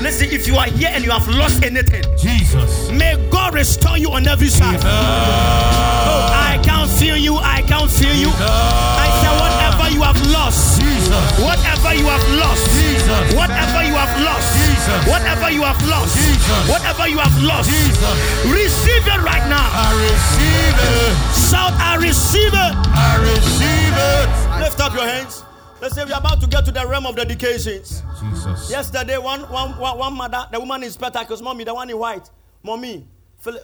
Listen, 0.04 0.28
if 0.36 0.48
you 0.48 0.58
are 0.58 0.68
here 0.68 0.90
and 0.92 1.02
you 1.04 1.12
have 1.12 1.26
lost 1.30 1.64
anything, 1.64 2.04
Jesus. 2.20 2.92
may 2.92 3.16
God 3.32 3.54
restore 3.54 3.98
you 3.98 4.12
on 4.12 4.28
every 4.28 4.50
side. 4.50 4.82
Oh, 4.84 6.28
I 6.36 6.60
can't 6.62 6.92
feel 7.00 7.16
you. 7.16 7.38
I 7.38 7.62
can't 7.62 7.90
feel 7.90 8.14
you. 8.14 8.28
I 8.36 9.08
say, 9.24 9.32
whatever 9.40 9.96
you 9.96 10.04
have 10.04 10.20
lost, 10.28 10.82
Jesus. 10.82 11.24
whatever 11.40 11.96
you 11.96 12.04
have 12.04 12.28
lost, 12.36 12.68
Jesus. 12.76 13.32
whatever 13.32 13.82
you 13.88 13.96
have 13.96 14.16
lost, 14.20 14.52
Jesus. 14.60 15.08
whatever 15.08 15.52
you 15.56 15.64
have 15.64 15.88
lost, 15.88 16.18
Jesus. 16.20 16.68
whatever 16.68 17.08
you 17.08 17.18
have 17.18 17.44
lost, 17.44 17.70
Jesus. 17.72 18.16
receive 18.52 19.08
it 19.08 19.22
right 19.24 19.48
now. 19.48 19.72
I 19.72 19.88
receive 20.04 20.76
it. 20.76 21.16
Shout, 21.48 21.72
I 21.80 21.96
receive 21.96 22.52
it. 22.52 22.74
I 22.92 23.24
receive 23.24 23.96
it. 23.96 24.60
Lift 24.60 24.82
up 24.82 24.94
your 24.94 25.08
hands. 25.08 25.46
Let's 25.84 25.96
say 25.96 26.06
we're 26.06 26.18
about 26.18 26.40
to 26.40 26.48
get 26.48 26.64
to 26.64 26.72
the 26.72 26.88
realm 26.88 27.06
of 27.06 27.18
dedications. 27.18 28.04
Jesus. 28.18 28.72
Yesterday, 28.72 29.18
one, 29.18 29.42
one, 29.52 29.78
one, 29.78 29.98
one 29.98 30.14
mother, 30.14 30.48
the 30.50 30.58
woman 30.58 30.82
in 30.82 30.90
spectacles, 30.90 31.42
mommy, 31.42 31.66
the 31.66 31.74
one 31.74 31.90
in 31.90 31.98
white, 31.98 32.30
mommy, 32.64 33.06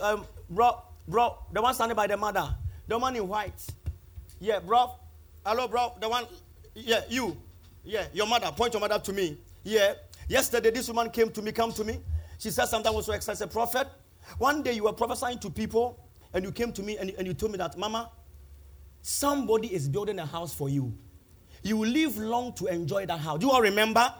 um, 0.01 0.25
bro, 0.49 0.81
bro, 1.07 1.37
the 1.53 1.61
one 1.61 1.73
standing 1.73 1.95
by 1.95 2.07
the 2.07 2.17
mother, 2.17 2.53
the 2.89 2.99
one 2.99 3.15
in 3.15 3.25
white. 3.25 3.65
Yeah, 4.41 4.59
bro. 4.59 4.95
Hello, 5.45 5.69
bro. 5.69 5.93
The 6.01 6.09
one, 6.09 6.25
yeah, 6.75 7.03
you. 7.07 7.37
Yeah, 7.85 8.07
your 8.11 8.27
mother. 8.27 8.51
Point 8.51 8.73
your 8.73 8.81
mother 8.81 8.99
to 8.99 9.13
me. 9.13 9.37
Yeah. 9.63 9.93
Yesterday, 10.27 10.71
this 10.71 10.89
woman 10.89 11.09
came 11.11 11.31
to 11.31 11.41
me, 11.41 11.53
come 11.53 11.71
to 11.71 11.85
me. 11.85 12.01
She 12.37 12.49
said 12.51 12.65
something 12.65 12.93
was 12.93 13.05
so 13.05 13.13
excited. 13.13 13.37
I 13.37 13.45
said, 13.45 13.51
Prophet, 13.53 13.87
one 14.39 14.61
day 14.61 14.73
you 14.73 14.83
were 14.83 14.93
prophesying 14.93 15.39
to 15.39 15.49
people 15.49 15.97
and 16.33 16.43
you 16.43 16.51
came 16.51 16.73
to 16.73 16.83
me 16.83 16.97
and, 16.97 17.11
and 17.11 17.25
you 17.25 17.33
told 17.33 17.53
me 17.53 17.57
that, 17.59 17.77
Mama, 17.77 18.11
somebody 19.01 19.73
is 19.73 19.87
building 19.87 20.19
a 20.19 20.25
house 20.25 20.53
for 20.53 20.67
you. 20.67 20.93
You 21.63 21.77
will 21.77 21.89
live 21.89 22.17
long 22.17 22.53
to 22.53 22.67
enjoy 22.67 23.05
that 23.05 23.19
house. 23.19 23.39
Do 23.39 23.47
you 23.47 23.51
all 23.51 23.61
remember? 23.61 24.13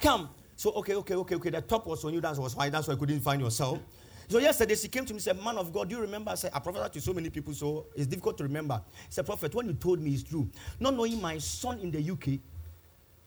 Come. 0.00 0.30
So, 0.56 0.70
okay, 0.72 0.94
okay, 0.94 1.14
okay, 1.14 1.34
okay. 1.36 1.50
The 1.50 1.60
top 1.62 1.86
was 1.86 2.04
on 2.04 2.14
you, 2.14 2.20
that 2.20 2.36
was 2.36 2.54
why. 2.54 2.68
That's 2.68 2.88
why 2.88 2.94
I 2.94 2.96
couldn't 2.96 3.20
find 3.20 3.40
yourself. 3.40 3.80
So, 4.28 4.38
yesterday 4.38 4.74
she 4.74 4.88
came 4.88 5.04
to 5.04 5.12
me 5.12 5.16
and 5.16 5.22
said, 5.22 5.42
Man 5.42 5.56
of 5.58 5.72
God, 5.72 5.88
do 5.88 5.96
you 5.96 6.00
remember? 6.00 6.30
I 6.30 6.34
said, 6.36 6.52
I 6.54 6.58
prophesied 6.58 6.92
to 6.94 7.00
so 7.00 7.12
many 7.12 7.30
people, 7.30 7.52
so 7.52 7.86
it's 7.94 8.06
difficult 8.06 8.38
to 8.38 8.44
remember. 8.44 8.80
He 9.06 9.12
said, 9.12 9.26
Prophet, 9.26 9.54
when 9.54 9.66
you 9.66 9.74
told 9.74 10.00
me 10.00 10.12
it's 10.12 10.22
true, 10.22 10.48
not 10.80 10.94
knowing 10.94 11.20
my 11.20 11.38
son 11.38 11.78
in 11.80 11.90
the 11.90 12.10
UK 12.10 12.40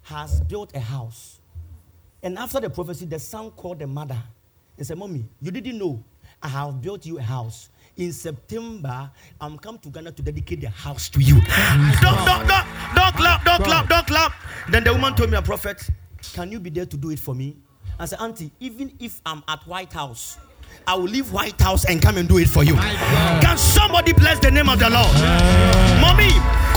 has 0.03 0.41
built 0.41 0.73
a 0.75 0.79
house. 0.79 1.39
And 2.23 2.37
after 2.37 2.59
the 2.59 2.69
prophecy, 2.69 3.05
the 3.05 3.19
son 3.19 3.51
called 3.51 3.79
the 3.79 3.87
mother 3.87 4.17
and 4.77 4.87
said, 4.87 4.97
Mommy, 4.97 5.25
you 5.41 5.51
didn't 5.51 5.77
know 5.77 6.03
I 6.41 6.47
have 6.47 6.81
built 6.81 7.05
you 7.05 7.19
a 7.19 7.21
house. 7.21 7.69
In 7.95 8.13
September, 8.13 9.09
I'm 9.41 9.57
come 9.57 9.79
to 9.79 9.89
Ghana 9.89 10.11
to 10.11 10.21
dedicate 10.21 10.61
the 10.61 10.69
house 10.69 11.09
to 11.09 11.19
you. 11.19 11.41
don't, 12.01 12.25
don't, 12.25 12.47
don't, 12.47 12.67
don't 12.95 13.15
clap, 13.15 13.43
don't 13.43 13.63
clap, 13.63 13.89
don't 13.89 14.07
clap. 14.07 14.33
Then 14.69 14.83
the 14.83 14.93
woman 14.93 15.15
told 15.15 15.31
me, 15.31 15.38
a 15.38 15.41
prophet, 15.41 15.88
can 16.33 16.51
you 16.51 16.59
be 16.59 16.69
there 16.69 16.85
to 16.85 16.97
do 16.97 17.09
it 17.11 17.19
for 17.19 17.33
me? 17.35 17.57
I 17.99 18.05
said, 18.05 18.19
Auntie, 18.19 18.51
even 18.59 18.93
if 18.99 19.21
I'm 19.25 19.43
at 19.47 19.65
White 19.65 19.93
House, 19.93 20.38
I 20.85 20.95
will 20.95 21.03
leave 21.03 21.31
White 21.33 21.59
House 21.59 21.85
and 21.85 22.01
come 22.01 22.17
and 22.17 22.29
do 22.29 22.38
it 22.38 22.47
for 22.47 22.63
you. 22.63 22.75
Can 22.75 23.57
somebody 23.57 24.13
bless 24.13 24.39
the 24.39 24.51
name 24.51 24.69
of 24.69 24.79
the 24.79 24.89
Lord? 24.89 25.13
Mommy, 25.99 26.29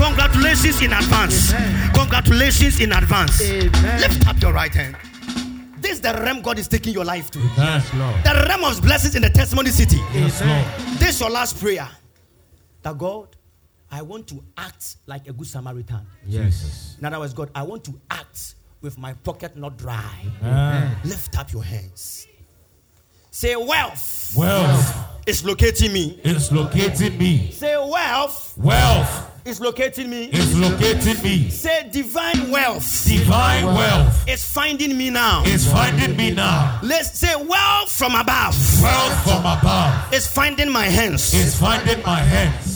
congratulations 0.03 0.81
in 0.83 0.93
advance. 0.93 1.53
Congratulations 1.95 2.81
in 2.81 2.93
advance. 2.93 3.41
Lift 3.41 4.27
up 4.27 4.41
your 4.41 4.53
right 4.53 4.75
hand. 4.75 4.97
This 5.79 5.93
is 5.93 6.01
the 6.01 6.13
realm 6.13 6.43
God 6.43 6.59
is 6.59 6.69
taking 6.69 6.93
your 6.93 7.05
life 7.05 7.31
to. 7.31 7.39
Yes, 7.57 7.93
Lord. 7.95 8.15
The 8.25 8.47
realm 8.49 8.65
of 8.65 8.83
blessings 8.83 9.15
in 9.15 9.23
the 9.23 9.31
testimony 9.31 9.71
city. 9.71 9.99
Yes, 10.13 10.41
Lord. 10.43 10.99
This 10.99 11.15
is 11.15 11.21
your 11.21 11.31
last 11.31 11.59
prayer. 11.59 11.89
That 12.83 12.99
God, 12.99 13.29
I 13.91 14.03
want 14.03 14.29
to 14.29 14.43
act 14.57 14.97
like 15.07 15.27
a 15.29 15.33
good 15.33 15.47
Samaritan. 15.47 16.07
Yes. 16.27 16.97
In 16.99 17.05
other 17.05 17.19
words, 17.19 17.35
God, 17.35 17.51
I 17.55 17.63
want 17.63 17.85
to 17.85 18.01
act 18.11 18.55
with 18.81 18.97
my 18.99 19.15
pocket 19.15 19.57
not 19.57 19.77
dry. 19.77 20.25
Ah. 20.43 20.99
Lift 21.05 21.39
up 21.39 21.53
your 21.53 21.65
hands. 21.65 22.27
Say, 23.33 23.55
wealth 23.55 24.35
Wealth 24.37 25.23
is 25.27 25.45
locating 25.45 25.93
me. 25.93 26.21
It's 26.25 26.51
locating 26.51 27.17
me. 27.17 27.51
Say, 27.53 27.77
wealth 27.77 28.55
Wealth 28.57 29.31
is 29.45 29.61
locating 29.61 30.11
me. 30.11 30.31
It's 30.33 30.55
locating 30.57 31.23
me. 31.23 31.49
Say, 31.49 31.89
divine 31.93 32.51
wealth 32.51 33.05
Divine 33.07 33.67
wealth 33.67 34.25
It's 34.29 34.45
finding 34.53 34.99
me 34.99 35.11
now. 35.11 35.43
It's 35.47 35.71
finding 35.71 36.17
me 36.17 36.33
now. 36.33 36.81
Let's 36.83 37.19
say, 37.19 37.35
wealth 37.37 37.93
from 37.93 38.15
above 38.17 38.57
Wealth 38.83 39.23
from 39.23 39.41
above 39.41 40.13
It's 40.13 40.27
finding 40.27 40.71
my 40.71 40.87
hands. 40.87 41.33
It's 41.33 41.59
finding 41.59 42.03
my 42.03 42.19
hands. 42.19 42.70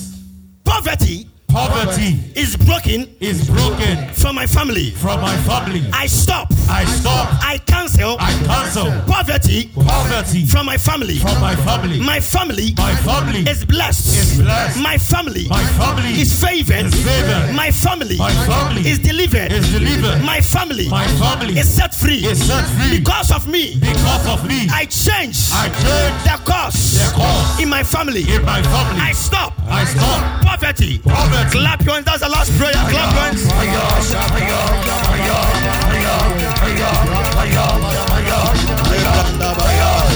Poverty 0.65 1.29
Poverty 1.55 2.19
is 2.35 2.57
broken 2.57 3.07
is 3.21 3.49
broken 3.49 4.09
from 4.13 4.35
my 4.35 4.45
family. 4.45 4.91
from 4.91 5.21
my 5.21 5.37
family. 5.47 5.85
I 5.93 6.09
stop. 6.09 6.49
I 6.69 6.85
stop. 6.85 7.29
I 7.45 7.59
cancel 7.59 8.17
I 8.19 8.33
cancel 8.43 8.91
poverty 9.07 9.71
poverty 9.73 10.47
from 10.47 10.67
my 10.67 10.77
family. 10.77 11.15
from 11.15 11.41
my 11.41 11.55
family. 11.55 12.01
My 12.01 12.19
family 12.19 12.75
My 12.77 12.93
family 13.07 13.43
is 13.49 13.65
blessed. 13.65 14.17
is 14.19 14.43
blessed. 14.43 14.81
My 14.83 14.99
family 14.99 15.47
My 15.49 15.63
family 15.79 16.21
is 16.21 16.35
favored. 16.43 16.87
is 16.87 16.95
favored. 17.07 17.55
My 17.55 17.71
family 17.71 18.19
My 18.19 18.35
family 18.51 18.83
is 18.91 18.99
delivered. 18.99 19.53
is 19.53 19.71
delivered. 19.71 20.25
My 20.25 20.41
family 20.41 20.89
My 20.89 21.07
family 21.23 21.57
is 21.57 21.71
set 21.73 21.95
free. 21.95 22.27
is 22.27 22.45
set 22.45 22.65
free 22.75 22.99
Because 22.99 23.31
of 23.31 23.47
me, 23.47 23.77
because 23.79 24.27
of 24.27 24.45
me. 24.49 24.67
I 24.73 24.87
change 24.87 25.39
I 25.53 25.69
change 25.71 26.19
the 26.27 26.37
course 26.51 26.99
the 26.99 27.15
course 27.15 27.61
in 27.61 27.69
my 27.69 27.85
family. 27.85 28.23
in 28.27 28.43
my 28.45 28.61
family. 28.61 29.01
I 29.01 29.13
stop 29.13 29.53
I 29.69 29.85
stop 29.85 30.43
poverty. 30.43 30.99
poverty. 30.99 31.43
Clap 31.51 31.85
your. 31.85 32.01
That's 32.03 32.21
the 32.21 32.29
last 32.29 32.51
prayer. 32.59 32.73
Clap 32.73 32.93
your 32.93 33.23
hands. 33.23 33.43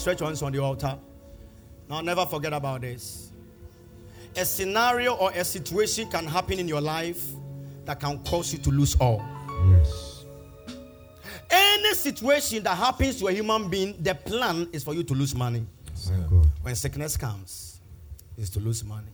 Stretch 0.08 0.20
your 0.20 0.28
hands 0.28 0.40
on 0.40 0.52
the 0.52 0.58
altar. 0.58 0.98
Now 1.86 2.00
never 2.00 2.24
forget 2.24 2.54
about 2.54 2.80
this. 2.80 3.30
A 4.34 4.42
scenario 4.42 5.12
or 5.12 5.30
a 5.32 5.44
situation 5.44 6.10
can 6.10 6.24
happen 6.26 6.58
in 6.58 6.66
your 6.66 6.80
life 6.80 7.22
that 7.84 8.00
can 8.00 8.18
cause 8.24 8.50
you 8.54 8.58
to 8.60 8.70
lose 8.70 8.96
all. 8.98 9.22
Yes. 9.68 10.24
Any 11.50 11.92
situation 11.92 12.62
that 12.62 12.78
happens 12.78 13.18
to 13.18 13.26
a 13.26 13.32
human 13.32 13.68
being, 13.68 14.02
the 14.02 14.14
plan 14.14 14.70
is 14.72 14.82
for 14.82 14.94
you 14.94 15.02
to 15.02 15.12
lose 15.12 15.34
money. 15.34 15.66
When 16.62 16.74
sickness 16.74 17.18
comes, 17.18 17.78
is 18.38 18.48
to 18.48 18.60
lose 18.60 18.82
money. 18.82 19.12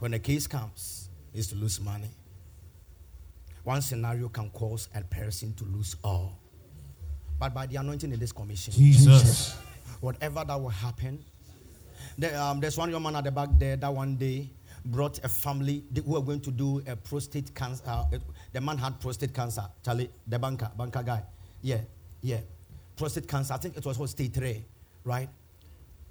When 0.00 0.12
a 0.12 0.18
case 0.18 0.46
comes, 0.46 1.08
is 1.32 1.46
to 1.46 1.54
lose 1.54 1.80
money. 1.80 2.10
One 3.64 3.80
scenario 3.80 4.28
can 4.28 4.50
cause 4.50 4.90
a 4.94 5.00
person 5.02 5.54
to 5.54 5.64
lose 5.64 5.96
all. 6.04 6.38
But 7.38 7.54
by 7.54 7.64
the 7.64 7.76
anointing 7.76 8.12
in 8.12 8.20
this 8.20 8.32
commission, 8.32 8.74
Jesus. 8.74 9.56
Whatever 10.00 10.44
that 10.44 10.60
will 10.60 10.68
happen, 10.68 11.24
um, 12.36 12.60
there's 12.60 12.76
one 12.76 12.90
young 12.90 13.02
man 13.02 13.16
at 13.16 13.24
the 13.24 13.30
back 13.30 13.48
there 13.58 13.76
that 13.76 13.92
one 13.92 14.16
day 14.16 14.50
brought 14.84 15.22
a 15.24 15.28
family 15.28 15.84
who 15.94 16.12
were 16.12 16.22
going 16.22 16.40
to 16.40 16.50
do 16.50 16.82
a 16.86 16.96
prostate 16.96 17.54
cancer. 17.54 17.82
Uh, 17.86 18.04
the 18.52 18.60
man 18.60 18.78
had 18.78 19.00
prostate 19.00 19.34
cancer. 19.34 19.64
Charlie, 19.84 20.10
the 20.26 20.38
banker, 20.38 20.70
banker 20.76 21.02
guy. 21.02 21.22
Yeah, 21.62 21.80
yeah. 22.22 22.40
Prostate 22.96 23.28
cancer. 23.28 23.54
I 23.54 23.58
think 23.58 23.76
it 23.76 23.84
was 23.84 23.96
called 23.96 24.10
stage 24.10 24.32
three, 24.32 24.64
right? 25.04 25.28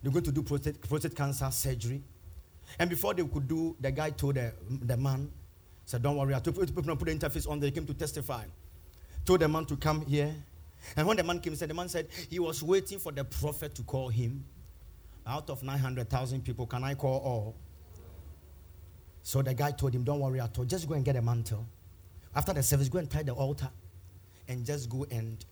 They're 0.01 0.11
going 0.11 0.25
to 0.25 0.31
do 0.31 0.43
prostate, 0.43 0.81
prostate 0.87 1.15
cancer 1.15 1.49
surgery. 1.51 2.01
And 2.77 2.89
before 2.89 3.13
they 3.13 3.23
could 3.23 3.47
do, 3.47 3.75
the 3.79 3.91
guy 3.91 4.11
told 4.11 4.35
the, 4.35 4.53
the 4.69 4.95
man, 4.95 5.29
said, 5.85 6.03
Don't 6.03 6.17
worry, 6.17 6.35
I 6.35 6.39
told 6.39 6.59
people 6.59 6.83
to 6.83 6.95
put 6.95 7.07
the 7.07 7.15
interface 7.15 7.49
on, 7.49 7.59
they 7.59 7.71
came 7.71 7.85
to 7.85 7.93
testify. 7.93 8.45
Told 9.25 9.41
the 9.41 9.47
man 9.47 9.65
to 9.65 9.75
come 9.75 10.05
here. 10.05 10.33
And 10.95 11.07
when 11.07 11.17
the 11.17 11.23
man 11.23 11.39
came, 11.39 11.55
said 11.55 11.69
the 11.69 11.73
man 11.73 11.89
said 11.89 12.07
he 12.29 12.39
was 12.39 12.63
waiting 12.63 12.99
for 12.99 13.11
the 13.11 13.23
prophet 13.23 13.75
to 13.75 13.83
call 13.83 14.09
him. 14.09 14.45
Out 15.27 15.49
of 15.49 15.61
900,000 15.61 16.43
people, 16.43 16.65
can 16.65 16.83
I 16.83 16.95
call 16.95 17.19
all? 17.19 17.55
So 19.21 19.41
the 19.41 19.53
guy 19.53 19.71
told 19.71 19.93
him, 19.93 20.03
Don't 20.03 20.19
worry 20.19 20.39
at 20.39 20.57
all, 20.57 20.65
just 20.65 20.87
go 20.87 20.95
and 20.95 21.05
get 21.05 21.15
a 21.15 21.21
mantle. 21.21 21.65
After 22.35 22.53
the 22.53 22.63
service, 22.63 22.89
go 22.89 22.99
and 22.99 23.09
tie 23.09 23.23
the 23.23 23.33
altar 23.33 23.69
and 24.47 24.65
just 24.65 24.89
go 24.89 25.05
and 25.11 25.43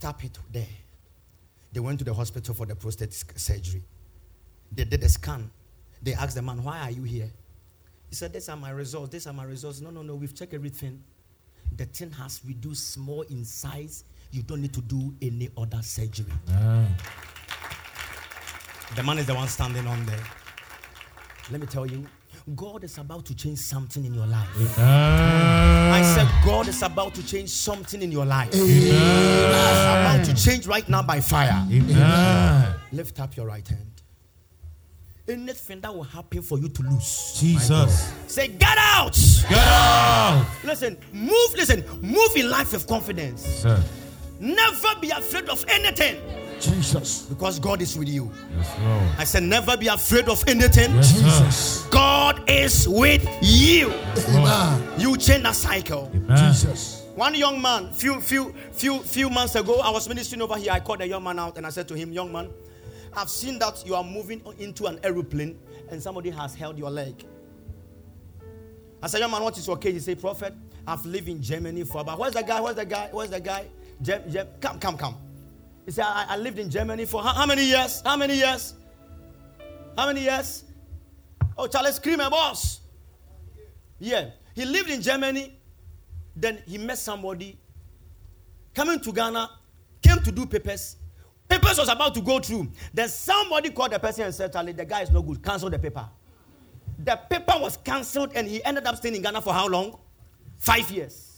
tap 0.00 0.24
it 0.24 0.38
there. 0.52 0.66
They 1.72 1.80
went 1.80 1.98
to 2.00 2.04
the 2.04 2.14
hospital 2.14 2.54
for 2.54 2.66
the 2.66 2.74
prostate 2.74 3.12
surgery. 3.12 3.82
They 4.72 4.84
did 4.84 5.02
a 5.04 5.08
scan. 5.08 5.50
They 6.02 6.14
asked 6.14 6.34
the 6.34 6.42
man, 6.42 6.62
Why 6.62 6.80
are 6.80 6.90
you 6.90 7.02
here? 7.02 7.30
He 8.08 8.14
said, 8.16 8.32
These 8.32 8.48
are 8.48 8.56
my 8.56 8.70
results. 8.70 9.10
These 9.10 9.26
are 9.26 9.32
my 9.32 9.44
results. 9.44 9.80
No, 9.80 9.90
no, 9.90 10.02
no. 10.02 10.14
We've 10.16 10.34
checked 10.34 10.54
everything. 10.54 11.02
The 11.76 11.84
thing 11.84 12.10
has 12.12 12.40
reduced 12.44 12.92
small 12.92 13.22
in 13.22 13.44
size. 13.44 14.04
You 14.32 14.42
don't 14.42 14.60
need 14.60 14.72
to 14.74 14.80
do 14.80 15.12
any 15.20 15.50
other 15.56 15.82
surgery. 15.82 16.26
Ah. 16.50 16.86
The 18.94 19.02
man 19.02 19.18
is 19.18 19.26
the 19.26 19.34
one 19.34 19.48
standing 19.48 19.86
on 19.86 20.06
there. 20.06 20.22
Let 21.50 21.60
me 21.60 21.66
tell 21.66 21.84
you, 21.86 22.06
God 22.54 22.84
is 22.84 22.96
about 22.98 23.24
to 23.26 23.34
change 23.34 23.58
something 23.58 24.04
in 24.04 24.14
your 24.14 24.26
life. 24.26 24.48
Ah. 24.78 25.94
I 25.94 26.02
said, 26.02 26.28
God 26.44 26.68
is 26.68 26.80
about 26.82 27.14
to 27.14 27.26
change 27.26 27.50
something 27.50 28.00
in 28.02 28.12
your 28.12 28.24
life. 28.24 28.54
About 28.54 30.24
to 30.24 30.34
change 30.34 30.66
right 30.68 30.88
now 30.88 31.02
by 31.02 31.20
fire. 31.20 31.66
Amen. 31.70 32.74
Lift 32.92 33.18
up 33.18 33.36
your 33.36 33.46
right 33.46 33.66
hand. 33.66 33.86
Anything 35.28 35.80
that 35.80 35.94
will 35.94 36.02
happen 36.02 36.42
for 36.42 36.58
you 36.58 36.68
to 36.68 36.82
lose, 36.82 37.36
Jesus. 37.38 38.12
say, 38.26 38.48
Get 38.48 38.76
out. 38.78 39.16
Get 39.48 39.58
out. 39.58 40.46
Listen, 40.64 40.96
move, 41.12 41.52
listen, 41.54 41.84
move 42.00 42.36
in 42.36 42.48
life 42.50 42.72
with 42.72 42.86
confidence. 42.86 43.44
Sir. 43.44 43.80
Never 44.40 44.98
be 45.00 45.10
afraid 45.10 45.50
of 45.50 45.62
anything 45.68 46.16
Jesus. 46.60 47.22
because 47.22 47.58
God 47.58 47.82
is 47.82 47.96
with 47.96 48.08
you. 48.08 48.30
Yes, 48.56 48.76
Lord. 48.82 49.02
I 49.18 49.24
said, 49.24 49.42
Never 49.42 49.76
be 49.76 49.88
afraid 49.88 50.28
of 50.30 50.42
anything. 50.48 50.94
Yes, 50.94 51.82
sir. 51.82 51.88
God 51.90 52.48
is 52.48 52.88
with 52.88 53.26
you. 53.42 53.92
Amen. 54.28 54.88
You 54.98 55.16
change 55.18 55.42
that 55.42 55.54
cycle. 55.54 56.10
Amen. 56.14 56.52
Jesus. 56.52 57.04
One 57.14 57.34
young 57.34 57.60
man, 57.60 57.92
few 57.92 58.18
few 58.20 58.54
few 58.72 59.00
few 59.00 59.28
months 59.28 59.54
ago, 59.56 59.80
I 59.80 59.90
was 59.90 60.08
ministering 60.08 60.40
over 60.40 60.56
here. 60.56 60.72
I 60.72 60.80
called 60.80 61.02
a 61.02 61.08
young 61.08 61.22
man 61.22 61.38
out 61.38 61.58
and 61.58 61.66
I 61.66 61.70
said 61.70 61.86
to 61.88 61.94
him, 61.94 62.12
"Young 62.12 62.32
man, 62.32 62.48
I've 63.14 63.28
seen 63.28 63.58
that 63.58 63.84
you 63.84 63.94
are 63.94 64.04
moving 64.04 64.40
into 64.58 64.86
an 64.86 65.00
aeroplane 65.02 65.58
and 65.90 66.02
somebody 66.02 66.30
has 66.30 66.54
held 66.54 66.78
your 66.78 66.90
leg." 66.90 67.26
I 69.02 69.06
said, 69.08 69.18
"Young 69.20 69.32
man, 69.32 69.42
what 69.42 69.58
is 69.58 69.66
your 69.66 69.76
case?" 69.76 69.92
He 69.92 70.00
said, 70.00 70.20
"Prophet, 70.20 70.54
I've 70.86 71.04
lived 71.04 71.28
in 71.28 71.42
Germany 71.42 71.84
for 71.84 72.00
about. 72.00 72.18
Where's 72.18 72.32
the 72.32 72.42
guy? 72.42 72.60
Where's 72.60 72.76
the 72.76 72.86
guy? 72.86 73.08
Where's 73.12 73.30
the 73.30 73.40
guy? 73.40 73.66
Gem, 74.02 74.22
Gem, 74.30 74.46
come, 74.60 74.78
come, 74.78 74.96
come." 74.96 75.16
He 75.86 75.92
said, 75.92 76.04
I, 76.04 76.26
I 76.30 76.36
lived 76.36 76.58
in 76.58 76.70
Germany 76.70 77.04
for 77.04 77.22
how, 77.22 77.32
how 77.32 77.46
many 77.46 77.64
years? 77.64 78.02
How 78.04 78.16
many 78.16 78.36
years? 78.36 78.74
How 79.96 80.06
many 80.06 80.22
years? 80.22 80.64
Oh, 81.58 81.66
Charles 81.66 81.96
Screamer, 81.96 82.30
boss. 82.30 82.80
Yeah. 83.98 84.30
He 84.54 84.64
lived 84.64 84.90
in 84.90 85.02
Germany. 85.02 85.56
Then 86.36 86.62
he 86.66 86.78
met 86.78 86.98
somebody 86.98 87.58
coming 88.74 89.00
to 89.00 89.12
Ghana, 89.12 89.50
came 90.00 90.22
to 90.22 90.30
do 90.32 90.46
papers. 90.46 90.96
Papers 91.48 91.78
was 91.78 91.88
about 91.88 92.14
to 92.14 92.20
go 92.20 92.38
through. 92.38 92.70
Then 92.94 93.08
somebody 93.08 93.70
called 93.70 93.90
the 93.90 93.98
person 93.98 94.24
and 94.24 94.34
said, 94.34 94.52
Charlie, 94.52 94.72
the 94.72 94.84
guy 94.84 95.02
is 95.02 95.10
no 95.10 95.22
good. 95.22 95.42
Cancel 95.42 95.68
the 95.68 95.78
paper. 95.78 96.08
The 97.02 97.16
paper 97.28 97.54
was 97.58 97.76
cancelled 97.78 98.32
and 98.36 98.46
he 98.46 98.62
ended 98.64 98.86
up 98.86 98.96
staying 98.96 99.16
in 99.16 99.22
Ghana 99.22 99.40
for 99.40 99.52
how 99.52 99.66
long? 99.66 99.98
Five 100.58 100.90
years. 100.90 101.29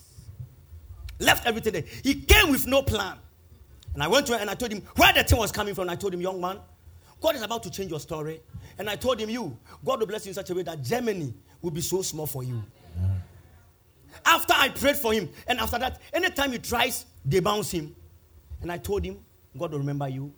Left 1.23 1.47
everything 1.47 1.73
there. 1.73 1.85
He 2.03 2.15
came 2.15 2.51
with 2.51 2.67
no 2.67 2.83
plan. 2.83 3.17
And 3.95 4.03
I 4.03 4.09
went 4.09 4.27
to 4.27 4.35
him 4.35 4.41
and 4.41 4.51
I 4.51 4.55
told 4.55 4.73
him 4.73 4.83
where 4.97 5.13
the 5.13 5.23
thing 5.23 5.39
was 5.39 5.53
coming 5.53 5.75
from. 5.75 5.89
I 5.89 5.97
told 5.97 6.15
him, 6.15 6.21
young 6.21 6.41
man, 6.41 6.59
God 7.21 7.37
is 7.37 7.43
about 7.43 7.63
to 7.63 7.71
change 7.71 7.91
your 7.91 8.01
story. 8.01 8.41
And 8.79 8.91
I 8.91 8.97
told 8.97 9.21
him, 9.21 9.31
you, 9.31 9.57
God 9.85 10.01
will 10.01 10.07
bless 10.07 10.25
you 10.27 10.31
in 10.31 10.35
such 10.35 10.51
a 10.51 10.55
way 10.55 10.63
that 10.63 10.83
Germany 10.83 11.33
will 11.61 11.71
be 11.71 11.81
so 11.81 12.03
small 12.03 12.27
for 12.27 12.43
you. 12.43 12.63
Yeah. 13.01 13.09
After 14.27 14.55
I 14.57 14.69
prayed 14.71 14.97
for 14.97 15.13
him, 15.13 15.29
and 15.47 15.61
after 15.61 15.79
that, 15.79 16.01
anytime 16.13 16.53
he 16.53 16.59
tries, 16.59 17.07
they 17.25 17.41
bounce 17.41 17.71
him. 17.71 17.95
And 18.61 18.71
I 18.73 18.79
told 18.79 19.05
him, 19.05 19.19
God 19.57 19.73
will 19.73 19.79
remember 19.79 20.09
you. 20.09 20.33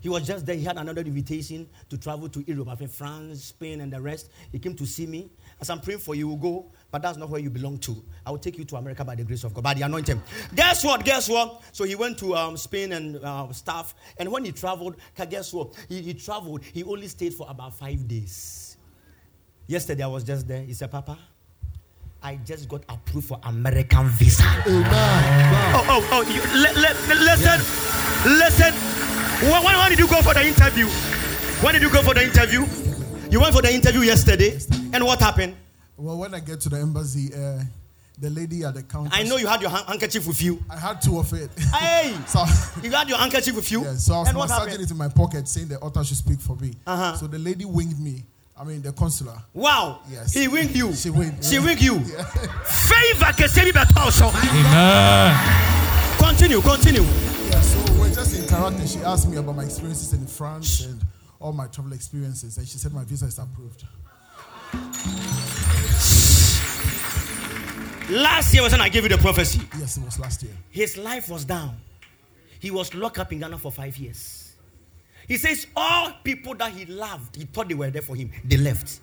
He 0.00 0.08
was 0.08 0.26
just 0.26 0.46
there. 0.46 0.56
He 0.56 0.64
had 0.64 0.78
another 0.78 1.02
invitation 1.02 1.68
to 1.90 1.98
travel 1.98 2.28
to 2.30 2.40
Europe, 2.46 2.68
I 2.68 2.74
think 2.74 2.90
France, 2.90 3.44
Spain, 3.44 3.82
and 3.82 3.92
the 3.92 4.00
rest. 4.00 4.30
He 4.50 4.58
came 4.58 4.74
to 4.76 4.86
see 4.86 5.06
me. 5.06 5.30
As 5.60 5.68
I'm 5.68 5.80
praying 5.80 6.00
for 6.00 6.14
you, 6.14 6.28
will 6.28 6.36
go, 6.36 6.72
but 6.90 7.02
that's 7.02 7.16
not 7.16 7.28
where 7.28 7.40
you 7.40 7.50
belong 7.50 7.78
to. 7.78 8.02
I 8.26 8.30
will 8.30 8.38
take 8.38 8.58
you 8.58 8.64
to 8.64 8.76
America 8.76 9.04
by 9.04 9.14
the 9.14 9.24
grace 9.24 9.44
of 9.44 9.54
God, 9.54 9.64
by 9.64 9.74
the 9.74 9.82
anointing. 9.82 10.20
Guess 10.54 10.84
what? 10.84 11.04
Guess 11.04 11.28
what? 11.28 11.62
So 11.72 11.84
he 11.84 11.94
went 11.94 12.18
to 12.18 12.34
um, 12.34 12.56
Spain 12.56 12.92
and 12.92 13.16
uh, 13.16 13.52
stuff. 13.52 13.94
And 14.18 14.30
when 14.30 14.44
he 14.44 14.52
traveled, 14.52 14.96
guess 15.28 15.52
what? 15.52 15.74
He, 15.88 16.02
he 16.02 16.14
traveled. 16.14 16.62
He 16.64 16.82
only 16.84 17.08
stayed 17.08 17.34
for 17.34 17.46
about 17.48 17.74
five 17.78 18.06
days. 18.08 18.76
Yesterday 19.66 20.02
I 20.02 20.08
was 20.08 20.24
just 20.24 20.48
there. 20.48 20.62
He 20.62 20.74
said, 20.74 20.90
Papa, 20.90 21.16
I 22.22 22.36
just 22.44 22.68
got 22.68 22.82
approved 22.88 23.28
for 23.28 23.40
American 23.44 24.08
visa. 24.08 24.42
Amen. 24.66 24.84
Oh, 24.92 25.86
oh, 25.88 26.08
oh! 26.12 26.22
You, 26.22 26.42
let, 26.60 26.76
let, 26.76 26.96
listen, 27.08 27.60
listen. 28.36 28.74
When, 29.48 29.62
when 29.64 29.88
did 29.88 29.98
you 29.98 30.08
go 30.08 30.20
for 30.20 30.34
the 30.34 30.44
interview? 30.44 30.86
When 31.64 31.72
did 31.72 31.82
you 31.82 31.90
go 31.90 32.02
for 32.02 32.12
the 32.12 32.24
interview? 32.24 32.66
You 33.30 33.40
went 33.40 33.54
for 33.54 33.62
the 33.62 33.72
interview 33.72 34.00
yesterday, 34.00 34.58
and 34.92 35.04
what 35.04 35.20
happened? 35.20 35.54
Well, 36.00 36.16
when 36.16 36.34
I 36.34 36.40
get 36.40 36.60
to 36.62 36.70
the 36.70 36.78
embassy, 36.78 37.30
uh, 37.34 37.62
the 38.18 38.30
lady 38.30 38.64
at 38.64 38.72
the 38.72 38.82
counter. 38.82 39.10
I 39.12 39.22
know 39.22 39.36
you 39.36 39.46
had 39.46 39.60
your 39.60 39.68
handkerchief 39.70 40.26
with 40.26 40.40
you. 40.42 40.58
I 40.70 40.76
had 40.78 41.02
two 41.02 41.18
of 41.18 41.30
it. 41.34 41.50
Hey, 41.74 42.16
so 42.26 42.42
you 42.82 42.90
had 42.90 43.06
your 43.08 43.18
handkerchief 43.18 43.54
with 43.54 43.70
you. 43.70 43.82
Yeah, 43.84 43.94
so 43.96 44.14
I 44.14 44.32
was 44.32 44.48
massaging 44.48 44.80
it 44.80 44.90
in 44.90 44.96
my 44.96 45.08
pocket, 45.08 45.46
saying 45.46 45.68
the 45.68 45.78
author 45.78 46.02
should 46.02 46.16
speak 46.16 46.40
for 46.40 46.56
me. 46.56 46.72
Uh-huh. 46.86 47.16
So 47.16 47.26
the 47.26 47.38
lady 47.38 47.66
winged 47.66 48.00
me. 48.00 48.24
I 48.58 48.64
mean, 48.64 48.80
the 48.82 48.92
consular. 48.92 49.36
Wow. 49.52 50.00
Yes. 50.10 50.32
He 50.32 50.48
winged 50.48 50.74
you. 50.74 50.94
She 50.94 51.10
winged. 51.10 51.44
She 51.44 51.56
yeah. 51.56 51.64
winged 51.64 51.82
you. 51.82 51.96
Yeah. 51.96 52.24
Favor 52.24 53.32
can 53.36 53.48
say 53.48 53.70
Amen. 53.70 55.36
Continue. 56.18 56.60
Continue. 56.62 57.02
Yeah. 57.02 57.60
So 57.60 57.92
we're 58.00 58.14
just 58.14 58.38
interacting. 58.38 58.86
She 58.86 59.00
asked 59.00 59.28
me 59.28 59.36
about 59.36 59.56
my 59.56 59.64
experiences 59.64 60.12
in 60.14 60.26
France 60.26 60.84
and 60.84 61.00
all 61.38 61.52
my 61.52 61.66
travel 61.66 61.92
experiences, 61.92 62.56
and 62.58 62.66
she 62.66 62.78
said 62.78 62.92
my 62.92 63.04
visa 63.04 63.26
is 63.26 63.38
approved. 63.38 63.84
Last 68.10 68.52
year 68.52 68.62
was 68.64 68.72
when 68.72 68.80
I 68.80 68.88
gave 68.88 69.04
you 69.04 69.08
the 69.08 69.18
prophecy. 69.18 69.60
Yes, 69.78 69.96
it 69.96 70.04
was 70.04 70.18
last 70.18 70.42
year. 70.42 70.52
His 70.70 70.96
life 70.96 71.28
was 71.28 71.44
down. 71.44 71.76
He 72.58 72.70
was 72.72 72.92
locked 72.92 73.18
up 73.20 73.32
in 73.32 73.38
Ghana 73.38 73.58
for 73.58 73.70
five 73.70 73.96
years. 73.96 74.52
He 75.28 75.36
says 75.36 75.68
all 75.76 76.12
people 76.24 76.56
that 76.56 76.72
he 76.72 76.86
loved, 76.86 77.36
he 77.36 77.44
thought 77.44 77.68
they 77.68 77.74
were 77.74 77.88
there 77.88 78.02
for 78.02 78.16
him, 78.16 78.32
they 78.44 78.56
left. 78.56 79.00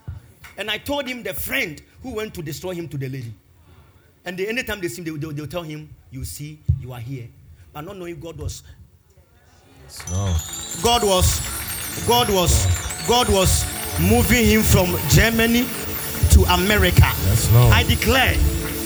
And 0.57 0.69
I 0.69 0.77
told 0.77 1.07
him 1.07 1.23
the 1.23 1.33
friend 1.33 1.81
who 2.03 2.15
went 2.15 2.33
to 2.33 2.41
destroy 2.41 2.73
him 2.73 2.89
to 2.89 2.97
the 2.97 3.07
lady. 3.07 3.33
And 4.25 4.37
they, 4.37 4.47
anytime 4.47 4.81
they 4.81 4.89
see 4.89 5.01
him, 5.01 5.05
they, 5.05 5.11
will 5.27 5.33
they'll 5.33 5.47
tell 5.47 5.63
him, 5.63 5.89
You 6.11 6.25
see, 6.25 6.59
you 6.81 6.91
are 6.91 6.99
here. 6.99 7.29
But 7.71 7.85
not 7.85 7.95
knowing 7.95 8.19
God 8.19 8.37
was. 8.37 8.63
No. 10.11 10.35
God 10.83 11.03
was 11.03 11.39
God 12.05 12.29
was 12.29 12.65
God 13.07 13.29
was 13.29 13.65
moving 14.01 14.45
him 14.45 14.63
from 14.63 14.97
Germany 15.09 15.65
to 16.37 16.53
America. 16.53 17.09
Yes. 17.25 17.51
I 17.73 17.81
declare 17.83 18.35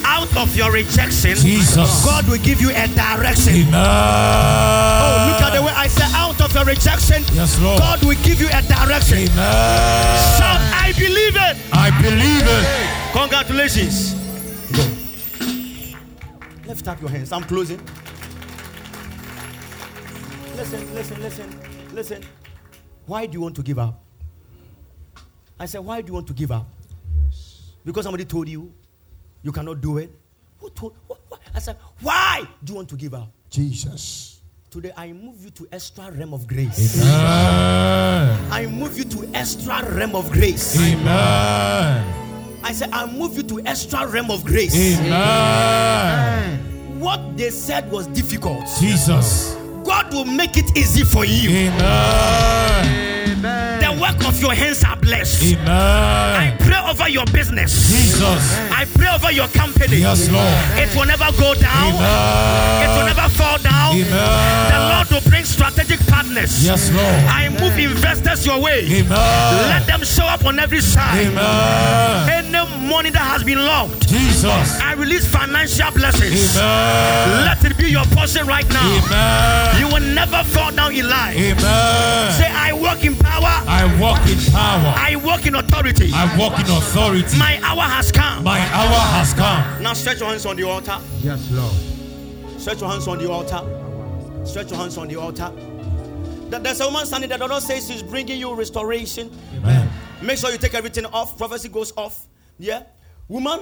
out 0.05 0.31
of 0.37 0.55
your 0.55 0.71
rejection, 0.71 1.35
Jesus. 1.35 2.05
God 2.05 2.27
will 2.29 2.39
give 2.39 2.61
you 2.61 2.69
a 2.69 2.87
direction. 2.95 3.67
Amen. 3.67 3.75
Oh, 3.75 5.27
look 5.27 5.41
at 5.43 5.51
the 5.53 5.61
way 5.61 5.73
I 5.75 5.87
said 5.87 6.09
out 6.15 6.39
of 6.39 6.53
your 6.55 6.63
rejection, 6.63 7.23
yes, 7.35 7.59
Lord. 7.59 7.79
God 7.79 8.03
will 8.03 8.15
give 8.23 8.39
you 8.39 8.47
a 8.47 8.61
direction. 8.63 9.17
Amen. 9.17 9.35
Shout, 10.39 10.61
I 10.71 10.93
believe 10.97 11.35
it. 11.35 11.57
I 11.73 11.91
believe 12.01 12.47
it. 12.47 12.65
Congratulations. 13.19 14.15
Go. 14.71 14.83
Lift 16.67 16.87
up 16.87 17.01
your 17.01 17.09
hands. 17.09 17.31
I'm 17.33 17.43
closing. 17.43 17.81
Listen, 20.55 20.95
listen, 20.95 21.21
listen, 21.21 21.59
listen. 21.93 22.23
Why 23.07 23.25
do 23.25 23.33
you 23.33 23.41
want 23.41 23.55
to 23.55 23.63
give 23.63 23.79
up? 23.79 24.01
I 25.59 25.65
said, 25.65 25.81
Why 25.81 26.01
do 26.01 26.07
you 26.07 26.13
want 26.13 26.27
to 26.27 26.33
give 26.33 26.51
up? 26.51 26.67
Yes. 27.81 27.85
Because 27.85 28.03
somebody 28.03 28.25
told 28.25 28.47
you 28.47 28.71
you 29.41 29.51
cannot 29.51 29.81
do 29.81 29.97
it. 29.97 30.11
Who 30.59 30.69
told? 30.69 30.95
What, 31.07 31.19
what? 31.27 31.39
I 31.53 31.59
said, 31.59 31.77
Why 32.01 32.47
do 32.63 32.73
you 32.73 32.77
want 32.77 32.89
to 32.89 32.95
give 32.95 33.13
up? 33.13 33.31
Jesus. 33.49 34.41
Today 34.69 34.91
I 34.95 35.11
move 35.11 35.43
you 35.43 35.49
to 35.49 35.67
extra 35.71 36.11
realm 36.11 36.33
of 36.33 36.47
grace. 36.47 37.01
Amen. 37.01 38.51
I 38.51 38.67
move 38.67 38.97
you 38.97 39.03
to 39.03 39.29
extra 39.33 39.83
realm 39.93 40.15
of 40.15 40.31
grace. 40.31 40.77
Amen. 40.79 42.61
I 42.63 42.71
said, 42.71 42.91
I 42.93 43.05
move 43.11 43.35
you 43.35 43.43
to 43.43 43.59
extra 43.65 44.07
realm 44.07 44.31
of 44.31 44.45
grace. 44.45 44.73
Amen. 44.99 46.59
What 46.99 47.35
they 47.35 47.49
said 47.49 47.91
was 47.91 48.07
difficult. 48.07 48.63
Jesus. 48.79 49.55
God 49.83 50.13
will 50.13 50.25
make 50.25 50.55
it 50.55 50.77
easy 50.77 51.03
for 51.03 51.25
you. 51.25 51.49
Amen. 51.49 53.41
The 53.41 53.80
work 54.11 54.27
of 54.27 54.41
your 54.41 54.53
hands 54.53 54.83
are 54.83 54.95
blessed. 54.95 55.43
Amen. 55.43 55.67
I 55.67 56.55
pray 56.59 56.79
over 56.89 57.09
your 57.09 57.25
business. 57.25 57.71
Jesus. 57.89 58.57
I 58.71 58.85
pray 58.95 59.07
over 59.13 59.31
your 59.31 59.47
company. 59.49 59.97
Yes, 59.97 60.29
Lord. 60.29 60.47
It 60.77 60.95
will 60.95 61.05
never 61.05 61.31
go 61.37 61.53
down. 61.55 61.93
Amen. 61.95 62.83
It 62.83 62.89
will 62.97 63.05
never 63.05 63.29
fall 63.29 63.57
down. 63.59 63.95
Amen. 63.95 64.71
The 64.71 64.79
Lord 64.93 65.07
strategic 65.61 65.99
partners. 66.07 66.65
Yes, 66.65 66.89
Lord. 66.89 67.05
I 67.29 67.49
move 67.49 67.77
investors 67.77 68.45
your 68.45 68.59
way. 68.59 68.85
Amen. 68.85 69.09
Let 69.69 69.85
them 69.85 70.03
show 70.03 70.25
up 70.25 70.43
on 70.45 70.57
every 70.59 70.81
side. 70.81 71.27
Amen. 71.27 72.45
Any 72.45 72.89
money 72.89 73.11
that 73.11 73.21
has 73.21 73.43
been 73.43 73.59
locked. 73.59 74.07
Jesus. 74.07 74.79
I 74.81 74.93
release 74.93 75.25
financial 75.27 75.91
blessings. 75.91 76.57
Amen. 76.57 77.45
Let 77.45 77.63
it 77.63 77.77
be 77.77 77.91
your 77.91 78.05
portion 78.05 78.47
right 78.47 78.67
now. 78.69 78.81
Amen. 78.81 79.79
You 79.79 79.93
will 79.93 80.15
never 80.15 80.43
fall 80.43 80.71
down 80.71 80.93
in 80.95 81.07
life. 81.07 81.37
Amen. 81.37 82.31
Say, 82.33 82.49
I 82.49 82.73
walk 82.73 83.05
in 83.05 83.15
power. 83.15 83.53
I 83.67 83.85
walk 84.01 84.25
in 84.27 84.39
power. 84.51 84.93
I 84.97 85.15
walk 85.17 85.45
in 85.45 85.55
authority. 85.55 86.09
I 86.13 86.37
walk 86.37 86.59
in 86.59 86.65
authority. 86.65 87.37
My 87.37 87.59
hour 87.63 87.81
has 87.81 88.11
come. 88.11 88.43
My 88.43 88.59
hour 88.59 88.99
has 89.13 89.33
come. 89.33 89.83
Now 89.83 89.93
stretch 89.93 90.19
your 90.19 90.29
hands 90.29 90.45
on 90.45 90.55
the 90.55 90.63
altar. 90.63 90.97
Yes, 91.21 91.51
Lord. 91.51 91.73
Stretch 92.59 92.81
your 92.81 92.89
hands 92.89 93.07
on 93.07 93.19
the 93.19 93.29
altar. 93.29 93.80
Stretch 94.43 94.69
your 94.69 94.79
hands 94.79 94.97
on 94.97 95.07
the 95.07 95.15
altar. 95.15 95.51
There's 96.49 96.81
a 96.81 96.85
woman 96.85 97.05
standing 97.05 97.29
there. 97.29 97.37
The 97.37 97.47
Lord 97.47 97.63
says 97.63 97.87
she's 97.87 98.03
bringing 98.03 98.39
you 98.39 98.53
restoration. 98.53 99.31
Amen. 99.57 99.89
Make 100.21 100.37
sure 100.37 100.51
you 100.51 100.57
take 100.57 100.73
everything 100.73 101.05
off. 101.05 101.37
Prophecy 101.37 101.69
goes 101.69 101.93
off. 101.95 102.27
Yeah. 102.59 102.83
Woman, 103.27 103.61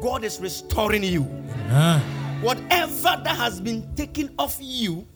God 0.00 0.24
is 0.24 0.40
restoring 0.40 1.04
you. 1.04 1.22
Amen. 1.22 2.00
Whatever 2.40 3.20
that 3.22 3.36
has 3.36 3.60
been 3.60 3.94
taken 3.94 4.34
off 4.38 4.56
you 4.60 5.06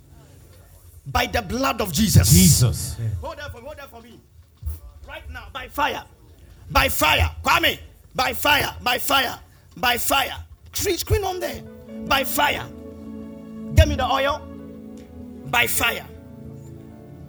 by 1.07 1.27
the 1.27 1.43
blood 1.43 1.81
of 1.81 1.93
Jesus. 1.93 2.31
Jesus. 2.31 2.97
Hold 3.21 3.39
that 3.39 3.51
for 3.53 3.59
me. 3.61 3.67
Hold 3.67 3.79
that 3.79 3.91
for 3.91 4.03
me. 4.03 4.21
Right 5.09 5.29
now, 5.31 5.47
by 5.53 5.69
fire. 5.69 6.05
By 6.71 6.89
fire. 6.89 7.31
Kwame. 7.43 7.79
By 8.15 8.33
fire. 8.33 8.75
By 8.83 8.99
fire. 8.99 9.39
By 9.77 9.97
fire. 9.97 10.37
Three 10.73 10.97
screen 10.97 11.25
on 11.25 11.41
there. 11.41 11.63
By 12.07 12.25
fire. 12.25 12.67
Get 13.75 13.89
me 13.89 13.95
the 13.95 14.05
oil. 14.05 14.46
By 15.47 15.67
fire. 15.67 16.07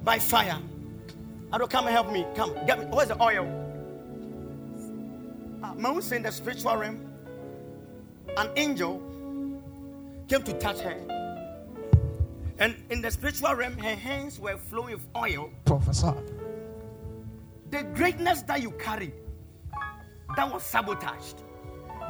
By 0.03 0.19
fire. 0.19 0.59
I 1.51 1.57
don't 1.57 1.69
come 1.69 1.85
and 1.85 1.93
help 1.93 2.11
me. 2.11 2.25
Come. 2.35 2.53
Get 2.65 2.79
me. 2.79 2.85
Where's 2.85 3.09
the 3.09 3.21
oil? 3.21 3.45
Uh, 5.63 5.73
Moses 5.75 6.11
in 6.11 6.23
the 6.23 6.31
spiritual 6.31 6.75
realm. 6.75 6.99
An 8.35 8.49
angel 8.55 9.01
came 10.27 10.43
to 10.43 10.53
touch 10.53 10.79
her. 10.79 10.97
And 12.59 12.75
in 12.89 13.01
the 13.01 13.11
spiritual 13.11 13.53
realm, 13.53 13.77
her 13.77 13.95
hands 13.95 14.39
were 14.39 14.57
flowing 14.57 14.93
with 14.93 15.07
oil. 15.15 15.51
Professor. 15.65 16.13
The 17.69 17.83
greatness 17.83 18.41
that 18.43 18.61
you 18.61 18.71
carry, 18.71 19.13
that 20.35 20.51
was 20.51 20.63
sabotaged. 20.63 21.43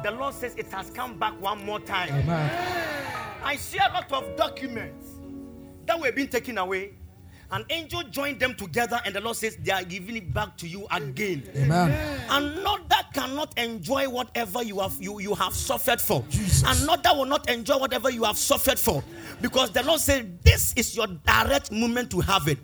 The 0.02 0.12
Lord 0.12 0.34
says 0.34 0.54
it 0.56 0.70
has 0.72 0.90
come 0.90 1.18
back 1.18 1.40
one 1.40 1.64
more 1.64 1.80
time. 1.80 2.08
Amen. 2.12 2.50
I 3.42 3.56
see 3.56 3.78
a 3.78 3.92
lot 3.92 4.10
of 4.12 4.36
documents 4.36 5.17
that 5.88 5.98
were 6.00 6.12
being 6.12 6.28
taken 6.28 6.58
away. 6.58 6.92
An 7.50 7.64
angel 7.70 8.02
joined 8.02 8.40
them 8.40 8.54
together, 8.54 9.00
and 9.06 9.14
the 9.14 9.20
Lord 9.22 9.36
says 9.36 9.56
they 9.56 9.72
are 9.72 9.82
giving 9.82 10.16
it 10.16 10.34
back 10.34 10.56
to 10.58 10.68
you 10.68 10.86
again. 10.90 11.42
Amen. 11.56 12.20
Another 12.28 12.96
cannot 13.14 13.58
enjoy 13.58 14.06
whatever 14.08 14.62
you 14.62 14.80
have 14.80 14.96
you, 15.00 15.18
you 15.18 15.34
have 15.34 15.54
suffered 15.54 16.00
for. 16.00 16.22
Jesus. 16.28 16.82
Another 16.82 17.16
will 17.16 17.24
not 17.24 17.48
enjoy 17.48 17.78
whatever 17.78 18.10
you 18.10 18.24
have 18.24 18.36
suffered 18.36 18.78
for. 18.78 19.02
Because 19.40 19.70
the 19.70 19.82
Lord 19.82 20.00
said, 20.00 20.42
This 20.42 20.74
is 20.76 20.94
your 20.94 21.06
direct 21.06 21.72
moment 21.72 22.10
to 22.10 22.20
have 22.20 22.48
it. 22.48 22.58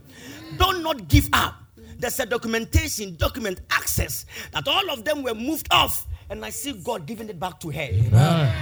Do 0.59 0.83
not 0.83 1.09
give 1.09 1.31
up. 1.33 1.55
There's 1.97 2.20
a 2.20 2.27
documentation, 2.27 3.16
document 3.16 3.61
access 3.70 4.27
that 4.53 4.68
all 4.68 4.91
of 4.91 5.05
them 5.05 5.22
were 5.22 5.35
moved 5.35 5.68
off. 5.70 6.07
And 6.31 6.45
I 6.45 6.51
see 6.51 6.72
God 6.72 7.07
giving 7.07 7.29
it 7.29 7.39
back 7.39 7.61
to 7.61 7.70
her. 7.70 7.89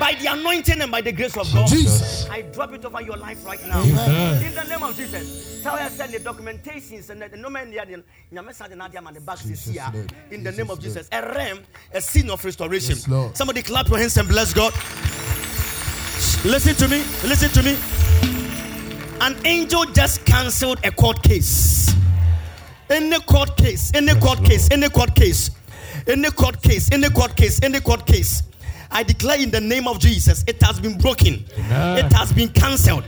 By 0.00 0.16
the 0.20 0.32
anointing 0.32 0.80
and 0.80 0.90
by 0.90 1.00
the 1.00 1.12
grace 1.12 1.36
of 1.36 1.52
God. 1.52 1.68
Jesus. 1.68 2.28
I 2.28 2.42
drop 2.42 2.72
it 2.72 2.84
over 2.84 3.00
your 3.00 3.16
life 3.16 3.44
right 3.46 3.64
now. 3.66 3.82
Amen. 3.82 4.44
In 4.44 4.54
the 4.54 4.64
name 4.64 4.82
of 4.82 4.96
Jesus. 4.96 5.62
Tell 5.62 5.76
her 5.76 5.88
send 5.90 6.12
the 6.12 6.18
documentations 6.18 7.10
and 7.10 7.22
the 7.22 7.36
no 7.36 7.48
man 7.48 7.70
near 7.70 7.84
the 7.84 8.02
nyame 8.32 8.52
sa 8.52 8.66
de 8.66 8.74
na 8.74 8.88
de 8.88 8.98
ama 8.98 9.12
ne 9.12 9.20
back 9.20 9.38
Jesus' 9.38 9.66
this 9.66 9.74
year. 9.74 9.92
In 10.30 10.42
the 10.42 10.50
name 10.50 10.70
of 10.70 10.80
Jesus'. 10.80 11.08
A 11.12 11.22
realm, 11.34 11.60
a 11.94 12.00
scene 12.00 12.30
of 12.30 12.44
restoration. 12.44 12.96
Yes, 12.96 13.38
Somebody 13.38 13.62
clap 13.62 13.88
your 13.88 13.98
hands 13.98 14.16
and 14.16 14.28
bless 14.28 14.52
God. 14.52 14.72
Listen 16.44 16.74
to 16.74 16.88
me. 16.88 16.98
Listen 17.28 17.50
to 17.50 17.62
me. 17.62 17.76
An 19.20 19.36
angel 19.46 19.84
just 19.84 20.24
cancelled 20.24 20.80
a 20.82 20.90
court 20.90 21.22
case. 21.22 21.94
Any 22.90 23.20
court 23.20 23.56
case, 23.56 23.92
any 23.94 24.14
court 24.18 24.44
case, 24.44 24.68
any 24.72 24.88
court 24.88 25.14
case, 25.14 25.50
any 26.06 26.30
court 26.30 26.62
case, 26.62 26.90
any 26.92 27.08
court 27.10 27.36
case, 27.36 27.60
any 27.62 27.80
court 27.80 28.06
case. 28.06 28.42
I 28.90 29.02
declare 29.02 29.40
in 29.40 29.50
the 29.50 29.60
name 29.60 29.88
of 29.88 29.98
Jesus, 29.98 30.44
it 30.46 30.62
has 30.62 30.78
been 30.78 30.98
broken. 30.98 31.44
Amen. 31.56 32.04
It 32.04 32.12
has 32.12 32.32
been 32.32 32.50
cancelled. 32.50 33.06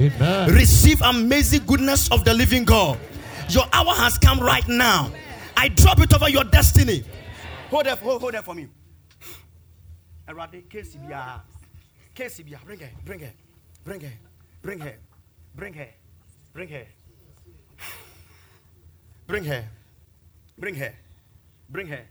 Receive 0.48 1.02
amazing 1.02 1.66
goodness 1.66 2.10
of 2.10 2.24
the 2.24 2.32
living 2.32 2.64
God. 2.64 2.98
Your 3.50 3.64
hour 3.72 3.94
has 3.94 4.16
come 4.16 4.40
right 4.40 4.66
now. 4.66 5.10
I 5.56 5.68
drop 5.68 6.00
it 6.00 6.12
over 6.14 6.28
your 6.28 6.44
destiny. 6.44 7.04
Hold 7.70 7.86
there, 7.86 7.96
hold, 7.96 8.20
hold 8.22 8.34
there 8.34 8.42
for 8.42 8.54
me. 8.54 8.68
Case 12.14 12.40
biya. 12.40 12.64
Bring 12.64 12.78
her, 12.78 12.90
bring 13.04 13.20
her, 13.20 13.32
bring 13.84 14.00
her, 14.00 14.12
bring 14.62 14.80
her, 14.80 14.94
bring 15.54 15.74
her, 15.74 15.88
bring 16.52 16.68
her. 16.68 16.86
Bring 19.26 19.44
her, 19.44 19.64
bring 20.58 20.74
her, 20.74 20.92
bring 21.70 21.86
her. 21.86 22.04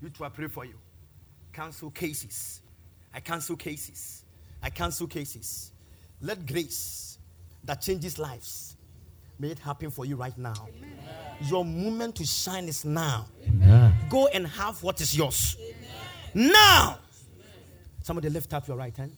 You 0.00 0.10
two, 0.10 0.24
I 0.24 0.28
pray 0.28 0.48
for 0.48 0.64
you. 0.64 0.74
Cancel 1.52 1.90
cases. 1.90 2.60
I 3.12 3.20
cancel 3.20 3.56
cases. 3.56 4.24
I 4.62 4.70
cancel 4.70 5.06
cases. 5.06 5.72
Let 6.20 6.46
grace 6.46 7.18
that 7.64 7.80
changes 7.80 8.18
lives 8.18 8.76
may 9.38 9.48
it 9.50 9.58
happen 9.58 9.90
for 9.90 10.04
you 10.04 10.16
right 10.16 10.36
now. 10.36 10.68
Your 11.42 11.64
moment 11.64 12.16
to 12.16 12.26
shine 12.26 12.66
is 12.66 12.84
now. 12.84 13.26
Amen. 13.46 13.94
Go 14.08 14.26
and 14.28 14.46
have 14.46 14.82
what 14.82 15.00
is 15.00 15.16
yours. 15.16 15.56
Now. 16.34 16.98
Somebody 18.02 18.28
lift 18.30 18.52
up 18.54 18.66
your 18.66 18.76
right 18.76 18.96
hand. 18.96 19.12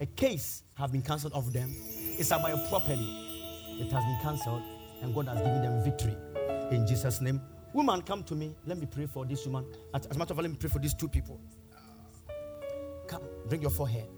A 0.00 0.06
case 0.06 0.62
have 0.74 0.92
been 0.92 1.02
cancelled 1.02 1.32
of 1.32 1.52
them. 1.52 1.74
It's 2.18 2.30
about 2.30 2.48
your 2.48 2.66
property. 2.68 3.22
It 3.78 3.90
has 3.92 4.04
been 4.04 4.18
cancelled, 4.22 4.62
and 5.02 5.14
God 5.14 5.28
has 5.28 5.38
given 5.38 5.62
them 5.62 5.82
victory. 5.84 6.16
In 6.70 6.86
Jesus' 6.86 7.20
name. 7.20 7.40
Woman, 7.76 8.00
come 8.00 8.22
to 8.22 8.34
me. 8.34 8.56
Let 8.64 8.78
me 8.78 8.86
pray 8.86 9.04
for 9.04 9.26
this 9.26 9.44
woman. 9.44 9.66
As 9.92 10.06
as 10.06 10.16
matter 10.16 10.32
of 10.32 10.38
fact, 10.38 10.44
let 10.44 10.50
me 10.50 10.56
pray 10.58 10.70
for 10.70 10.78
these 10.78 10.94
two 10.94 11.08
people. 11.08 11.38
Come, 13.06 13.20
bring 13.50 13.60
your 13.60 13.70
forehead. 13.70 14.08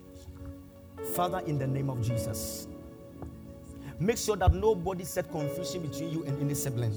Father, 1.17 1.41
in 1.45 1.59
the 1.59 1.67
name 1.67 1.91
of 1.91 2.01
Jesus, 2.01 2.69
make 3.99 4.17
sure 4.17 4.37
that 4.37 4.55
nobody 4.55 5.03
set 5.03 5.29
confusion 5.33 5.83
between 5.83 6.13
you 6.13 6.23
and 6.23 6.41
any 6.41 6.55
sibling. 6.55 6.95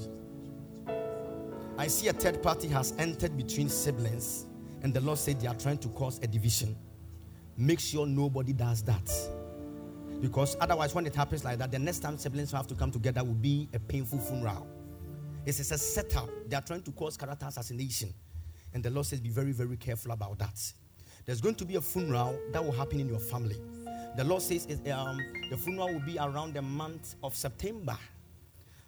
I 1.76 1.88
see 1.88 2.06
a 2.06 2.12
third 2.12 2.40
party 2.40 2.68
has 2.68 2.94
entered 2.96 3.36
between 3.36 3.68
siblings, 3.68 4.46
and 4.82 4.94
the 4.94 5.00
Lord 5.00 5.18
said 5.18 5.40
they 5.40 5.48
are 5.48 5.56
trying 5.56 5.78
to 5.78 5.88
cause 5.88 6.20
a 6.22 6.28
division. 6.28 6.76
Make 7.56 7.80
sure 7.80 8.06
nobody 8.06 8.52
does 8.52 8.84
that. 8.84 9.10
Because 10.20 10.56
otherwise, 10.60 10.94
when 10.94 11.06
it 11.06 11.14
happens 11.16 11.44
like 11.44 11.58
that, 11.58 11.72
the 11.72 11.78
next 11.80 11.98
time 11.98 12.18
siblings 12.18 12.52
have 12.52 12.68
to 12.68 12.76
come 12.76 12.92
together 12.92 13.24
will 13.24 13.34
be 13.34 13.68
a 13.74 13.80
painful 13.80 14.20
funeral. 14.20 14.68
It 15.44 15.58
is 15.58 15.72
a 15.72 15.78
setup. 15.78 16.28
They 16.46 16.56
are 16.56 16.62
trying 16.62 16.82
to 16.82 16.92
cause 16.92 17.16
character 17.16 17.46
assassination. 17.46 18.12
And 18.74 18.82
the 18.82 18.90
Lord 18.90 19.06
says, 19.06 19.20
be 19.20 19.28
very, 19.28 19.52
very 19.52 19.76
careful 19.76 20.12
about 20.12 20.38
that. 20.38 20.72
There's 21.24 21.40
going 21.40 21.54
to 21.56 21.64
be 21.64 21.76
a 21.76 21.80
funeral 21.80 22.38
that 22.52 22.64
will 22.64 22.72
happen 22.72 23.00
in 23.00 23.08
your 23.08 23.18
family. 23.18 23.56
The 24.16 24.24
Lord 24.24 24.42
says 24.42 24.66
um, 24.66 25.18
the 25.50 25.56
funeral 25.56 25.92
will 25.92 26.00
be 26.00 26.18
around 26.18 26.54
the 26.54 26.62
month 26.62 27.14
of 27.22 27.34
September. 27.34 27.96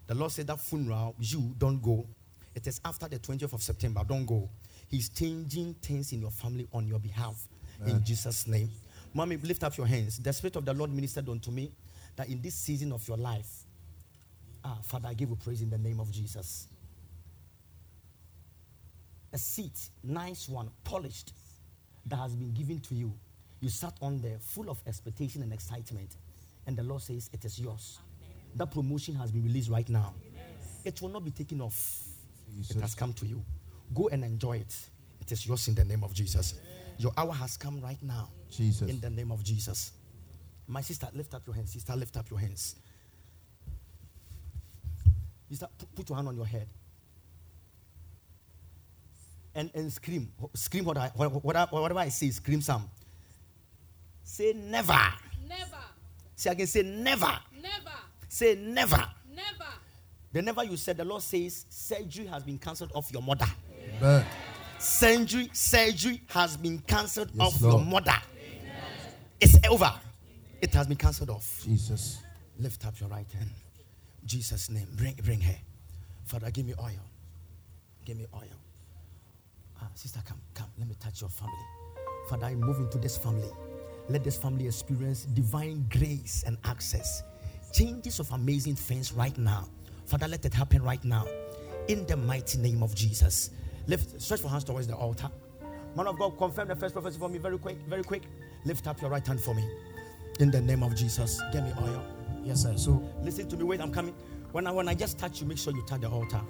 The 0.07 0.15
Lord 0.15 0.33
said 0.33 0.47
that 0.49 0.61
funeral, 0.61 1.15
you 1.19 1.55
don't 1.59 1.83
go. 1.83 2.07
It 2.55 2.67
is 2.67 2.81
after 2.85 3.09
the 3.09 3.19
20th 3.19 3.53
of 3.53 3.63
September. 3.63 4.03
Don't 4.07 4.27
go. 4.27 4.49
He's 4.89 5.09
changing 5.09 5.75
things 5.75 6.13
in 6.13 6.21
your 6.21 6.31
family 6.31 6.69
on 6.73 6.87
your 6.87 6.99
behalf. 6.99 7.49
In 7.87 8.05
Jesus' 8.05 8.47
name. 8.47 8.71
Mommy, 9.13 9.37
lift 9.37 9.65
up 9.65 9.77
your 9.77 9.87
hands. 9.87 10.19
The 10.19 10.33
Spirit 10.33 10.57
of 10.57 10.65
the 10.65 10.73
Lord 10.73 10.93
ministered 10.93 11.29
unto 11.29 11.51
me 11.51 11.73
that 12.17 12.29
in 12.29 12.41
this 12.41 12.55
season 12.55 12.93
of 12.93 13.07
your 13.07 13.17
life, 13.17 13.64
ah, 14.65 14.79
Father, 14.83 15.09
I 15.09 15.15
give 15.15 15.31
you 15.31 15.37
praise 15.37 15.63
in 15.63 15.71
the 15.71 15.79
name 15.79 16.01
of 16.01 16.11
Jesus. 16.11 16.69
A 19.33 19.39
seat, 19.39 19.89
nice 20.03 20.49
one, 20.49 20.71
polished, 20.85 21.33
that 22.07 22.17
has 22.17 22.35
been 22.35 22.53
given 22.53 22.81
to 22.81 22.95
you. 22.95 23.13
You 23.61 23.69
sat 23.69 23.95
on 24.01 24.21
there 24.21 24.39
full 24.39 24.71
of 24.71 24.79
expectation 24.87 25.43
and 25.43 25.53
excitement. 25.53 26.17
And 26.67 26.77
the 26.77 26.83
Lord 26.83 27.03
says, 27.03 27.31
It 27.33 27.45
is 27.45 27.59
yours. 27.59 27.99
That 28.57 28.71
promotion 28.71 29.15
has 29.17 29.33
been 29.33 29.43
released 29.43 29.71
right 29.71 29.89
now. 29.89 30.15
It 30.85 31.01
will 31.03 31.09
not 31.09 31.25
be 31.25 31.31
taken 31.31 31.61
off. 31.61 32.05
It 32.71 32.81
has 32.81 32.95
come 32.95 33.13
to 33.15 33.27
you. 33.27 33.43
Go 33.95 34.09
and 34.09 34.25
enjoy 34.25 34.59
it. 34.59 34.75
It 35.21 35.33
is 35.33 35.47
yours 35.47 35.67
in 35.69 35.75
the 35.75 35.85
name 35.85 36.05
of 36.05 36.13
Jesus. 36.15 36.55
Your 36.99 37.13
hour 37.17 37.33
has 37.33 37.57
come 37.57 37.81
right 37.81 38.01
now. 38.03 38.29
Jesus. 38.51 38.89
In 38.89 39.01
the 39.01 39.11
name 39.11 39.33
of 39.33 39.43
Jesus. 39.43 39.93
My 40.67 40.81
sister, 40.81 41.09
lift 41.15 41.35
up 41.35 41.47
your 41.47 41.57
hands. 41.57 41.73
Sister, 41.73 41.97
lift 41.97 42.17
up 42.17 42.31
your 42.31 42.39
hands. 42.39 42.77
Sister, 45.55 45.69
pu- 45.79 45.87
put 45.95 46.09
your 46.09 46.17
hand 46.17 46.27
on 46.27 46.37
your 46.37 46.47
head. 46.47 46.67
And, 49.55 49.71
and 49.75 49.93
scream. 49.93 50.33
Scream 50.55 50.85
what 50.85 50.99
I, 50.99 51.13
what- 51.15 51.45
whatever, 51.45 51.69
whatever 51.81 52.01
I 52.01 52.09
say, 52.09 52.31
scream 52.31 52.61
some. 52.61 52.91
Say 54.25 54.53
never. 54.53 54.99
Never, 55.49 55.79
Say 56.35 56.51
again, 56.51 56.67
say 56.67 56.83
never. 56.83 57.39
never, 57.63 57.93
Say 58.29 58.57
never. 58.57 59.07
never. 59.33 59.71
The 60.33 60.43
never 60.43 60.65
you 60.65 60.77
said, 60.77 60.97
the 60.97 61.05
Lord 61.05 61.23
says, 61.23 61.67
surgery 61.69 62.27
has 62.27 62.43
been 62.43 62.59
cancelled 62.59 62.91
off 62.95 63.13
your 63.13 63.23
mother. 63.23 63.47
Amen. 64.01 64.27
Surgery, 64.81 65.49
surgery 65.53 66.21
has 66.31 66.57
been 66.57 66.79
cancelled 66.81 67.31
Yes, 67.33 67.47
off 67.55 67.61
your 67.61 67.73
Lord. 67.75 67.87
mother. 67.87 68.17
It's 69.41 69.57
over. 69.71 69.93
It 70.61 70.75
has 70.75 70.89
been 70.89 70.97
cancelled 70.97 71.31
off. 71.31 71.61
Jesus. 71.65 72.19
Lift 72.59 72.85
up 72.87 72.99
your 72.99 73.09
right 73.11 73.31
hand. 73.31 73.51
Jesus' 74.25 74.71
name. 74.71 74.89
Bring, 74.97 75.15
bring 75.23 75.41
her. 75.41 75.57
Father, 76.25 76.51
give 76.51 76.67
me 76.67 76.75
oil. 76.81 77.01
Give 78.05 78.17
me 78.17 78.27
oil. 78.35 78.59
Ah, 79.81 79.89
sister, 79.95 80.21
come, 80.27 80.41
come. 80.55 80.69
Let 80.79 80.89
me 80.89 80.95
touch 81.01 81.21
your 81.21 81.31
family. 81.31 81.55
Father, 82.29 82.47
I 82.47 82.55
move 82.55 82.79
into 82.79 82.99
this 82.99 83.17
family. 83.17 83.51
Let 84.09 84.25
this 84.25 84.37
family 84.37 84.67
experience 84.67 85.25
divine 85.25 85.87
grace 85.91 86.45
and 86.47 86.59
access. 86.65 87.23
Changes 87.73 88.21
of 88.21 88.31
amazing 88.33 88.77
things 88.77 89.13
right 89.13 89.37
now. 89.37 89.69
Father, 90.07 90.29
let 90.29 90.45
it 90.45 90.55
happen 90.55 90.83
right 90.83 91.03
now. 91.05 91.27
In 91.89 92.07
the 92.07 92.17
mighty 92.17 92.59
name 92.59 92.83
of 92.83 92.95
Jesus. 92.95 93.51
Lift, 93.87 94.21
stretch 94.21 94.41
your 94.41 94.51
hands 94.51 94.65
towards 94.65 94.87
the 94.87 94.95
altar. 94.95 95.31
Man 95.97 96.07
of 96.07 96.19
God, 96.19 96.37
confirm 96.39 96.69
the 96.69 96.77
first 96.77 96.95
prophecy 96.95 97.19
for 97.19 97.29
me 97.29 97.39
very 97.39 97.59
quick, 97.59 97.77
very 97.89 98.03
quick. 98.03 98.23
Lift 98.65 98.87
up 98.87 99.01
your 99.01 99.11
right 99.11 99.27
hand 99.27 99.41
for 99.41 99.55
me. 99.55 99.65
In 100.41 100.51
the 100.51 100.61
name 100.61 100.83
of 100.83 100.95
Jesus. 100.95 101.41
Give 101.53 101.63
me 101.63 101.73
oil. 101.81 102.14
Yes, 102.45 102.63
sir. 102.63 102.77
So, 102.77 103.03
Listen 103.23 103.49
to 103.49 103.57
me. 103.57 103.65
Wait, 103.65 103.81
I'm 103.81 103.93
coming. 103.93 104.15
When 104.53 104.67
I 104.67 104.71
when 104.71 104.89
I 104.89 104.95
just 104.95 105.19
touch 105.19 105.41
you, 105.41 105.47
make 105.47 105.59
sure 105.59 105.75
you 105.75 105.83
touch 105.87 106.01
the 106.03 106.09
altar. 106.09 106.41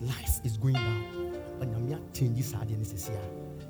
Life 0.00 0.40
is 0.44 0.56
going 0.56 0.74
down. 0.74 1.40
But 1.58 1.72
Nyamia 1.72 1.98
changes 2.12 2.52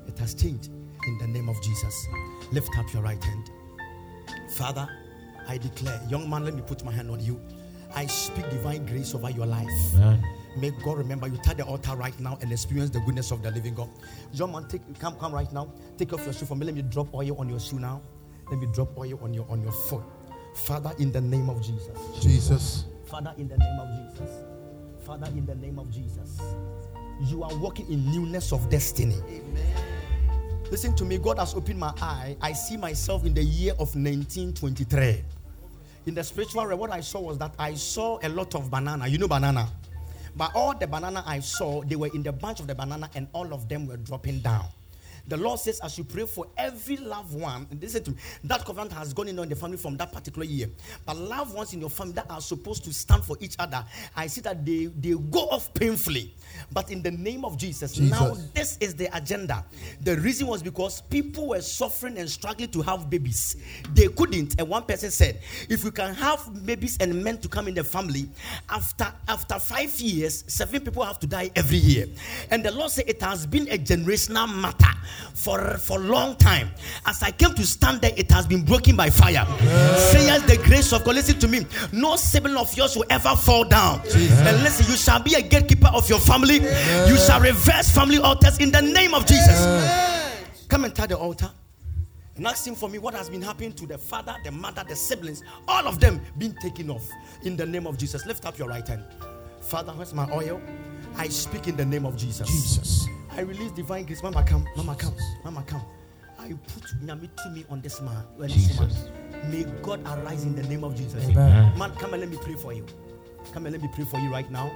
It 0.07 0.19
has 0.19 0.33
changed 0.33 0.71
in 1.07 1.17
the 1.19 1.27
name 1.27 1.49
of 1.49 1.61
Jesus. 1.61 2.07
Lift 2.51 2.69
up 2.77 2.91
your 2.93 3.03
right 3.03 3.23
hand. 3.23 3.51
Father, 4.51 4.87
I 5.47 5.57
declare, 5.57 5.99
young 6.09 6.29
man, 6.29 6.43
let 6.43 6.53
me 6.53 6.61
put 6.65 6.83
my 6.83 6.91
hand 6.91 7.09
on 7.09 7.19
you. 7.19 7.39
I 7.95 8.05
speak 8.05 8.49
divine 8.49 8.85
grace 8.85 9.15
over 9.15 9.29
your 9.29 9.45
life. 9.45 9.69
Amen. 9.95 10.23
May 10.57 10.71
God 10.83 10.97
remember 10.97 11.27
you. 11.27 11.37
Touch 11.37 11.57
the 11.57 11.63
altar 11.63 11.95
right 11.95 12.19
now 12.19 12.37
and 12.41 12.51
experience 12.51 12.89
the 12.89 12.99
goodness 13.01 13.31
of 13.31 13.43
the 13.43 13.51
living 13.51 13.75
God. 13.75 13.89
Young 14.33 14.51
man, 14.51 14.67
take 14.67 14.81
come, 14.99 15.15
come 15.15 15.33
right 15.33 15.51
now. 15.53 15.71
Take 15.97 16.13
off 16.13 16.23
your 16.25 16.33
shoe 16.33 16.45
for 16.45 16.55
me. 16.55 16.65
Let 16.65 16.75
me 16.75 16.81
drop 16.81 17.13
oil 17.13 17.39
on 17.39 17.47
your 17.47 17.59
shoe 17.59 17.79
now. 17.79 18.01
Let 18.49 18.59
me 18.59 18.67
drop 18.73 18.97
oil 18.97 19.19
on 19.21 19.33
your 19.33 19.45
on 19.49 19.61
your 19.61 19.71
foot. 19.71 20.03
Father, 20.55 20.91
in 20.97 21.11
the 21.11 21.21
name 21.21 21.49
of 21.49 21.61
Jesus. 21.61 21.97
Jesus. 22.21 22.85
Father, 23.05 23.33
in 23.37 23.47
the 23.47 23.57
name 23.57 23.79
of 23.79 24.17
Jesus. 24.17 24.31
Father, 25.07 25.27
in 25.27 25.45
the 25.45 25.55
name 25.55 25.79
of 25.79 25.89
Jesus. 25.89 26.41
You 27.21 27.41
are 27.41 27.55
walking 27.59 27.89
in 27.89 28.11
newness 28.11 28.51
of 28.51 28.69
destiny. 28.69 29.15
Amen. 29.29 30.63
Listen 30.69 30.93
to 30.97 31.05
me. 31.05 31.17
God 31.17 31.39
has 31.39 31.53
opened 31.53 31.79
my 31.79 31.93
eye. 32.01 32.35
I 32.41 32.51
see 32.51 32.75
myself 32.75 33.25
in 33.25 33.33
the 33.33 33.41
year 33.41 33.71
of 33.79 33.95
1923. 33.95 35.23
In 36.07 36.13
the 36.13 36.21
spiritual 36.25 36.65
realm, 36.65 36.81
what 36.81 36.91
I 36.91 36.99
saw 36.99 37.21
was 37.21 37.37
that 37.37 37.53
I 37.57 37.75
saw 37.75 38.19
a 38.21 38.27
lot 38.27 38.53
of 38.53 38.69
banana. 38.69 39.07
You 39.07 39.17
know 39.17 39.29
banana? 39.29 39.69
But 40.35 40.51
all 40.53 40.77
the 40.77 40.87
banana 40.87 41.23
I 41.25 41.39
saw, 41.39 41.83
they 41.83 41.95
were 41.95 42.09
in 42.13 42.21
the 42.21 42.33
bunch 42.33 42.59
of 42.59 42.67
the 42.67 42.75
banana, 42.75 43.09
and 43.15 43.29
all 43.31 43.53
of 43.53 43.69
them 43.69 43.87
were 43.87 43.95
dropping 43.95 44.39
down. 44.41 44.65
The 45.27 45.37
Lord 45.37 45.59
says, 45.59 45.79
as 45.81 45.97
you 45.97 46.03
pray 46.03 46.25
for 46.25 46.47
every 46.57 46.97
loved 46.97 47.33
one, 47.33 47.67
listen 47.81 48.03
to 48.05 48.11
me, 48.11 48.17
that 48.45 48.63
covenant 48.63 48.93
has 48.93 49.13
gone 49.13 49.27
in 49.27 49.37
on 49.39 49.49
the 49.49 49.55
family 49.55 49.77
from 49.77 49.97
that 49.97 50.11
particular 50.11 50.45
year. 50.45 50.69
But 51.05 51.17
loved 51.17 51.53
ones 51.53 51.73
in 51.73 51.81
your 51.81 51.89
family 51.89 52.13
that 52.13 52.29
are 52.29 52.41
supposed 52.41 52.83
to 52.85 52.93
stand 52.93 53.23
for 53.23 53.35
each 53.39 53.55
other, 53.59 53.83
I 54.15 54.27
see 54.27 54.41
that 54.41 54.65
they, 54.65 54.85
they 54.85 55.11
go 55.11 55.49
off 55.49 55.73
painfully. 55.73 56.33
But 56.71 56.91
in 56.91 57.01
the 57.01 57.11
name 57.11 57.45
of 57.45 57.57
Jesus, 57.57 57.93
Jesus, 57.93 58.19
now 58.19 58.35
this 58.53 58.77
is 58.79 58.95
the 58.95 59.15
agenda. 59.15 59.65
The 60.01 60.17
reason 60.17 60.47
was 60.47 60.61
because 60.63 61.01
people 61.01 61.49
were 61.49 61.61
suffering 61.61 62.17
and 62.17 62.29
struggling 62.29 62.69
to 62.69 62.81
have 62.81 63.09
babies. 63.09 63.55
They 63.93 64.07
couldn't. 64.07 64.59
And 64.59 64.69
one 64.69 64.83
person 64.83 65.11
said, 65.11 65.39
if 65.69 65.83
you 65.83 65.91
can 65.91 66.13
have 66.15 66.65
babies 66.65 66.97
and 66.99 67.23
men 67.23 67.37
to 67.39 67.47
come 67.47 67.67
in 67.67 67.73
the 67.73 67.83
family, 67.83 68.29
after 68.69 69.07
after 69.27 69.59
five 69.59 69.99
years, 69.99 70.43
seven 70.47 70.81
people 70.81 71.03
have 71.03 71.19
to 71.19 71.27
die 71.27 71.51
every 71.55 71.77
year. 71.77 72.07
And 72.51 72.63
the 72.63 72.71
Lord 72.71 72.91
said 72.91 73.05
it 73.07 73.21
has 73.21 73.45
been 73.45 73.67
a 73.69 73.77
generational 73.77 74.53
matter 74.53 74.93
for 75.33 75.77
for 75.77 75.99
long 75.99 76.35
time. 76.35 76.71
As 77.05 77.21
I 77.23 77.31
came 77.31 77.53
to 77.55 77.65
stand 77.65 78.01
there, 78.01 78.13
it 78.15 78.31
has 78.31 78.47
been 78.47 78.63
broken 78.63 78.95
by 78.95 79.09
fire. 79.09 79.45
Say 80.11 80.29
as 80.29 80.43
the 80.43 80.57
grace 80.63 80.93
of 80.93 81.03
God. 81.03 81.15
Listen 81.15 81.39
to 81.39 81.47
me. 81.47 81.65
No 81.91 82.15
sibling 82.15 82.57
of 82.57 82.75
yours 82.77 82.95
will 82.95 83.05
ever 83.09 83.35
fall 83.35 83.63
down. 83.63 84.01
And 84.01 84.63
listen, 84.63 84.85
you 84.89 84.97
shall 84.97 85.21
be 85.21 85.33
a 85.33 85.41
gatekeeper 85.41 85.89
of 85.93 86.07
your 86.09 86.19
family. 86.19 86.46
You 86.55 87.17
shall 87.17 87.41
reverse 87.41 87.89
family 87.91 88.17
altars 88.17 88.59
in 88.59 88.71
the 88.71 88.81
name 88.81 89.13
of 89.13 89.25
Jesus. 89.25 89.59
Come 90.67 90.85
and 90.85 90.95
tie 90.95 91.07
the 91.07 91.17
altar 91.17 91.49
and 92.35 92.45
ask 92.45 92.65
him 92.65 92.75
for 92.75 92.87
me 92.87 92.99
what 92.99 93.13
has 93.13 93.29
been 93.29 93.41
happening 93.41 93.73
to 93.73 93.87
the 93.87 93.97
father, 93.97 94.35
the 94.43 94.51
mother, 94.51 94.83
the 94.87 94.95
siblings, 94.95 95.43
all 95.67 95.87
of 95.87 95.99
them 95.99 96.21
being 96.37 96.53
taken 96.61 96.89
off 96.89 97.09
in 97.43 97.57
the 97.57 97.65
name 97.65 97.87
of 97.87 97.97
Jesus. 97.97 98.25
Lift 98.25 98.45
up 98.45 98.57
your 98.57 98.67
right 98.67 98.87
hand. 98.87 99.03
Father, 99.59 99.91
where's 99.93 100.13
my 100.13 100.29
oil? 100.31 100.61
I 101.15 101.27
speak 101.29 101.67
in 101.67 101.75
the 101.75 101.85
name 101.85 102.05
of 102.05 102.15
Jesus. 102.15 102.47
Jesus. 102.47 103.07
I 103.31 103.41
release 103.41 103.71
divine 103.71 104.05
grace. 104.05 104.23
Mama, 104.23 104.43
come. 104.43 104.67
Mama, 104.75 104.95
come. 104.95 105.13
Mama, 105.43 105.63
come. 105.65 105.81
I 106.39 106.49
put 106.49 106.83
Nyami 107.03 107.29
to 107.43 107.49
me 107.49 107.65
on 107.69 107.81
this 107.81 107.99
man. 108.01 108.23
Jesus. 108.47 109.09
Man. 109.31 109.51
May 109.51 109.63
God 109.81 110.01
arise 110.05 110.43
in 110.43 110.55
the 110.55 110.63
name 110.63 110.83
of 110.83 110.95
Jesus. 110.95 111.27
Amen. 111.29 111.77
Man, 111.77 111.91
come 111.95 112.13
and 112.13 112.21
let 112.21 112.29
me 112.29 112.37
pray 112.41 112.53
for 112.53 112.71
you. 112.71 112.85
Come 113.51 113.65
and 113.65 113.73
let 113.73 113.81
me 113.81 113.89
pray 113.93 114.05
for 114.05 114.19
you 114.19 114.31
right 114.31 114.49
now. 114.51 114.71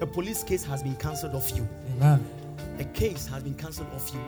A 0.00 0.06
police 0.06 0.42
case 0.42 0.64
has 0.64 0.82
been 0.82 0.96
cancelled 0.96 1.34
off 1.34 1.56
you. 1.56 1.68
Amen. 1.96 2.24
A 2.78 2.84
case 2.84 3.26
has 3.28 3.42
been 3.42 3.54
cancelled 3.54 3.88
off 3.94 4.12
you. 4.12 4.20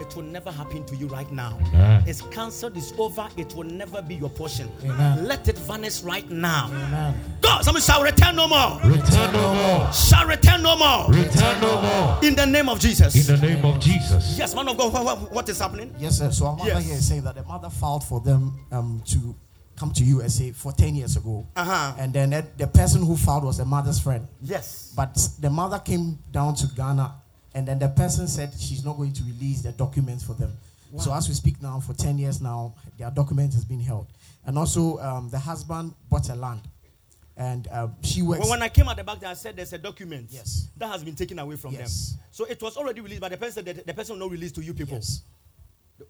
It 0.00 0.16
will 0.16 0.22
never 0.22 0.50
happen 0.50 0.84
to 0.86 0.96
you 0.96 1.06
right 1.06 1.30
now. 1.30 1.58
Amen. 1.68 2.02
It's 2.06 2.22
cancelled, 2.22 2.76
it's 2.76 2.92
over, 2.98 3.28
it 3.36 3.54
will 3.54 3.64
never 3.64 4.02
be 4.02 4.16
your 4.16 4.30
portion. 4.30 4.70
Amen. 4.84 5.26
Let 5.26 5.48
it 5.48 5.58
vanish 5.58 6.02
right 6.02 6.28
now. 6.30 6.68
Amen. 6.72 7.14
God, 7.40 7.64
somebody 7.64 7.84
shall 7.84 8.02
return 8.02 8.36
no 8.36 8.48
more. 8.48 8.80
Return 8.84 9.32
no 9.32 9.54
more. 9.54 9.92
Shall 9.92 10.26
return 10.26 10.62
no 10.62 10.76
more. 10.76 11.08
Return 11.08 11.60
no 11.60 11.80
more. 11.82 12.18
In 12.24 12.34
the 12.34 12.46
name 12.46 12.68
of 12.68 12.80
Jesus. 12.80 13.28
In 13.28 13.36
the 13.36 13.46
name 13.46 13.64
of 13.64 13.78
Jesus. 13.80 14.36
Yes, 14.38 14.54
man 14.54 14.68
of 14.68 14.76
God, 14.76 14.92
what, 14.92 15.04
what, 15.04 15.32
what 15.32 15.48
is 15.48 15.60
happening? 15.60 15.94
Yes, 15.98 16.18
sir. 16.18 16.30
So 16.30 16.46
our 16.46 16.56
mother 16.56 16.70
yes. 16.70 16.84
here 16.84 16.94
is 16.94 17.06
saying 17.08 17.22
that 17.22 17.34
the 17.34 17.44
mother 17.44 17.70
filed 17.70 18.04
for 18.04 18.20
them 18.20 18.58
um, 18.70 19.02
to 19.06 19.34
come 19.82 19.90
to 19.90 20.04
USA 20.04 20.52
for 20.52 20.70
10 20.70 20.94
years 20.94 21.16
ago. 21.16 21.44
Uh-huh. 21.56 21.94
And 21.98 22.12
then 22.12 22.30
the 22.56 22.68
person 22.68 23.04
who 23.04 23.16
filed 23.16 23.42
was 23.42 23.58
the 23.58 23.64
mother's 23.64 23.98
friend. 23.98 24.28
Yes. 24.40 24.92
But 24.96 25.18
the 25.40 25.50
mother 25.50 25.80
came 25.80 26.20
down 26.30 26.54
to 26.56 26.68
Ghana 26.68 27.12
and 27.52 27.66
then 27.66 27.80
the 27.80 27.88
person 27.88 28.28
said 28.28 28.52
she's 28.56 28.84
not 28.84 28.96
going 28.96 29.12
to 29.12 29.24
release 29.24 29.62
the 29.62 29.72
documents 29.72 30.22
for 30.22 30.34
them. 30.34 30.52
Wow. 30.92 31.00
So 31.00 31.14
as 31.14 31.28
we 31.28 31.34
speak 31.34 31.60
now, 31.60 31.80
for 31.80 31.94
10 31.94 32.16
years 32.18 32.40
now, 32.40 32.74
their 32.96 33.10
document 33.10 33.54
has 33.54 33.64
been 33.64 33.80
held. 33.80 34.06
And 34.46 34.56
also, 34.56 34.98
um, 34.98 35.28
the 35.30 35.38
husband 35.38 35.94
bought 36.08 36.28
a 36.28 36.36
land. 36.36 36.60
And 37.36 37.66
uh, 37.68 37.88
she 38.02 38.22
works. 38.22 38.40
Well, 38.40 38.50
when 38.50 38.62
I 38.62 38.68
came 38.68 38.86
at 38.86 38.96
the 38.96 39.04
back 39.04 39.18
there, 39.18 39.30
I 39.30 39.34
said 39.34 39.56
there's 39.56 39.72
a 39.72 39.78
document 39.78 40.28
yes. 40.30 40.68
that 40.76 40.88
has 40.92 41.02
been 41.02 41.16
taken 41.16 41.38
away 41.40 41.56
from 41.56 41.72
yes. 41.72 42.10
them. 42.10 42.20
So 42.30 42.44
it 42.44 42.62
was 42.62 42.76
already 42.76 43.00
released, 43.00 43.20
but 43.22 43.32
the 43.32 43.36
person 43.38 43.64
the, 43.64 43.72
the 43.72 43.94
person 43.94 44.18
not 44.18 44.30
released 44.30 44.54
to 44.56 44.62
you 44.62 44.74
people. 44.74 44.94
Yes. 44.96 45.22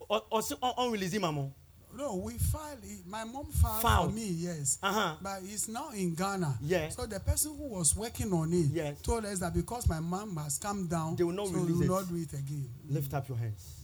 Or, 0.09 0.23
or, 0.31 0.43
or 0.61 0.75
unreleased, 0.79 1.15
Mamo. 1.15 1.53
No, 1.97 2.17
we 2.17 2.35
filed 2.39 2.79
it. 2.83 3.07
My 3.07 3.25
mom 3.25 3.47
filed, 3.47 3.83
filed. 3.83 4.11
for 4.11 4.17
me, 4.17 4.27
yes. 4.27 4.79
Uh-huh. 4.83 5.15
But 5.21 5.41
it's 5.45 5.69
now 5.69 5.91
in 5.91 6.15
Ghana. 6.15 6.59
Yeah. 6.63 6.89
So 6.89 7.07
the 7.07 7.21
person 7.21 7.55
who 7.57 7.69
was 7.69 7.95
working 7.95 8.33
on 8.33 8.53
it 8.53 8.67
yes. 8.73 9.01
told 9.03 9.25
us 9.25 9.39
that 9.41 9.55
because 9.55 9.89
my 9.89 10.01
mom 10.01 10.37
has 10.37 10.59
come 10.59 10.87
down, 10.87 11.17
they 11.17 11.25
will 11.25 11.33
not 11.33 11.49
so 11.49 11.55
release 11.55 11.77
will 11.77 11.83
it. 11.83 11.89
not 11.89 12.09
do 12.09 12.17
it 12.17 12.33
again. 12.33 12.69
Lift 12.89 13.13
up 13.15 13.29
your 13.29 13.39
hands. 13.39 13.83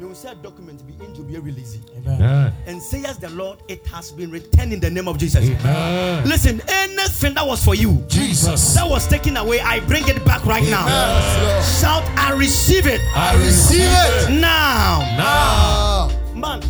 You 0.00 0.08
will 0.08 0.14
see 0.14 0.28
a 0.28 0.34
document 0.34 0.82
be 0.86 1.04
angel 1.04 1.22
be 1.22 1.38
released. 1.38 1.78
Amen. 1.98 2.52
And 2.66 2.82
say 2.82 3.04
as 3.04 3.18
the 3.18 3.28
Lord, 3.30 3.60
it 3.68 3.86
has 3.88 4.10
been 4.10 4.30
returned 4.30 4.72
in 4.72 4.80
the 4.80 4.90
name 4.90 5.06
of 5.06 5.18
Jesus. 5.18 5.48
Amen. 5.48 6.24
Listen, 6.26 6.62
anything 6.66 7.34
that 7.34 7.46
was 7.46 7.62
for 7.64 7.74
you, 7.74 8.02
Jesus, 8.08 8.74
that 8.74 8.88
was 8.88 9.06
taken 9.06 9.36
away, 9.36 9.60
I 9.60 9.80
bring 9.80 10.08
it 10.08 10.24
back 10.24 10.44
right 10.46 10.62
Amen. 10.62 10.70
now. 10.72 11.62
Shout, 11.62 12.02
I 12.18 12.32
receive 12.36 12.86
it. 12.86 13.00
I 13.14 13.36
receive 13.36 13.80
it 13.82 14.40
now. 14.40 15.00
Now. 15.16 16.34
Man, 16.34 16.62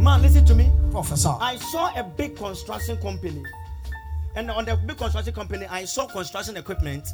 man, 0.00 0.22
listen 0.22 0.44
to 0.46 0.54
me. 0.54 0.70
Professor. 0.90 1.34
I 1.40 1.56
saw 1.56 1.94
a 1.94 2.02
big 2.02 2.36
construction 2.36 2.96
company. 2.98 3.42
And 4.36 4.50
on 4.50 4.64
the 4.64 4.76
big 4.76 4.96
construction 4.96 5.34
company, 5.34 5.66
I 5.66 5.84
saw 5.84 6.06
construction 6.06 6.56
equipment. 6.56 7.08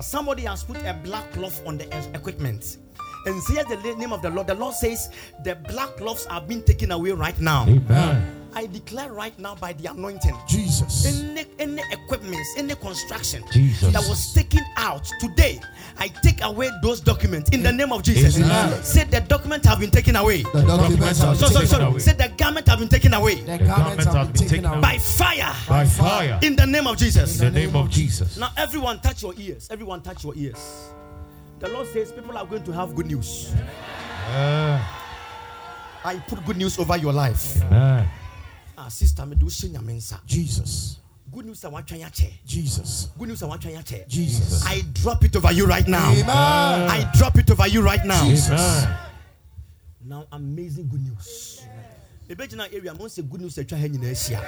Somebody 0.00 0.42
has 0.42 0.64
put 0.64 0.78
a 0.78 0.98
black 1.04 1.30
cloth 1.32 1.60
on 1.66 1.78
the 1.78 1.84
equipment. 2.14 2.78
And 3.26 3.40
see 3.42 3.54
the 3.54 3.94
name 3.98 4.12
of 4.12 4.22
the 4.22 4.30
Lord. 4.30 4.48
The 4.48 4.54
Lord 4.54 4.74
says 4.74 5.10
the 5.44 5.54
black 5.54 5.96
cloths 5.96 6.26
are 6.26 6.40
being 6.40 6.62
taken 6.62 6.90
away 6.90 7.12
right 7.12 7.38
now. 7.38 7.66
Amen. 7.68 8.41
I 8.54 8.66
declare 8.66 9.12
right 9.12 9.36
now 9.38 9.54
by 9.54 9.72
the 9.72 9.90
anointing. 9.90 10.36
Jesus. 10.46 11.06
Any 11.06 11.46
any 11.58 11.82
equipment, 11.90 12.46
any 12.56 12.74
construction 12.74 13.42
Jesus. 13.50 13.92
that 13.92 14.02
was 14.08 14.34
taken 14.34 14.62
out 14.76 15.08
today, 15.20 15.60
I 15.98 16.08
take 16.22 16.42
away 16.42 16.70
those 16.82 17.00
documents 17.00 17.50
in 17.50 17.62
the 17.62 17.72
name 17.72 17.92
of 17.92 18.02
Jesus. 18.02 18.38
Amen. 18.38 18.82
Say 18.82 19.04
the 19.04 19.20
documents 19.20 19.66
have 19.66 19.80
been 19.80 19.90
taken 19.90 20.16
away. 20.16 20.42
The 20.42 20.62
documents 20.62 21.20
have 21.20 21.36
so, 21.36 21.46
been 21.46 21.52
so, 21.52 21.60
taken 21.60 21.66
so, 21.68 21.88
away. 21.88 21.98
Say 21.98 22.12
the 22.12 22.28
garment 22.36 22.68
have 22.68 22.78
been 22.78 22.88
taken 22.88 23.14
away. 23.14 23.36
The 23.36 23.58
garments 23.58 24.04
have 24.04 24.32
been 24.32 24.48
taken 24.48 24.64
away. 24.66 24.80
By 24.80 24.98
fire. 24.98 25.54
By 25.68 25.84
fire. 25.86 26.38
In 26.42 26.56
the 26.56 26.66
name 26.66 26.86
of 26.86 26.96
Jesus. 26.96 27.40
In 27.40 27.52
the 27.52 27.60
name 27.60 27.74
of 27.76 27.88
Jesus. 27.90 28.36
Now 28.36 28.50
everyone 28.56 29.00
touch 29.00 29.22
your 29.22 29.34
ears. 29.38 29.68
Everyone 29.70 30.02
touch 30.02 30.24
your 30.24 30.34
ears. 30.36 30.90
The 31.58 31.68
Lord 31.68 31.86
says 31.88 32.12
people 32.12 32.36
are 32.36 32.44
going 32.46 32.64
to 32.64 32.72
have 32.72 32.94
good 32.94 33.06
news. 33.06 33.52
Uh, 34.28 34.82
I 36.04 36.16
put 36.26 36.44
good 36.44 36.56
news 36.56 36.78
over 36.78 36.96
your 36.96 37.12
life. 37.12 37.62
uh, 37.70 38.04
Ah, 38.84 38.88
sister, 38.88 39.24
me 39.24 39.36
do 39.36 39.46
mensa. 39.80 40.20
Jesus. 40.26 40.98
Good 41.30 41.46
news 41.46 41.64
I 41.64 41.68
want 41.68 41.86
to. 41.86 42.28
Jesus. 42.44 43.10
Good 43.16 43.28
news 43.28 43.42
I 43.44 43.46
want 43.46 43.62
to. 43.62 44.04
Jesus. 44.08 44.66
I 44.66 44.82
drop 44.92 45.22
it 45.24 45.36
over 45.36 45.52
you 45.52 45.66
right 45.66 45.86
now. 45.86 46.10
Amen. 46.10 46.28
I 46.28 47.08
drop 47.14 47.38
it 47.38 47.48
over 47.52 47.68
you 47.68 47.80
right 47.80 48.04
now. 48.04 48.24
Amen. 48.24 48.98
Now 50.04 50.26
amazing 50.32 50.88
good 50.88 51.00
news. 51.00 51.62
Ebegyina 52.28 52.74
area 52.74 52.92
mo 52.92 53.06
say 53.06 53.22
good 53.22 53.40
news 53.40 53.54
atwa 53.54 53.78
ha 53.78 53.86
nyina 53.86 54.10
ahyia. 54.10 54.42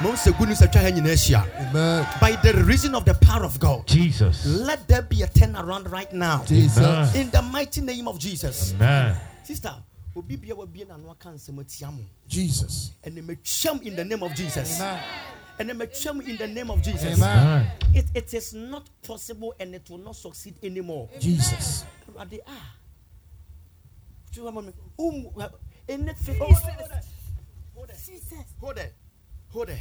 Mo 0.00 0.14
say 0.14 0.30
good 0.30 0.48
news 0.48 0.60
atwa 0.60 0.80
ha 0.82 0.90
nyina 0.90 1.10
ahyia. 1.10 1.44
Amen. 1.70 2.06
By 2.20 2.36
the 2.36 2.62
reason 2.62 2.94
of 2.94 3.04
the 3.04 3.14
power 3.14 3.44
of 3.44 3.58
God. 3.58 3.84
Jesus. 3.84 4.46
Let 4.46 4.86
there 4.86 5.02
be 5.02 5.22
a 5.22 5.26
turnaround 5.26 5.90
right 5.90 6.12
now. 6.12 6.44
Jesus. 6.44 7.16
In 7.16 7.30
the 7.30 7.42
mighty 7.42 7.80
name 7.80 8.06
of 8.06 8.20
Jesus. 8.20 8.74
Amen. 8.74 9.16
Sister, 9.42 9.74
obi 10.16 10.36
bia 10.36 10.54
wa 10.54 10.66
bia 10.66 10.86
na 10.86 10.96
no 10.96 11.10
aka 11.10 11.30
nsɛm 11.30 11.60
atia 11.60 11.92
mo. 11.92 12.02
Jesus. 12.28 12.92
And 13.04 13.16
they 13.16 13.20
may 13.20 13.34
metwam 13.34 13.82
in 13.82 13.96
the 13.96 14.04
name 14.04 14.22
of 14.22 14.34
Jesus. 14.34 14.80
Amen. 14.80 15.02
And 15.58 15.68
they 15.68 15.72
may 15.72 15.86
metwam 15.86 16.28
in 16.28 16.36
the 16.36 16.46
name 16.48 16.70
of 16.70 16.82
Jesus. 16.82 17.18
Amen. 17.22 17.70
It, 17.94 18.06
it 18.14 18.34
is 18.34 18.54
not 18.54 18.88
possible 19.02 19.54
and 19.60 19.74
it 19.74 19.88
will 19.88 19.98
not 19.98 20.16
succeed 20.16 20.54
anymore. 20.62 21.08
Jesus. 21.18 21.84
Awurade, 22.08 22.40
ah. 22.46 22.74
Tí 24.32 24.40
wọ́n 24.40 24.54
mọ̀ 24.54 24.64
mi, 24.64 24.72
um, 24.98 25.50
anything. 25.88 26.38
Oh, 26.40 26.52
hold 26.52 26.68
it. 26.68 27.04
Hold 27.74 27.90
it. 27.90 28.52
Hold 28.60 28.78
it. 28.78 28.92
Hold 29.48 29.68
it. 29.70 29.78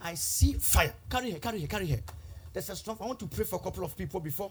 I 0.00 0.14
see 0.14 0.54
fire. 0.54 0.94
Carry 1.08 1.30
here, 1.30 1.38
carry 1.40 1.58
here, 1.58 1.68
carry 1.68 1.86
here. 1.86 2.02
there's 2.52 2.68
a 2.70 2.76
strong. 2.76 2.96
I 3.00 3.06
want 3.06 3.18
to 3.20 3.26
pray 3.26 3.44
for 3.44 3.56
a 3.56 3.58
couple 3.58 3.84
of 3.84 3.96
people 3.96 4.20
before. 4.20 4.50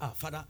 Ah, 0.00 0.12
Father, 0.14 0.44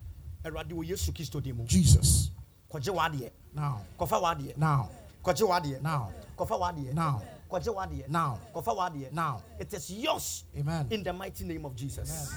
Eradi 0.44 0.72
wo 0.72 0.82
Yesu 0.82 1.12
Kristo 1.12 1.40
di 1.42 1.52
mu. 1.52 1.64
Jesus. 1.64 2.30
Kwaje 2.73 2.91
wadeɛ. 2.91 3.31
Now. 3.55 3.85
Kɔfa 3.99 4.20
wadeɛ. 4.23 4.57
Now. 4.57 4.89
Kwaje 5.23 5.47
wadeɛ. 5.47 5.83
Now. 5.83 6.11
Kɔfa 6.39 6.59
wadeɛ. 6.59 6.95
Now. 6.95 7.23
Kwaje 7.51 7.75
wadeɛ. 7.75 8.09
Now. 8.09 8.39
Kɔfa 8.55 8.77
wadeɛ. 8.77 9.12
Now. 9.12 9.43
It 9.59 9.75
is 9.75 9.91
yours. 9.91 10.45
Amen. 10.57 10.87
In 10.91 11.03
the 11.03 11.12
mighty 11.12 11.45
name 11.45 11.66
of 11.66 11.77
Jesus. 11.77 12.33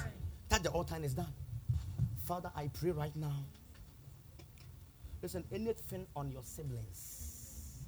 That 0.50 0.62
the 0.62 0.70
altar 0.72 0.98
is 1.02 1.14
done. 1.14 1.34
Father, 2.26 2.52
I 2.54 2.68
pray 2.68 2.92
right 2.92 3.16
now. 3.16 3.46
Listen, 5.22 5.46
anything 5.54 6.06
on 6.16 6.30
your 6.32 6.44
siblings. 6.44 7.86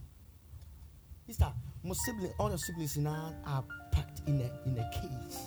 Sister, 1.27 1.51
my 1.83 1.93
siblings, 2.05 2.33
all 2.39 2.47
your 2.47 2.57
siblings 2.57 2.95
now 2.97 3.33
are 3.45 3.63
packed 3.91 4.21
in 4.25 4.39
a 4.39 4.49
in 4.65 4.77
a 4.79 4.89
cage. 4.93 5.37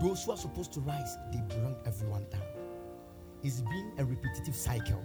Those 0.00 0.24
who 0.24 0.32
are 0.32 0.36
supposed 0.38 0.72
to 0.72 0.80
rise, 0.80 1.16
they 1.30 1.40
bring 1.48 1.76
everyone 1.84 2.26
down. 2.30 2.42
It's 3.42 3.60
been 3.60 3.92
a 3.98 4.04
repetitive 4.04 4.56
cycle. 4.56 5.04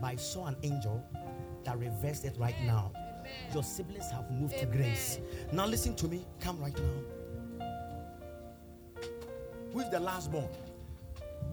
But 0.00 0.06
I 0.08 0.16
saw 0.16 0.46
an 0.46 0.56
angel 0.62 1.04
that 1.64 1.78
reversed 1.78 2.24
it 2.24 2.36
right 2.38 2.54
now. 2.64 2.92
Your 3.52 3.62
siblings 3.62 4.10
have 4.10 4.30
moved 4.30 4.58
to 4.58 4.66
grace. 4.66 5.18
Now 5.52 5.66
listen 5.66 5.94
to 5.96 6.08
me. 6.08 6.26
Come 6.40 6.60
right 6.60 6.76
now. 6.78 7.66
Who 9.72 9.80
is 9.80 9.90
the 9.90 10.00
last 10.00 10.32
born? 10.32 10.48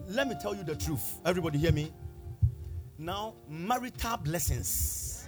Let 0.07 0.27
me 0.27 0.35
tell 0.41 0.55
you 0.55 0.63
the 0.63 0.75
truth. 0.75 1.19
Everybody 1.25 1.57
hear 1.57 1.71
me? 1.71 1.91
Now, 2.97 3.33
marital 3.49 4.17
blessings. 4.17 5.27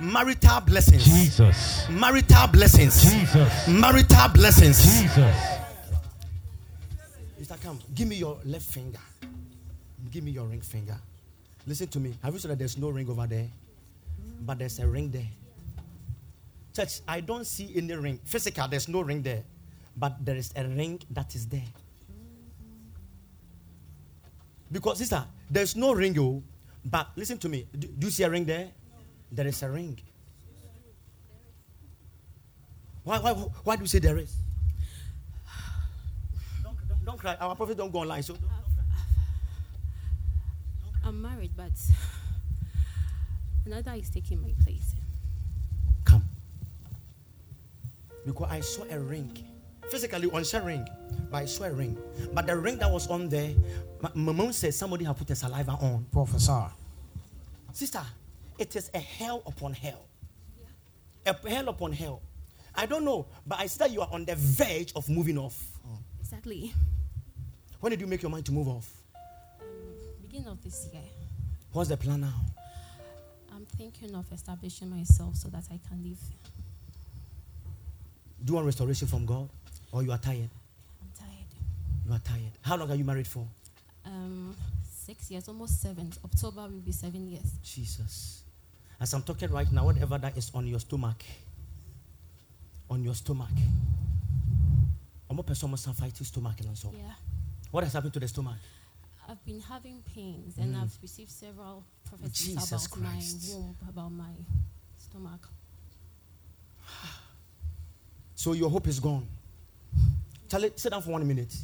Marital 0.00 0.60
blessings. 0.60 1.04
Jesus. 1.04 1.88
Marital 1.88 2.48
blessings. 2.48 3.02
Jesus. 3.02 3.68
Marital 3.68 4.28
blessings. 4.32 4.82
Jesus. 4.82 5.36
Mr. 7.40 7.60
Come, 7.62 7.78
give 7.94 8.08
me 8.08 8.16
your 8.16 8.38
left 8.44 8.64
finger. 8.64 8.98
Give 10.10 10.24
me 10.24 10.30
your 10.30 10.46
ring 10.46 10.60
finger. 10.60 10.96
Listen 11.66 11.88
to 11.88 12.00
me. 12.00 12.14
Have 12.22 12.34
you 12.34 12.40
seen 12.40 12.50
that 12.50 12.58
there's 12.58 12.76
no 12.76 12.90
ring 12.90 13.08
over 13.08 13.26
there? 13.26 13.48
But 14.40 14.58
there's 14.58 14.78
a 14.78 14.86
ring 14.86 15.10
there. 15.10 15.28
Church, 16.76 17.00
I 17.08 17.20
don't 17.20 17.46
see 17.46 17.72
any 17.76 17.94
ring. 17.94 18.20
Physical, 18.24 18.68
there's 18.68 18.88
no 18.88 19.00
ring 19.00 19.22
there. 19.22 19.44
But 19.96 20.24
there 20.24 20.36
is 20.36 20.52
a 20.56 20.66
ring 20.66 21.00
that 21.10 21.34
is 21.34 21.46
there. 21.46 21.70
Because, 24.70 24.98
sister, 24.98 25.24
there's 25.48 25.76
no 25.76 25.92
ring, 25.92 26.18
oh, 26.18 26.42
but 26.84 27.08
listen 27.16 27.38
to 27.38 27.48
me. 27.48 27.66
Do, 27.78 27.86
do 27.86 28.06
you 28.08 28.10
see 28.10 28.24
a 28.24 28.30
ring 28.30 28.44
there? 28.44 28.68
There 29.30 29.46
is 29.46 29.62
a 29.62 29.70
ring. 29.70 29.98
Why, 33.04 33.18
why, 33.20 33.32
why 33.32 33.76
do 33.76 33.82
you 33.82 33.86
say 33.86 34.00
there 34.00 34.18
is? 34.18 34.34
Don't, 36.64 36.76
don't, 36.88 37.04
don't 37.04 37.18
cry. 37.18 37.36
Our 37.38 37.54
prophet 37.54 37.76
don't 37.76 37.92
go 37.92 38.00
online. 38.00 38.22
So 38.22 38.34
don't. 38.34 38.53
I'm 41.06 41.20
married, 41.20 41.52
but 41.54 41.72
another 43.66 43.92
is 43.92 44.08
taking 44.08 44.40
my 44.40 44.54
place. 44.64 44.94
Come. 46.04 46.24
Because 48.24 48.48
I 48.50 48.60
saw 48.60 48.84
a 48.90 48.98
ring. 48.98 49.36
Physically, 49.90 50.30
on 50.30 50.44
a 50.50 50.64
ring. 50.64 50.88
But 51.30 51.42
I 51.42 51.44
saw 51.44 51.64
a 51.64 51.72
ring. 51.72 51.98
But 52.32 52.46
the 52.46 52.56
ring 52.56 52.78
that 52.78 52.90
was 52.90 53.08
on 53.08 53.28
there, 53.28 53.52
my, 54.00 54.10
my 54.14 54.32
mom 54.32 54.52
said 54.52 54.72
somebody 54.72 55.04
had 55.04 55.16
put 55.16 55.28
a 55.30 55.34
saliva 55.36 55.72
on. 55.72 56.06
Professor. 56.10 56.64
Sister, 57.72 58.02
it 58.58 58.74
is 58.74 58.90
a 58.94 58.98
hell 58.98 59.42
upon 59.46 59.74
hell. 59.74 60.06
A 61.26 61.36
hell 61.48 61.68
upon 61.68 61.92
hell. 61.92 62.22
I 62.74 62.86
don't 62.86 63.04
know, 63.04 63.26
but 63.46 63.60
I 63.60 63.66
see 63.66 63.78
that 63.78 63.90
you 63.90 64.00
are 64.00 64.08
on 64.10 64.24
the 64.24 64.36
verge 64.36 64.92
of 64.96 65.08
moving 65.08 65.36
off. 65.36 65.62
Exactly. 66.20 66.72
When 67.80 67.90
did 67.90 68.00
you 68.00 68.06
make 68.06 68.22
your 68.22 68.30
mind 68.30 68.46
to 68.46 68.52
move 68.52 68.68
off? 68.68 69.03
Beginning 70.34 70.50
of 70.50 70.64
this 70.64 70.88
year, 70.92 71.00
What's 71.70 71.90
the 71.90 71.96
plan 71.96 72.22
now? 72.22 72.34
I'm 73.54 73.64
thinking 73.78 74.16
of 74.16 74.24
establishing 74.32 74.90
myself 74.90 75.36
so 75.36 75.48
that 75.50 75.62
I 75.70 75.78
can 75.88 76.02
live. 76.02 76.18
Do 78.44 78.50
you 78.50 78.54
want 78.54 78.66
restoration 78.66 79.06
from 79.06 79.26
God? 79.26 79.48
Or 79.92 80.02
you 80.02 80.10
are 80.10 80.18
tired? 80.18 80.50
I'm 81.00 81.12
tired. 81.16 81.50
You 82.04 82.12
are 82.14 82.18
tired. 82.18 82.50
How 82.62 82.76
long 82.76 82.90
are 82.90 82.96
you 82.96 83.04
married 83.04 83.28
for? 83.28 83.46
Um, 84.04 84.56
six 84.82 85.30
years, 85.30 85.46
almost 85.46 85.80
seven. 85.80 86.12
October 86.24 86.62
will 86.62 86.82
be 86.84 86.90
seven 86.90 87.28
years. 87.28 87.52
Jesus. 87.62 88.42
As 89.00 89.14
I'm 89.14 89.22
talking 89.22 89.52
right 89.52 89.70
now, 89.70 89.84
whatever 89.84 90.18
that 90.18 90.36
is 90.36 90.50
on 90.52 90.66
your 90.66 90.80
stomach, 90.80 91.22
on 92.90 93.04
your 93.04 93.14
stomach. 93.14 93.54
I'm 95.30 95.36
not 95.36 95.46
person 95.46 95.70
must 95.70 95.88
fight 95.94 96.16
stomach 96.16 96.56
and 96.58 96.76
so. 96.76 96.92
Yeah. 96.92 97.12
What 97.70 97.84
has 97.84 97.92
happened 97.92 98.14
to 98.14 98.18
the 98.18 98.26
stomach? 98.26 98.58
I've 99.28 99.44
been 99.44 99.60
having 99.60 100.02
pains 100.14 100.58
and 100.58 100.74
mm. 100.74 100.82
I've 100.82 100.96
received 101.00 101.30
several 101.30 101.84
prophecies 102.08 102.46
Jesus 102.54 102.68
about 102.68 102.90
Christ. 102.90 103.50
my 103.50 103.54
womb, 103.56 103.76
about 103.88 104.12
my 104.12 104.32
stomach. 104.98 105.48
So 108.36 108.52
your 108.52 108.68
hope 108.68 108.88
is 108.88 109.00
gone. 109.00 109.26
Charlie, 110.50 110.72
sit 110.76 110.90
down 110.90 111.00
for 111.00 111.10
one 111.12 111.26
minute. 111.26 111.54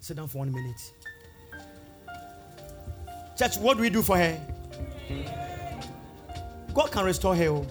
Sit 0.00 0.16
down 0.18 0.28
for 0.28 0.38
one 0.38 0.52
minute. 0.52 0.92
Church, 3.38 3.56
what 3.56 3.78
do 3.78 3.82
we 3.82 3.88
do 3.88 4.02
for 4.02 4.18
her? 4.18 4.38
God 6.74 6.92
can 6.92 7.06
restore 7.06 7.34
her. 7.34 7.48
oh. 7.48 7.66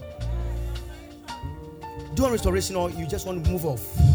Do 2.15 2.25
a 2.25 2.31
restoration 2.31 2.75
or 2.75 2.89
you 2.89 3.05
just 3.05 3.27
want 3.27 3.43
to 3.45 3.51
move 3.51 3.65
off? 3.65 4.12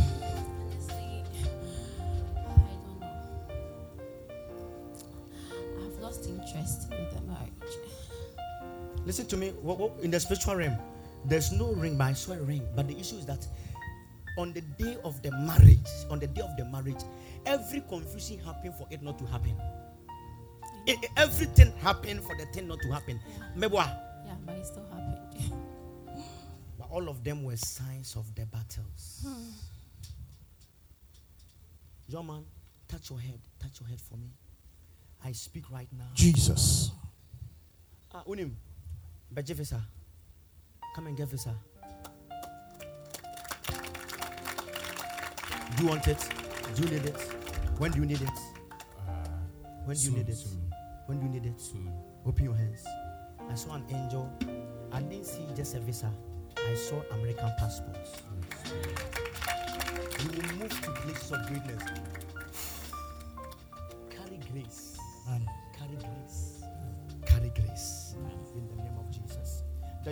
Listen 9.09 9.25
to 9.29 9.39
me. 9.39 9.55
What, 9.63 9.79
what, 9.79 9.93
in 10.03 10.11
the 10.11 10.21
spiritual 10.21 10.55
realm, 10.57 10.77
there's 11.25 11.51
no 11.51 11.73
ring, 11.73 11.97
but 11.97 12.05
I 12.05 12.13
saw 12.13 12.33
a 12.35 12.43
ring. 12.43 12.69
But 12.77 12.89
the 12.89 12.99
issue 13.01 13.17
is 13.17 13.25
that 13.25 13.49
on 14.37 14.53
the 14.53 14.61
day 14.61 14.99
of 15.03 15.23
the 15.23 15.31
marriage, 15.31 15.89
on 16.11 16.19
the 16.19 16.27
day 16.27 16.43
of 16.43 16.55
the 16.59 16.67
marriage, 16.67 17.01
every 17.47 17.81
confusion 17.89 18.39
happened 18.41 18.75
for 18.75 18.87
it 18.91 19.03
not 19.03 19.19
to 19.19 19.25
happen. 19.25 19.57
E- 20.87 20.95
everything 21.17 21.73
happened 21.79 22.23
for 22.23 22.37
the 22.37 22.45
thing 22.53 22.69
not 22.69 22.81
to 22.83 22.93
happen. 22.93 23.19
Mebwa. 23.57 23.87
Yeah, 24.27 24.35
but 24.45 24.57
it 24.57 24.67
still 24.67 24.85
happened. 24.91 25.55
But 26.79 26.89
all 26.91 27.09
of 27.09 27.25
them 27.25 27.45
were 27.45 27.57
signs 27.57 28.15
of 28.15 28.33
the 28.35 28.45
battles. 28.45 29.27
Young 32.09 32.27
man, 32.27 32.45
touch 32.87 33.09
your 33.09 33.19
head. 33.21 33.41
Touch 33.59 33.81
your 33.81 33.89
head 33.89 34.03
for 34.03 34.19
me. 34.19 34.29
I 35.25 35.33
speak 35.33 35.71
right 35.71 35.89
now. 35.97 36.11
Jesus. 36.15 36.91
Ah, 38.15 38.23
unim. 38.29 38.53
Beje 39.31 39.55
visa. 39.55 39.81
Come 40.95 41.09
and 41.09 41.17
get 41.17 41.29
visa. 41.29 41.55
Do 45.77 45.83
you 45.83 45.91
want 45.91 46.09
it? 46.09 46.29
Do 46.75 46.83
you 46.83 46.89
need 46.91 47.07
it? 47.07 47.21
When 47.79 47.91
do 47.93 48.01
you 48.01 48.07
need 48.07 48.23
it? 48.23 48.31
When 49.85 49.97
do 49.97 50.03
you 50.03 50.17
need 50.17 50.29
it? 50.29 50.45
When 51.07 51.19
do 51.19 51.27
you 51.27 51.33
need 51.33 51.47
it? 51.47 51.63
Open 52.27 52.45
your 52.45 52.57
hands. 52.57 52.85
I 53.51 53.55
saw 53.55 53.75
an 53.75 53.85
angel. 53.91 54.33
I 54.93 55.01
didn't 55.03 55.27
see 55.27 55.45
just 55.55 55.75
a 55.75 55.81
visa. 55.81 56.11
I 56.57 56.75
saw 56.75 57.03
American 57.13 57.51
passports. 57.59 58.23
You 60.25 60.31
will 60.31 60.57
move 60.57 60.83
to 60.83 60.91
places 61.03 61.33
of 61.33 61.47
greatness. 61.47 61.83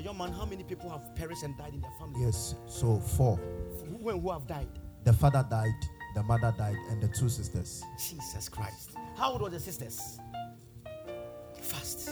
Young 0.06 0.18
man, 0.18 0.32
how 0.32 0.44
many 0.44 0.62
people 0.62 0.88
have 0.88 1.16
perished 1.16 1.42
and 1.42 1.58
died 1.58 1.74
in 1.74 1.80
their 1.80 1.90
family? 1.98 2.20
Yes. 2.20 2.54
So 2.68 3.00
four. 3.00 3.40
Who 4.00 4.08
and 4.08 4.22
who 4.22 4.30
have 4.30 4.46
died? 4.46 4.68
The 5.02 5.12
father 5.12 5.44
died, 5.50 5.74
the 6.14 6.22
mother 6.22 6.54
died, 6.56 6.76
and 6.90 7.02
the 7.02 7.08
two 7.08 7.28
sisters. 7.28 7.82
Jesus 7.98 8.48
Christ. 8.48 8.90
How 9.16 9.32
old 9.32 9.42
were 9.42 9.50
the 9.50 9.58
sisters? 9.58 10.20
Fast. 11.60 12.08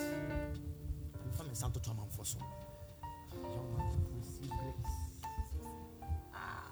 I'm 1.39 1.55
Santo 1.55 1.79
Thomas 1.79 2.17
for 2.17 2.25
so. 2.25 2.39
Young 3.33 3.77
man, 3.79 3.93
receive 4.19 4.51
grace. 4.51 4.93
Ah. 6.35 6.71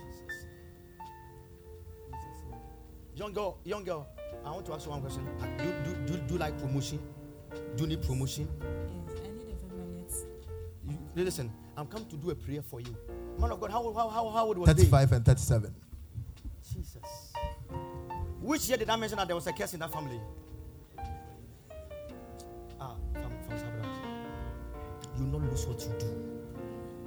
Jesus. 0.00 0.46
Jesus. 2.08 2.54
Young 3.14 3.32
girl, 3.32 3.58
young 3.64 3.84
girl, 3.84 4.08
want 4.60 4.66
to 4.66 4.74
ask 4.74 4.84
you 4.86 4.90
one 4.92 5.00
question. 5.00 5.26
Uh, 5.40 5.46
Do, 5.62 5.72
do, 5.84 6.12
do, 6.12 6.22
do 6.26 6.34
you 6.34 6.40
like 6.40 6.58
promotion? 6.58 6.98
Do 7.76 7.84
you 7.84 7.88
need 7.88 8.02
promotion? 8.02 8.48
Yes, 8.60 9.16
I 9.24 9.28
need 9.28 9.54
a 9.54 9.56
few 9.56 9.78
minutes. 9.78 10.24
You, 10.84 11.24
listen, 11.24 11.50
I'm 11.76 11.86
come 11.86 12.04
to 12.06 12.16
do 12.16 12.30
a 12.30 12.34
prayer 12.34 12.62
for 12.62 12.80
you. 12.80 12.94
Man 13.38 13.50
of 13.52 13.60
God, 13.60 13.70
how, 13.70 13.82
how, 13.92 14.08
how, 14.08 14.28
how 14.28 14.46
old 14.46 14.58
was 14.58 14.66
they? 14.68 14.74
35 14.74 15.12
and 15.12 15.24
37. 15.24 15.74
Jesus. 16.74 17.32
Which 18.42 18.68
year 18.68 18.76
did 18.76 18.90
I 18.90 18.96
mention 18.96 19.16
that 19.18 19.26
there 19.26 19.34
was 19.36 19.46
a 19.46 19.52
curse 19.52 19.72
in 19.74 19.80
that 19.80 19.92
family? 19.92 20.20
Ah, 22.80 22.94
from, 23.14 23.32
from 23.48 23.58
Sabra. 23.58 23.86
You 25.18 25.24
not 25.26 25.40
lose 25.42 25.66
what 25.66 25.80
you 25.80 25.92
do. 25.98 26.06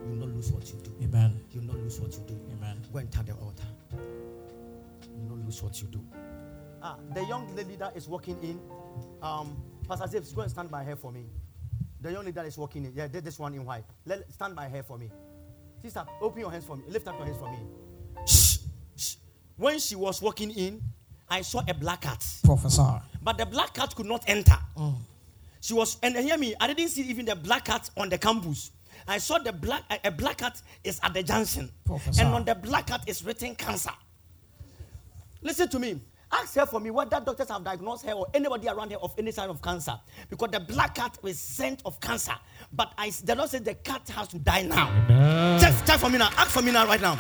You 0.10 0.16
not 0.16 0.30
lose 0.30 0.52
what 0.52 0.68
you 0.70 0.80
do. 0.84 0.92
Amen. 1.04 1.40
You 1.52 1.62
not 1.62 1.76
lose 1.78 2.00
what 2.00 2.14
you 2.14 2.24
do. 2.28 2.40
Amen. 2.58 2.82
Go 2.92 3.00
and 3.00 3.12
tell 3.12 3.24
the 3.24 3.34
altar. 3.34 3.64
You 3.92 5.30
not 5.30 5.46
lose 5.46 5.62
what 5.64 5.82
you 5.82 5.88
do. 5.88 6.04
Ah, 6.86 6.98
the 7.14 7.24
young 7.24 7.48
lady 7.56 7.78
that 7.78 7.96
is 7.96 8.10
walking 8.10 8.38
in, 8.44 8.60
um, 9.22 9.56
Pastor 9.88 10.06
Zips, 10.06 10.34
go 10.34 10.42
and 10.42 10.52
stand 10.52 10.70
by 10.70 10.84
her 10.84 10.98
for 10.98 11.14
me. 11.14 11.28
The 12.02 12.12
young 12.12 12.26
lady 12.26 12.34
that 12.34 12.46
is 12.46 12.58
walking 12.58 12.84
in, 12.84 12.94
yeah, 12.94 13.08
this 13.08 13.40
one 13.40 13.54
in 13.54 13.64
white. 13.64 13.86
Let 14.06 14.30
stand 14.34 14.54
by 14.54 14.68
her 14.68 14.84
for 14.84 14.98
me. 14.98 15.10
Sister, 15.82 16.06
open 16.20 16.42
your 16.42 16.52
hands 16.52 16.66
for 16.66 16.76
me. 16.76 16.84
Lift 16.90 17.08
up 17.08 17.16
your 17.16 17.26
hands 17.26 17.38
for 17.38 17.50
me. 17.50 17.58
Shh, 18.28 18.58
shh. 18.98 19.16
When 19.56 19.80
she 19.80 19.96
was 19.96 20.22
walking 20.22 20.52
in, 20.52 20.82
I 21.30 21.42
saw 21.42 21.62
a 21.66 21.74
black 21.74 22.02
cat. 22.02 22.26
Professor. 22.44 23.02
But 23.22 23.38
the 23.38 23.46
black 23.46 23.74
cat 23.74 23.96
could 23.96 24.06
not 24.06 24.26
enter. 24.28 24.58
Mm. 24.76 24.96
She 25.62 25.74
was, 25.74 25.98
and 26.04 26.18
hear 26.18 26.38
me, 26.38 26.54
I 26.60 26.68
didn't 26.68 26.90
see 26.90 27.04
even 27.04 27.26
the 27.26 27.36
black 27.36 27.64
cat 27.64 27.90
on 27.96 28.10
the 28.10 28.18
campus. 28.18 28.72
I 29.08 29.20
saw 29.20 29.38
the 29.38 29.54
black, 29.54 29.84
a, 30.04 30.12
black 30.12 30.38
cat 30.40 30.62
is 30.84 31.00
at 31.02 31.14
the 31.14 31.24
junction. 31.24 31.72
Professor. 31.86 32.24
And 32.24 32.34
on 32.34 32.44
the 32.44 32.56
black 32.56 32.88
cat 32.88 33.04
is 33.08 33.24
written 33.24 33.56
cancer. 33.56 33.92
Listen 35.42 35.70
to 35.70 35.80
me. 35.80 36.02
Ask 36.34 36.56
her 36.56 36.66
for 36.66 36.80
me 36.80 36.90
whether 36.90 37.20
doctors 37.20 37.50
have 37.50 37.64
diagnosed 37.64 38.06
her 38.06 38.14
or 38.14 38.26
anybody 38.34 38.68
around 38.68 38.92
her 38.92 38.98
of 38.98 39.14
any 39.20 39.32
sign 39.32 39.50
of 39.50 39.62
cancer. 39.62 40.00
Because 40.30 40.50
the 40.50 40.60
black 40.60 40.96
cat 40.96 41.18
is 41.24 41.40
scent 41.40 41.84
of 41.86 42.00
cancer. 42.00 42.34
But 42.72 42.92
I, 42.98 43.12
the 43.24 43.36
Lord 43.36 43.52
said 43.52 43.64
the 43.64 43.76
cat 43.76 44.10
has 44.10 44.30
to 44.30 44.40
die 44.40 44.64
now. 44.64 44.88
Check, 45.60 45.86
check 45.86 46.00
for 46.00 46.10
me 46.10 46.18
now. 46.18 46.30
Ask 46.36 46.50
for 46.50 46.64
me 46.64 46.72
now, 46.72 46.88
right 46.88 47.02
now. 47.02 47.20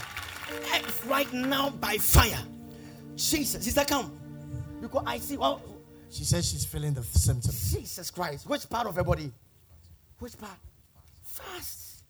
Right 1.05 1.31
now, 1.31 1.69
by 1.69 1.97
fire. 1.97 2.39
Jesus. 3.15 3.63
Sister, 3.63 3.85
come. 3.85 4.11
Because 4.81 5.03
I 5.05 5.19
see. 5.19 5.37
Well, 5.37 5.61
she 6.09 6.23
says 6.23 6.49
she's 6.49 6.65
feeling 6.65 6.93
the 6.93 7.03
symptoms. 7.03 7.71
Jesus 7.71 8.09
Christ. 8.09 8.47
Which 8.49 8.67
part 8.67 8.87
of 8.87 8.95
her 8.95 9.03
body? 9.03 9.31
Which 10.17 10.37
part? 10.37 10.57
Fast. 11.23 12.03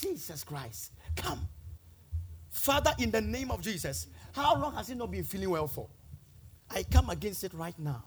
Jesus 0.00 0.44
Christ. 0.44 0.92
Come. 1.16 1.40
Father, 2.50 2.92
in 2.98 3.10
the 3.10 3.20
name 3.20 3.50
of 3.50 3.60
Jesus, 3.60 4.06
how 4.32 4.56
long 4.60 4.74
has 4.74 4.88
he 4.88 4.94
not 4.94 5.10
been 5.10 5.24
feeling 5.24 5.50
well 5.50 5.66
for? 5.66 5.88
I 6.70 6.82
come 6.84 7.10
against 7.10 7.44
it 7.44 7.52
right 7.54 7.78
now. 7.78 8.02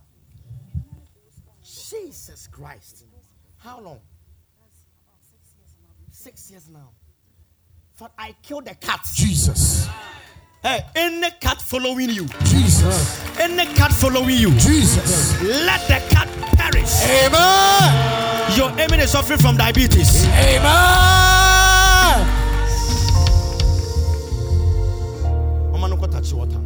Jesus 1.63 2.47
Christ. 2.47 3.05
How 3.57 3.79
long? 3.79 3.99
Six 6.11 6.51
years 6.51 6.69
now. 6.69 6.89
But 7.99 8.11
I 8.17 8.35
killed 8.41 8.65
the 8.65 8.75
cat. 8.75 9.05
Jesus. 9.13 9.87
Hey, 10.61 10.83
any 10.95 11.29
cat 11.39 11.61
following 11.61 12.09
you. 12.09 12.25
Jesus. 12.43 13.23
Any 13.39 13.65
cat 13.75 13.91
following 13.91 14.37
you. 14.37 14.49
Jesus. 14.51 15.39
Let 15.43 15.81
the 15.87 16.03
cat 16.13 16.27
perish. 16.57 17.03
Amen. 17.03 18.57
Your 18.57 18.71
enemy 18.79 19.03
is 19.03 19.11
suffering 19.11 19.39
from 19.39 19.57
diabetes. 19.57 20.25
Amen. 20.25 21.54
Water. 26.35 26.61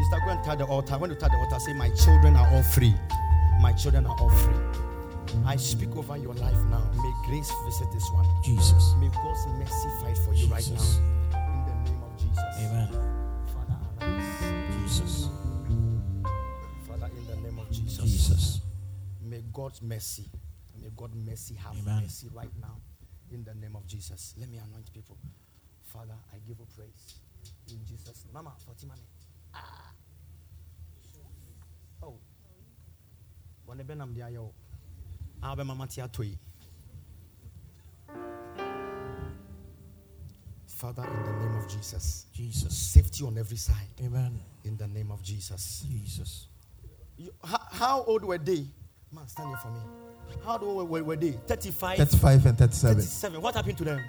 Sister, 0.00 0.20
go 0.24 0.30
and 0.30 0.44
tell 0.44 0.56
the 0.56 0.64
altar. 0.64 0.98
When 0.98 1.10
you 1.10 1.16
tell 1.16 1.28
the 1.28 1.36
altar, 1.36 1.58
say, 1.58 1.72
My 1.72 1.90
children 1.90 2.36
are 2.36 2.48
all 2.52 2.62
free. 2.62 2.94
My 3.60 3.72
children 3.72 4.06
are 4.06 4.16
all 4.18 4.30
free. 4.30 4.56
I 5.46 5.56
speak 5.56 5.96
over 5.96 6.16
your 6.16 6.34
life 6.34 6.58
now. 6.70 6.82
May 6.94 7.12
grace 7.26 7.52
visit 7.64 7.88
this 7.92 8.10
one. 8.12 8.26
Jesus. 8.44 8.94
May 8.98 9.08
God's 9.08 9.46
mercy 9.58 9.88
fight 10.00 10.18
for 10.18 10.34
you 10.34 10.48
Jesus. 10.48 10.50
right 10.50 11.32
now. 11.32 11.46
In 11.46 11.84
the 11.84 11.90
name 11.90 12.02
of 12.02 12.18
Jesus. 12.18 12.44
Amen. 12.58 12.88
Father, 13.54 13.78
arise. 14.00 14.82
Jesus. 14.82 15.28
Father, 16.88 17.10
in 17.16 17.26
the 17.26 17.36
name 17.48 17.58
of 17.58 17.70
Jesus. 17.70 18.04
Jesus. 18.04 18.60
May 19.22 19.42
God's 19.52 19.80
mercy, 19.82 20.26
may 20.82 20.90
God's 20.96 21.14
mercy 21.14 21.54
have 21.54 21.76
Amen. 21.78 22.02
mercy 22.02 22.28
right 22.34 22.50
now 22.60 22.76
in 23.32 23.44
the 23.44 23.54
name 23.54 23.76
of 23.76 23.86
Jesus. 23.86 24.34
Let 24.38 24.48
me 24.48 24.58
anoint 24.58 24.92
people. 24.92 25.16
Father, 25.84 26.14
I 26.32 26.36
give 26.46 26.58
you 26.58 26.66
praise 26.74 27.14
in 27.68 27.84
Jesus' 27.84 28.24
name. 28.24 28.34
Mama, 28.34 28.52
40 28.64 28.86
money. 28.86 29.02
Ah. 29.54 29.92
Oh. 32.02 32.18
One 33.66 33.78
benam 33.78 34.14
dia 34.14 34.28
yo. 34.30 34.52
Abe 35.42 35.64
mama 35.64 35.86
tia 35.86 36.08
toy. 36.08 36.36
Father, 40.66 41.04
in 41.04 41.22
the 41.24 41.44
name 41.44 41.56
of 41.56 41.68
Jesus. 41.68 42.26
Jesus. 42.32 42.74
Safety 42.74 43.24
on 43.24 43.36
every 43.36 43.56
side. 43.56 43.88
Amen. 44.02 44.40
In 44.64 44.76
the 44.76 44.86
name 44.88 45.10
of 45.10 45.22
Jesus. 45.22 45.84
Jesus. 45.86 46.46
You, 47.18 47.30
how, 47.44 47.58
how 47.70 48.02
old 48.04 48.24
were 48.24 48.38
they? 48.38 48.64
Man, 49.12 49.28
stand 49.28 49.48
here 49.48 49.58
for 49.58 49.68
me. 49.68 50.09
How 50.44 50.58
old 50.58 50.88
were, 50.88 51.02
were 51.02 51.16
they? 51.16 51.32
35? 51.32 51.98
35 51.98 52.46
and 52.46 52.58
37. 52.58 52.94
37. 52.96 53.42
What 53.42 53.54
happened 53.54 53.78
to 53.78 53.84
them? 53.84 54.04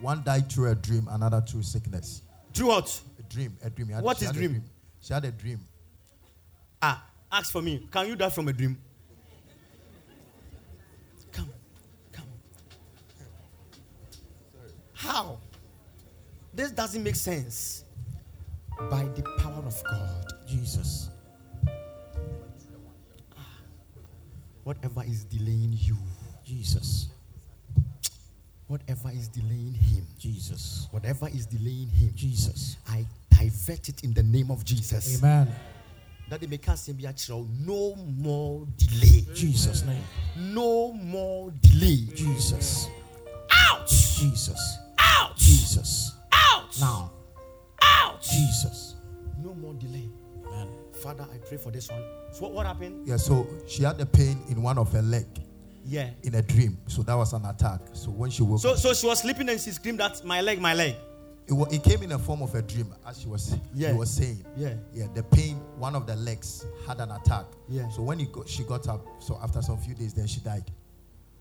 One 0.00 0.22
died 0.22 0.50
through 0.50 0.70
a 0.70 0.74
dream, 0.74 1.08
another 1.10 1.40
through 1.40 1.62
sickness. 1.62 2.22
Through 2.52 2.68
what? 2.68 3.00
A 3.18 3.22
dream. 3.22 3.56
A 3.62 3.70
dream. 3.70 3.88
Had, 3.88 4.04
what 4.04 4.20
is 4.20 4.30
dream? 4.30 4.50
dream? 4.52 4.64
She 5.00 5.14
had 5.14 5.24
a 5.24 5.32
dream. 5.32 5.60
Ah, 6.80 7.04
ask 7.30 7.52
for 7.52 7.62
me. 7.62 7.86
Can 7.90 8.08
you 8.08 8.16
die 8.16 8.30
from 8.30 8.48
a 8.48 8.52
dream? 8.52 8.76
Come. 11.32 11.48
Come. 12.12 12.24
How? 14.92 15.38
This 16.52 16.70
doesn't 16.70 17.02
make 17.02 17.16
sense. 17.16 17.84
By 18.90 19.04
the 19.04 19.22
power 19.38 19.62
of 19.66 19.82
God. 19.84 20.32
Jesus. 20.46 21.10
Whatever 24.66 25.04
is 25.06 25.22
delaying 25.22 25.78
you, 25.78 25.96
Jesus. 26.44 27.10
Whatever 28.66 29.12
is 29.12 29.28
delaying 29.28 29.74
him, 29.74 30.04
Jesus. 30.18 30.88
Whatever 30.90 31.28
is 31.28 31.46
delaying 31.46 31.88
him, 31.88 32.10
Jesus. 32.16 32.76
I 32.88 33.06
divert 33.30 33.88
it 33.88 34.02
in 34.02 34.12
the 34.12 34.24
name 34.24 34.50
of 34.50 34.64
Jesus. 34.64 35.22
Amen. 35.22 35.54
That 36.28 36.40
they 36.40 36.48
make 36.48 36.68
us 36.68 36.88
no 36.88 37.94
more 37.94 38.66
delay. 38.76 39.24
Jesus' 39.34 39.84
name. 39.84 40.02
No 40.36 40.92
more 40.94 41.52
delay. 41.60 42.08
Jesus. 42.16 42.88
Ouch. 43.70 44.18
Jesus. 44.18 44.78
Ouch. 44.98 45.36
Jesus. 45.36 46.12
Ouch. 46.32 46.80
Now. 46.80 47.12
Ouch. 47.80 48.28
Jesus. 48.28 48.96
No 49.44 49.54
more 49.54 49.74
delay. 49.74 50.08
Amen. 51.06 51.16
Father, 51.16 51.30
I 51.32 51.38
pray 51.38 51.56
for 51.58 51.70
this 51.70 51.88
one. 51.90 52.02
So 52.32 52.42
what, 52.42 52.52
what 52.52 52.66
happened? 52.66 53.06
Yeah, 53.06 53.16
so 53.16 53.46
she 53.66 53.82
had 53.82 54.00
a 54.00 54.06
pain 54.06 54.42
in 54.48 54.62
one 54.62 54.78
of 54.78 54.92
her 54.92 55.02
leg. 55.02 55.26
Yeah. 55.84 56.10
In 56.24 56.34
a 56.34 56.42
dream. 56.42 56.78
So 56.88 57.02
that 57.02 57.14
was 57.14 57.32
an 57.32 57.44
attack. 57.44 57.80
So 57.92 58.10
when 58.10 58.30
she 58.30 58.42
woke 58.42 58.60
so, 58.60 58.72
up, 58.72 58.78
So 58.78 58.92
she 58.92 59.06
was 59.06 59.20
sleeping 59.20 59.48
and 59.48 59.60
she 59.60 59.70
screamed 59.70 60.00
that 60.00 60.24
my 60.24 60.40
leg, 60.40 60.60
my 60.60 60.74
leg. 60.74 60.96
It, 61.46 61.54
it 61.72 61.84
came 61.84 62.02
in 62.02 62.08
the 62.08 62.18
form 62.18 62.42
of 62.42 62.52
a 62.56 62.62
dream, 62.62 62.92
as 63.06 63.20
she 63.20 63.28
was 63.28 63.54
yeah. 63.72 63.92
was 63.92 64.10
saying. 64.10 64.44
Yeah. 64.56 64.74
Yeah. 64.92 65.06
The 65.14 65.22
pain, 65.22 65.60
one 65.78 65.94
of 65.94 66.04
the 66.04 66.16
legs 66.16 66.66
had 66.88 66.98
an 67.00 67.12
attack. 67.12 67.44
Yeah. 67.68 67.88
So 67.90 68.02
when 68.02 68.18
he 68.18 68.26
got, 68.26 68.48
she 68.48 68.64
got 68.64 68.88
up, 68.88 69.06
so 69.20 69.38
after 69.40 69.62
some 69.62 69.78
few 69.78 69.94
days, 69.94 70.12
then 70.12 70.26
she 70.26 70.40
died. 70.40 70.64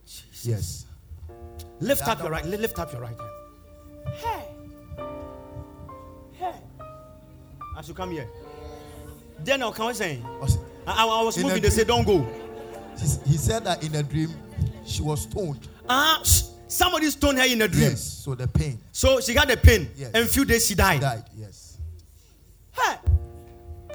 Jesus. 0.05 0.45
Yes. 0.45 0.85
Lift 1.79 2.07
up 2.07 2.19
your 2.19 2.29
right. 2.29 2.45
Lift 2.45 2.77
up 2.77 2.91
your 2.91 3.01
right 3.01 3.17
hand. 3.17 4.15
Hey. 4.15 4.45
Hey. 6.33 6.53
As 7.79 7.87
you 7.87 7.95
come 7.95 8.11
here. 8.11 8.29
Then 9.43 9.61
I'll 9.61 9.71
come 9.71 9.93
saying. 9.93 10.25
I, 10.87 11.05
I 11.05 11.23
was 11.23 11.37
moving. 11.37 11.61
They 11.61 11.69
said, 11.69 11.87
"Don't 11.87 12.05
go." 12.05 12.27
He 13.25 13.37
said 13.37 13.65
that 13.65 13.83
in 13.83 13.95
a 13.95 14.03
dream, 14.03 14.29
she 14.85 15.01
was 15.01 15.23
stoned. 15.23 15.67
Ah, 15.89 16.19
uh, 16.19 16.23
somebody 16.67 17.09
stoned 17.09 17.37
her 17.37 17.45
in 17.45 17.61
a 17.61 17.67
dream. 17.67 17.89
Yes. 17.89 18.01
So 18.01 18.35
the 18.35 18.47
pain. 18.47 18.79
So 18.91 19.19
she 19.19 19.33
got 19.33 19.47
the 19.47 19.57
pain. 19.57 19.89
Yes. 19.95 20.11
And 20.13 20.23
a 20.23 20.27
few 20.27 20.45
days 20.45 20.65
she 20.65 20.75
died. 20.75 20.95
She 20.95 21.01
died. 21.01 21.23
Yes. 21.35 21.77
Hey. 22.71 22.95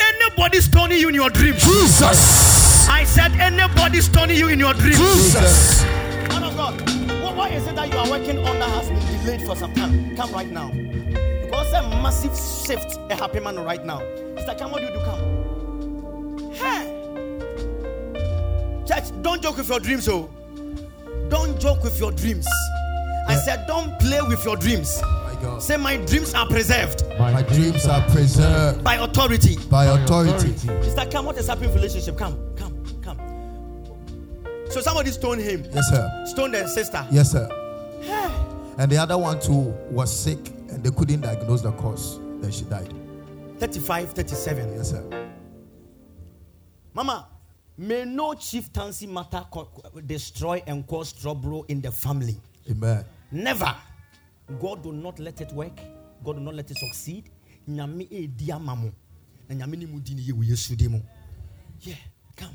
Anybody 0.00 0.60
stoning 0.60 0.98
you 0.98 1.08
in 1.08 1.14
your 1.14 1.30
dream? 1.30 1.54
Jesus. 1.54 2.88
I 2.88 3.04
said 3.04 3.32
anybody 3.32 4.00
stoning 4.00 4.36
you 4.36 4.48
in 4.48 4.58
your 4.58 4.74
dream. 4.74 4.96
Jesus. 4.96 5.84
Man 6.28 6.42
of 6.42 6.56
God, 6.56 6.80
why 7.36 7.48
is 7.48 7.66
it 7.66 7.74
that 7.74 7.92
you 7.92 7.98
are 7.98 8.10
working 8.10 8.38
on 8.38 8.58
that 8.58 8.68
has 8.68 8.88
been 8.88 9.24
delayed 9.24 9.46
for 9.46 9.56
some 9.56 9.72
time? 9.74 10.16
Come 10.16 10.32
right 10.32 10.50
now. 10.50 10.70
Because 11.70 11.86
a 11.86 11.88
massive 12.02 12.36
shift 12.66 12.98
a 13.10 13.14
happy 13.14 13.38
man 13.38 13.56
right 13.60 13.84
now. 13.84 14.00
It's 14.00 14.46
like, 14.48 14.58
come, 14.58 14.72
what 14.72 14.80
do 14.80 14.86
you 14.86 14.92
do? 14.92 15.00
Come. 15.04 16.52
Hey. 16.52 16.96
Church, 18.86 19.22
don't 19.22 19.40
joke 19.40 19.58
with 19.58 19.68
your 19.68 19.78
dreams, 19.78 20.08
oh. 20.08 20.28
Don't 21.28 21.60
joke 21.60 21.84
with 21.84 22.00
your 22.00 22.10
dreams. 22.10 22.48
I 23.28 23.36
said, 23.36 23.66
don't 23.68 23.96
play 24.00 24.20
with 24.22 24.44
your 24.44 24.56
dreams. 24.56 25.00
My 25.02 25.38
God. 25.40 25.62
Say, 25.62 25.76
my 25.76 25.96
dreams 25.98 26.34
are 26.34 26.46
preserved. 26.46 27.04
My, 27.18 27.32
my 27.32 27.42
dreams 27.42 27.86
are 27.86 28.02
preserved 28.10 28.82
by 28.82 28.96
authority. 28.96 29.56
By 29.70 29.84
authority. 29.84 30.56
Sister, 30.56 31.06
come. 31.08 31.26
What 31.26 31.38
is 31.38 31.46
happening 31.46 31.70
in 31.70 31.76
relationship? 31.76 32.18
Come, 32.18 32.36
come, 32.56 32.84
come. 33.00 33.18
So 34.70 34.80
somebody 34.80 35.12
stoned 35.12 35.42
him. 35.42 35.64
Yes, 35.72 35.88
sir. 35.88 36.24
Stoned 36.26 36.54
their 36.54 36.66
sister. 36.66 37.06
Yes, 37.12 37.30
sir. 37.30 37.48
and 38.76 38.90
the 38.90 38.96
other 38.96 39.16
one 39.16 39.38
too 39.38 39.72
was 39.90 40.12
sick, 40.12 40.38
they 40.82 40.90
couldn't 40.90 41.20
diagnose 41.20 41.62
the 41.62 41.72
cause. 41.72 42.18
Then 42.40 42.50
she 42.50 42.64
died. 42.64 42.92
35, 43.58 44.12
37. 44.12 44.74
Yes, 44.74 44.90
sir. 44.90 45.28
Mama, 46.94 47.28
May 47.80 48.04
no 48.04 48.34
chieftaincy 48.34 49.06
matter 49.06 49.42
destroy 50.04 50.62
and 50.66 50.86
cause 50.86 51.14
trouble 51.14 51.64
in 51.68 51.80
the 51.80 51.90
family. 51.90 52.36
Amen. 52.70 53.06
Never. 53.32 53.74
God 54.60 54.84
will 54.84 54.92
not 54.92 55.18
let 55.18 55.40
it 55.40 55.50
work. 55.52 55.80
God 56.22 56.36
will 56.36 56.42
not 56.42 56.56
let 56.56 56.70
it 56.70 56.76
succeed. 56.76 57.30
Nyame 57.66 58.06
edi 58.12 58.52
ama 58.52 58.76
mo. 58.76 58.92
Na 59.48 59.54
nyame 59.54 59.78
ni 59.78 59.86
mu 59.86 59.98
di 59.98 60.14
ni 60.14 60.20
ye 60.20 60.32
wo 60.32 60.42
Yesu 60.42 60.76
di 60.76 60.88
mu. 60.88 61.00
Yeah, 61.80 61.94
come. 62.36 62.54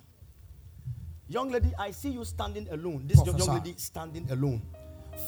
Young 1.27 1.49
lady, 1.49 1.73
I 1.79 1.89
see 1.89 2.09
you 2.09 2.23
standing 2.23 2.67
alone. 2.69 3.07
This 3.07 3.25
young 3.25 3.55
lady 3.55 3.73
standing 3.77 4.29
alone. 4.29 4.61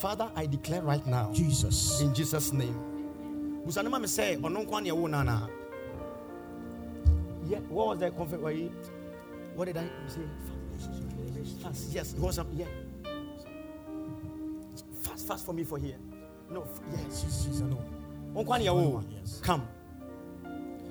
Father, 0.00 0.30
I 0.36 0.46
declare 0.46 0.82
right 0.82 1.04
now 1.06 1.32
Jesus. 1.32 2.00
in 2.00 2.14
Jesus' 2.14 2.52
name. 2.52 3.62
Busanema 3.66 4.00
me 4.00 4.06
say, 4.06 4.36
ono 4.36 4.64
nkwa 4.64 4.82
ne 4.82 4.92
wo 4.92 5.06
nana. 5.06 5.48
Yeah, 7.48 7.58
what 7.68 7.88
was 7.88 7.98
that 8.00 8.16
comfort 8.16 8.40
where 8.40 8.54
what 9.54 9.64
did 9.64 9.76
I 9.76 9.88
say? 10.06 10.20
Fast. 11.62 11.92
Yes, 11.92 12.12
it 12.12 12.20
was 12.20 12.38
up. 12.38 12.46
Yeah. 12.54 12.66
Fast, 15.02 15.26
fast 15.26 15.46
for 15.46 15.52
me 15.52 15.64
for 15.64 15.78
here. 15.78 15.96
No, 16.50 16.64
yes. 16.92 17.22
She's, 17.22 17.44
she's 17.44 17.60
alone. 17.60 17.84
Onkwa 18.34 18.58
ne 18.58 18.68
Only 18.68 19.06
yes. 19.18 19.40
Come. 19.42 19.66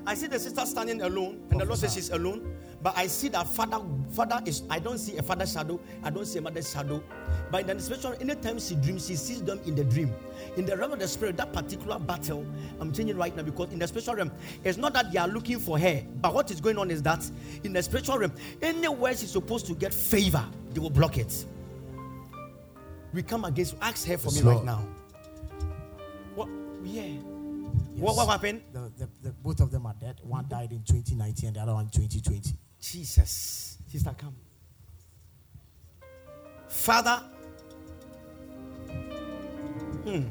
I 0.05 0.15
see 0.15 0.27
the 0.27 0.39
sister 0.39 0.65
standing 0.65 1.01
alone, 1.01 1.47
and 1.51 1.59
the 1.61 1.65
Lord 1.65 1.79
says 1.79 1.93
she's 1.93 2.09
alone. 2.09 2.55
But 2.81 2.95
I 2.95 3.07
see 3.07 3.29
that 3.29 3.47
father, 3.47 3.79
father 4.11 4.39
is. 4.45 4.61
I 4.69 4.79
don't 4.79 4.99
see 4.99 5.17
a 5.17 5.23
father 5.23 5.47
shadow. 5.47 5.79
I 6.03 6.09
don't 6.09 6.25
see 6.25 6.37
a 6.37 6.41
mother 6.41 6.61
shadow. 6.61 7.03
But 7.51 7.61
in 7.67 7.77
the 7.77 7.83
spiritual, 7.83 8.13
anytime 8.21 8.59
she 8.59 8.75
dreams, 8.75 9.07
she 9.07 9.15
sees 9.15 9.41
them 9.41 9.59
in 9.65 9.75
the 9.75 9.83
dream. 9.83 10.13
In 10.57 10.65
the 10.65 10.77
realm 10.77 10.93
of 10.93 10.99
the 10.99 11.07
spirit, 11.07 11.37
that 11.37 11.53
particular 11.53 11.97
battle, 11.97 12.45
I'm 12.79 12.93
changing 12.93 13.17
right 13.17 13.35
now 13.35 13.43
because 13.43 13.71
in 13.71 13.79
the 13.79 13.87
spiritual 13.87 14.15
realm, 14.15 14.31
it's 14.63 14.77
not 14.77 14.93
that 14.93 15.11
they 15.11 15.17
are 15.17 15.27
looking 15.27 15.59
for 15.59 15.79
her, 15.79 16.03
but 16.21 16.33
what 16.33 16.51
is 16.51 16.61
going 16.61 16.77
on 16.77 16.91
is 16.91 17.01
that 17.03 17.27
in 17.63 17.73
the 17.73 17.81
spiritual 17.81 18.19
realm, 18.19 18.33
anywhere 18.61 19.15
she's 19.15 19.31
supposed 19.31 19.65
to 19.67 19.73
get 19.73 19.93
favor, 19.93 20.45
they 20.73 20.79
will 20.79 20.89
block 20.91 21.17
it. 21.17 21.45
We 23.13 23.23
come 23.23 23.45
against. 23.45 23.75
Ask 23.81 24.07
her 24.07 24.17
for 24.17 24.27
Yes, 24.27 24.43
me 24.43 24.51
right 24.51 24.63
now. 24.63 24.85
What? 26.35 26.47
Yeah. 26.83 27.01
Yes. 27.03 27.21
What, 28.03 28.15
what 28.15 28.27
happened? 28.29 28.61
The, 28.73 28.91
the, 28.97 29.09
the, 29.23 29.31
both 29.31 29.59
of 29.61 29.71
them 29.71 29.87
are 29.87 29.95
dead. 29.99 30.19
One 30.21 30.45
died 30.47 30.71
in 30.71 30.83
2019 30.83 31.47
and 31.47 31.55
the 31.55 31.61
other 31.61 31.73
one 31.73 31.85
in 31.85 31.89
2020. 31.89 32.53
Jesus. 32.81 33.77
Sister, 33.91 34.13
come. 34.17 34.35
Father, 36.67 37.21
hmm. 40.03 40.23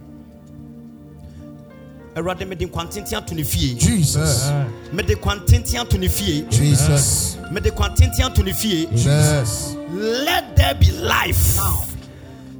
Awurade 2.14 2.44
mede 2.46 2.66
nkwantentea 2.66 3.20
to 3.26 3.34
ne 3.34 3.44
fie 3.44 3.74
Jesus. 3.74 4.50
mede 4.92 5.16
kwantentea 5.16 5.84
to 5.88 5.98
ne 5.98 6.08
fie 6.08 6.42
Jesus. 6.48 7.36
mede 7.52 7.70
kwantentea 7.70 8.30
to 8.34 8.42
ne 8.42 8.52
fie 8.52 8.86
Jesus. 8.86 9.74
let 9.94 10.56
there 10.56 10.74
be 10.74 10.90
life 10.92 11.56
now 11.56 11.84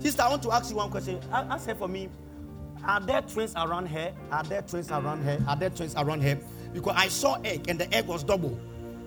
sister 0.03 0.23
i 0.23 0.29
want 0.29 0.43
to 0.43 0.53
ask 0.53 0.69
you 0.71 0.77
one 0.77 0.91
question 0.91 1.19
A- 1.33 1.47
ask 1.51 1.67
her 1.69 1.75
for 1.75 1.89
me 1.89 2.09
are 2.85 3.01
there 3.01 3.23
twins 3.23 3.55
around 3.57 3.87
her 3.87 4.13
are 4.31 4.45
there 4.45 4.61
twins 4.63 4.91
around 4.91 5.23
her 5.25 5.39
are 5.49 5.57
there 5.57 5.71
twins 5.71 5.95
around 5.97 6.21
her 6.23 6.39
because 6.75 6.95
i 6.97 7.09
saw 7.09 7.37
egg 7.43 7.67
and 7.71 7.79
the 7.79 7.91
egg 7.95 8.07
was 8.07 8.23
double 8.23 8.59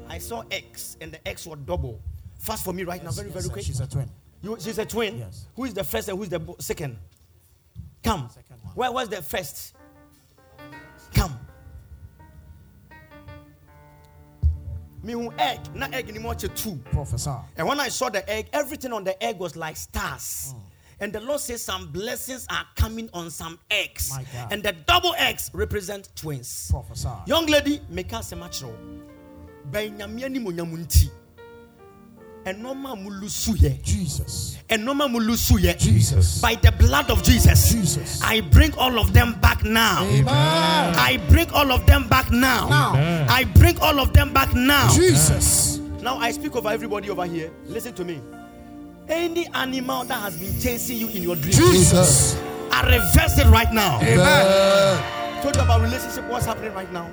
i 0.10 0.18
saw 0.18 0.44
eggs 0.52 0.98
and 1.02 1.12
the 1.12 1.28
eggs 1.28 1.46
were 1.48 1.56
double 1.56 2.00
fast 2.40 2.64
for 2.66 2.74
me 2.74 2.84
right 2.84 3.04
now 3.04 3.12
very 3.12 3.28
Yes, 3.28 3.34
very 3.34 3.44
sir. 3.46 3.52
quick 3.52 3.66
She's 3.66 3.80
a 3.80 3.88
twin. 3.88 4.10
you, 4.42 4.58
she's 4.60 4.78
a 4.78 4.86
twin 4.86 5.18
Yes. 5.20 5.48
who 5.56 5.66
is 5.66 5.74
the 5.74 5.84
first 5.84 6.08
and 6.10 6.18
who 6.18 6.24
is 6.24 6.30
the 6.30 6.40
bo- 6.40 6.56
second 6.60 6.98
come 8.04 8.30
Second 8.34 8.58
one. 8.64 8.74
where 8.76 8.92
was 8.92 9.10
the 9.10 9.22
first 9.22 9.76
come 11.14 11.38
me 15.02 15.14
who 15.14 15.32
egg 15.38 15.60
na 15.74 15.88
egg 15.94 16.12
ni 16.12 16.20
mo 16.20 16.34
two 16.34 16.76
Prophesy. 16.92 17.32
and 17.56 17.66
when 17.68 17.80
I 17.80 17.88
saw 17.90 18.10
the 18.10 18.28
egg, 18.30 18.48
everything 18.52 18.92
on 18.92 19.04
the 19.06 19.22
egg 19.24 19.40
was 19.40 19.56
like 19.56 19.78
stars. 19.78 20.54
Hmm. 20.54 20.62
And 21.02 21.14
the 21.14 21.22
Lord 21.22 21.40
says 21.40 21.62
some 21.64 21.88
blessings 21.94 22.46
are 22.50 22.66
coming 22.76 23.10
on 23.14 23.32
some 23.32 23.58
eggs. 23.72 24.12
And 24.52 24.62
the 24.62 24.74
double 24.74 25.16
eggs 25.18 25.50
represent 25.54 26.10
twins. 26.18 26.68
Prophesy. 26.70 27.08
Young 27.26 27.46
lady, 27.46 27.80
make 27.90 28.12
us 28.12 28.34
a 28.34 28.36
matro. 29.70 29.98
Benyamia 29.98 30.30
ni 30.30 30.40
munyamunti. 30.40 31.10
And 32.46 32.64
normal 32.64 32.96
mulusuye. 32.96 33.82
Jesus. 33.84 34.58
And 34.70 34.86
normal 34.86 35.10
mulusuye. 35.10 35.78
Jesus. 35.78 36.42
By 36.42 36.56
the 36.56 36.72
blood 36.72 37.12
of 37.12 37.22
Jesus. 37.22 37.70
Jesus. 37.72 38.22
I 38.24 38.42
bring 38.42 38.74
all 38.76 38.98
of 38.98 39.14
them 39.14 39.34
back 39.42 39.64
now. 39.64 40.04
Amen. 40.06 40.26
I 40.28 41.20
bring 41.30 41.50
all 41.52 41.72
of 41.72 41.86
them 41.86 42.08
back 42.08 42.32
now. 42.32 42.70
Now. 42.70 43.28
I 43.30 43.44
bring 43.44 43.78
all 43.80 44.00
of 44.00 44.14
them 44.14 44.34
back 44.34 44.54
now. 44.54 44.90
Jesus. 44.94 45.80
Now 46.02 46.18
I 46.18 46.32
speak 46.32 46.56
over 46.56 46.70
everybody 46.70 47.10
over 47.10 47.26
here. 47.26 47.52
Listen 47.66 47.94
to 47.96 48.06
me. 48.06 48.22
Any 49.10 49.48
animal 49.48 50.06
that 50.06 50.22
has 50.22 50.40
been 50.40 50.58
chasing 50.62 50.98
you 50.98 51.10
in 51.10 51.24
your 51.24 51.36
dreams, 51.36 51.58
Jesus. 51.58 52.38
I 52.72 52.84
reverse 52.84 53.38
it 53.38 53.48
right 53.48 53.72
now. 53.74 54.00
Amen. 54.02 55.42
Told 55.42 55.56
you 55.56 55.62
about 55.62 55.82
relationship. 55.82 56.30
What's 56.30 56.46
happening 56.46 56.74
right 56.74 56.92
now? 56.94 57.12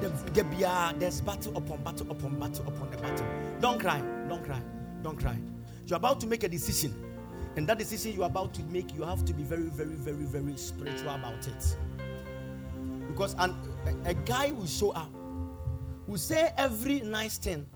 The, 0.00 0.08
the, 0.32 0.46
yeah, 0.56 0.92
there's 0.96 1.20
battle 1.20 1.56
upon 1.56 1.82
battle 1.82 2.10
upon 2.10 2.38
battle 2.38 2.64
upon 2.68 2.90
the 2.90 2.96
battle. 2.98 3.26
Don't 3.60 3.80
cry. 3.80 4.00
Don't 4.28 4.44
cry. 4.44 4.60
Don't 5.02 5.18
cry. 5.18 5.36
You're 5.86 5.96
about 5.96 6.20
to 6.20 6.26
make 6.26 6.44
a 6.44 6.48
decision, 6.48 6.94
and 7.56 7.66
that 7.66 7.78
decision 7.78 8.14
you're 8.14 8.26
about 8.26 8.54
to 8.54 8.62
make, 8.64 8.94
you 8.94 9.02
have 9.02 9.24
to 9.24 9.32
be 9.32 9.42
very, 9.42 9.62
very, 9.70 9.94
very, 9.94 10.24
very 10.24 10.56
spiritual 10.56 11.14
about 11.14 11.46
it. 11.46 11.76
Because 13.08 13.34
an, 13.38 13.56
a, 13.86 14.10
a 14.10 14.14
guy 14.14 14.52
will 14.52 14.66
show 14.66 14.90
up, 14.90 15.10
will 16.06 16.18
say 16.18 16.52
every 16.58 17.00
nice 17.00 17.38
thing, 17.38 17.66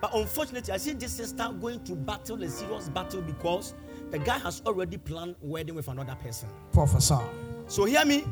but 0.00 0.14
unfortunately, 0.14 0.72
I 0.72 0.76
see 0.76 0.92
this 0.92 1.12
sister 1.12 1.48
going 1.60 1.82
to 1.84 1.94
battle 1.94 2.42
a 2.42 2.48
serious 2.48 2.88
battle 2.88 3.22
because 3.22 3.72
the 4.10 4.18
guy 4.18 4.38
has 4.38 4.60
already 4.66 4.98
planned 4.98 5.36
wedding 5.40 5.74
with 5.76 5.88
another 5.88 6.16
person. 6.16 6.48
Prophesy. 6.72 7.14
So 7.68 7.84
hear 7.86 8.04
me. 8.04 8.24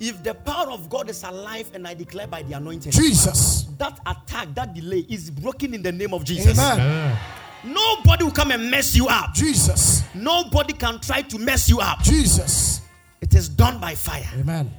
If 0.00 0.22
the 0.22 0.34
power 0.34 0.70
of 0.70 0.88
God 0.88 1.08
is 1.10 1.22
alive 1.22 1.70
and 1.74 1.86
I 1.86 1.94
declare 1.94 2.26
by 2.26 2.42
the 2.42 2.54
anointing, 2.54 2.92
Jesus. 2.92 3.64
that 3.78 3.98
attack, 4.06 4.54
that 4.54 4.74
delay 4.74 5.06
is 5.08 5.30
broken 5.30 5.74
in 5.74 5.82
the 5.82 5.92
name 5.92 6.12
of 6.12 6.24
Jesus. 6.24 6.58
Amen. 6.58 7.16
Nobody 7.64 8.24
will 8.24 8.32
come 8.32 8.50
and 8.50 8.70
mess 8.70 8.96
you 8.96 9.06
up. 9.08 9.34
Jesus. 9.34 10.02
Nobody 10.14 10.72
can 10.72 11.00
try 11.00 11.22
to 11.22 11.38
mess 11.38 11.68
you 11.68 11.80
up. 11.80 12.02
Jesus. 12.02 12.80
It 13.20 13.34
is 13.34 13.48
done 13.48 13.80
by 13.80 13.94
fire. 13.94 14.28
Amen. 14.34 14.72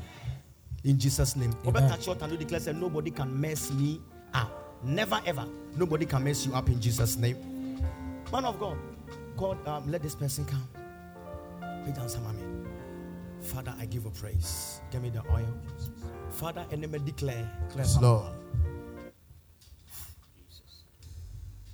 In 0.83 0.99
Jesus' 0.99 1.37
name. 1.37 1.53
Amen. 1.65 1.83
Robert 1.83 2.03
Short 2.03 2.21
and 2.21 2.37
declare 2.37 2.59
say, 2.59 2.73
nobody 2.73 3.09
can 3.09 3.39
mess 3.39 3.71
me 3.71 4.01
up. 4.33 4.51
Never 4.83 5.21
ever. 5.25 5.47
Nobody 5.77 6.05
can 6.05 6.25
mess 6.25 6.45
you 6.45 6.53
up 6.53 6.67
in 6.67 6.81
Jesus' 6.81 7.15
name. 7.15 7.37
Man 8.31 8.43
of 8.45 8.59
God, 8.59 8.77
God, 9.37 9.65
um, 9.67 9.89
let 9.89 10.01
this 10.01 10.15
person 10.15 10.43
come. 10.43 10.67
Page 11.85 11.97
answer, 11.99 12.19
mommy. 12.19 12.52
Father, 13.43 13.73
I 13.79 13.85
give 13.85 14.05
you 14.05 14.11
praise. 14.11 14.79
Give 14.91 15.01
me 15.01 15.09
the 15.09 15.21
oil. 15.31 15.47
Father, 16.31 16.65
enemy 16.71 16.99
declare. 16.99 17.49
Yes, 17.75 17.99
Lord. 18.01 18.31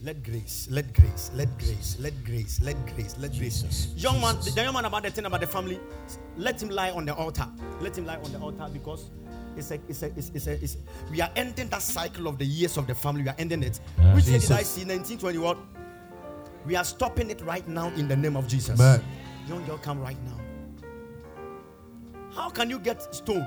Let 0.02 0.24
grace, 0.24 0.68
let 0.72 0.94
grace, 0.94 1.30
let 1.36 1.58
grace, 1.58 1.98
let 2.00 2.14
grace, 2.24 2.62
let 2.64 2.78
grace, 2.96 3.18
let 3.20 3.38
grace. 3.38 3.94
Young 3.98 4.22
man, 4.22 4.38
the 4.40 4.64
young 4.64 4.74
man 4.74 4.86
about 4.86 5.04
the 5.04 5.12
thing 5.12 5.26
about 5.26 5.42
the 5.42 5.48
family, 5.48 5.78
let 6.38 6.62
him 6.64 6.70
lie 6.70 6.90
on 6.92 7.04
the 7.04 7.14
altar. 7.14 7.46
Let 7.82 7.98
him 7.98 8.06
lie 8.06 8.16
on 8.16 8.32
the 8.32 8.40
altar 8.40 8.70
because 8.72 9.10
it's 9.58 9.72
a, 9.72 9.80
it's 9.90 10.02
a, 10.02 10.06
it's, 10.16 10.32
it's 10.34 10.48
a, 10.48 10.64
it's, 10.64 10.78
we 11.12 11.20
are 11.20 11.30
ending 11.36 11.68
that 11.68 11.82
cycle 11.82 12.28
of 12.28 12.38
the 12.38 12.46
years 12.46 12.78
of 12.78 12.88
the 12.88 12.96
family. 12.96 13.24
We 13.24 13.30
are 13.30 13.36
ending 13.38 13.62
it. 13.62 13.82
Ah, 14.00 14.14
Which 14.16 14.28
year 14.28 14.40
did 14.40 14.52
I 14.52 14.64
see? 14.64 14.86
1920 14.86 15.38
what? 15.38 15.58
We 16.66 16.78
are 16.78 16.86
stopping 16.86 17.30
it 17.30 17.42
right 17.42 17.68
now 17.68 17.90
in 17.96 18.08
the 18.08 18.16
name 18.16 18.38
of 18.38 18.48
Jesus. 18.48 18.80
Amen. 18.80 19.04
Young 19.50 19.66
girl, 19.66 19.78
come 19.78 20.00
right 20.00 20.18
now. 20.24 20.49
How 22.40 22.50
can 22.50 22.70
you 22.70 22.80
get 22.80 23.14
stoned? 23.14 23.46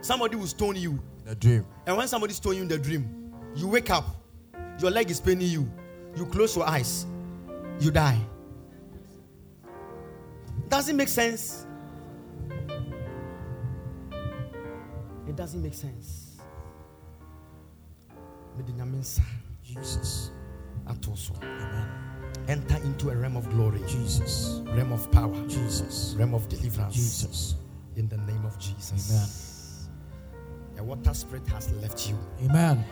Somebody 0.00 0.34
will 0.36 0.46
stone 0.46 0.76
you. 0.76 0.98
In 1.26 1.32
a 1.32 1.34
dream. 1.34 1.66
And 1.86 1.94
when 1.94 2.08
somebody 2.08 2.32
stone 2.32 2.56
you 2.56 2.62
in 2.62 2.68
the 2.68 2.78
dream, 2.78 3.34
you 3.54 3.68
wake 3.68 3.90
up, 3.90 4.16
your 4.78 4.90
leg 4.90 5.10
is 5.10 5.20
paining 5.20 5.48
you, 5.48 5.70
you 6.16 6.24
close 6.24 6.56
your 6.56 6.66
eyes, 6.66 7.04
you 7.78 7.90
die. 7.90 8.18
Does 10.70 10.88
it 10.88 10.94
make 10.94 11.08
sense? 11.08 11.66
It 15.28 15.36
doesn't 15.36 15.62
make 15.62 15.74
sense. 15.74 16.38
Mede 18.56 18.72
Nyame 18.72 19.00
nsa 19.00 19.22
Jesus. 19.62 20.30
Amen. 20.88 21.88
Enter 22.48 22.76
into 22.84 23.10
a 23.10 23.16
realm 23.16 23.36
of 23.36 23.50
glory, 23.50 23.82
Jesus. 23.86 24.62
realm 24.64 24.92
of 24.92 25.12
power, 25.12 25.46
Jesus. 25.46 26.14
realm 26.16 26.32
of 26.32 26.48
deliverance. 26.48 26.94
Jesus. 26.94 27.56
In 27.96 28.08
the 28.08 28.18
name 28.18 28.44
of 28.44 28.58
Jesus. 28.58 29.10
Amen. 29.10 30.76
The 30.76 30.84
water 30.84 31.14
spirit 31.14 31.46
has 31.48 31.72
left 31.74 32.08
you. 32.08 32.18
Amen. 32.44 32.84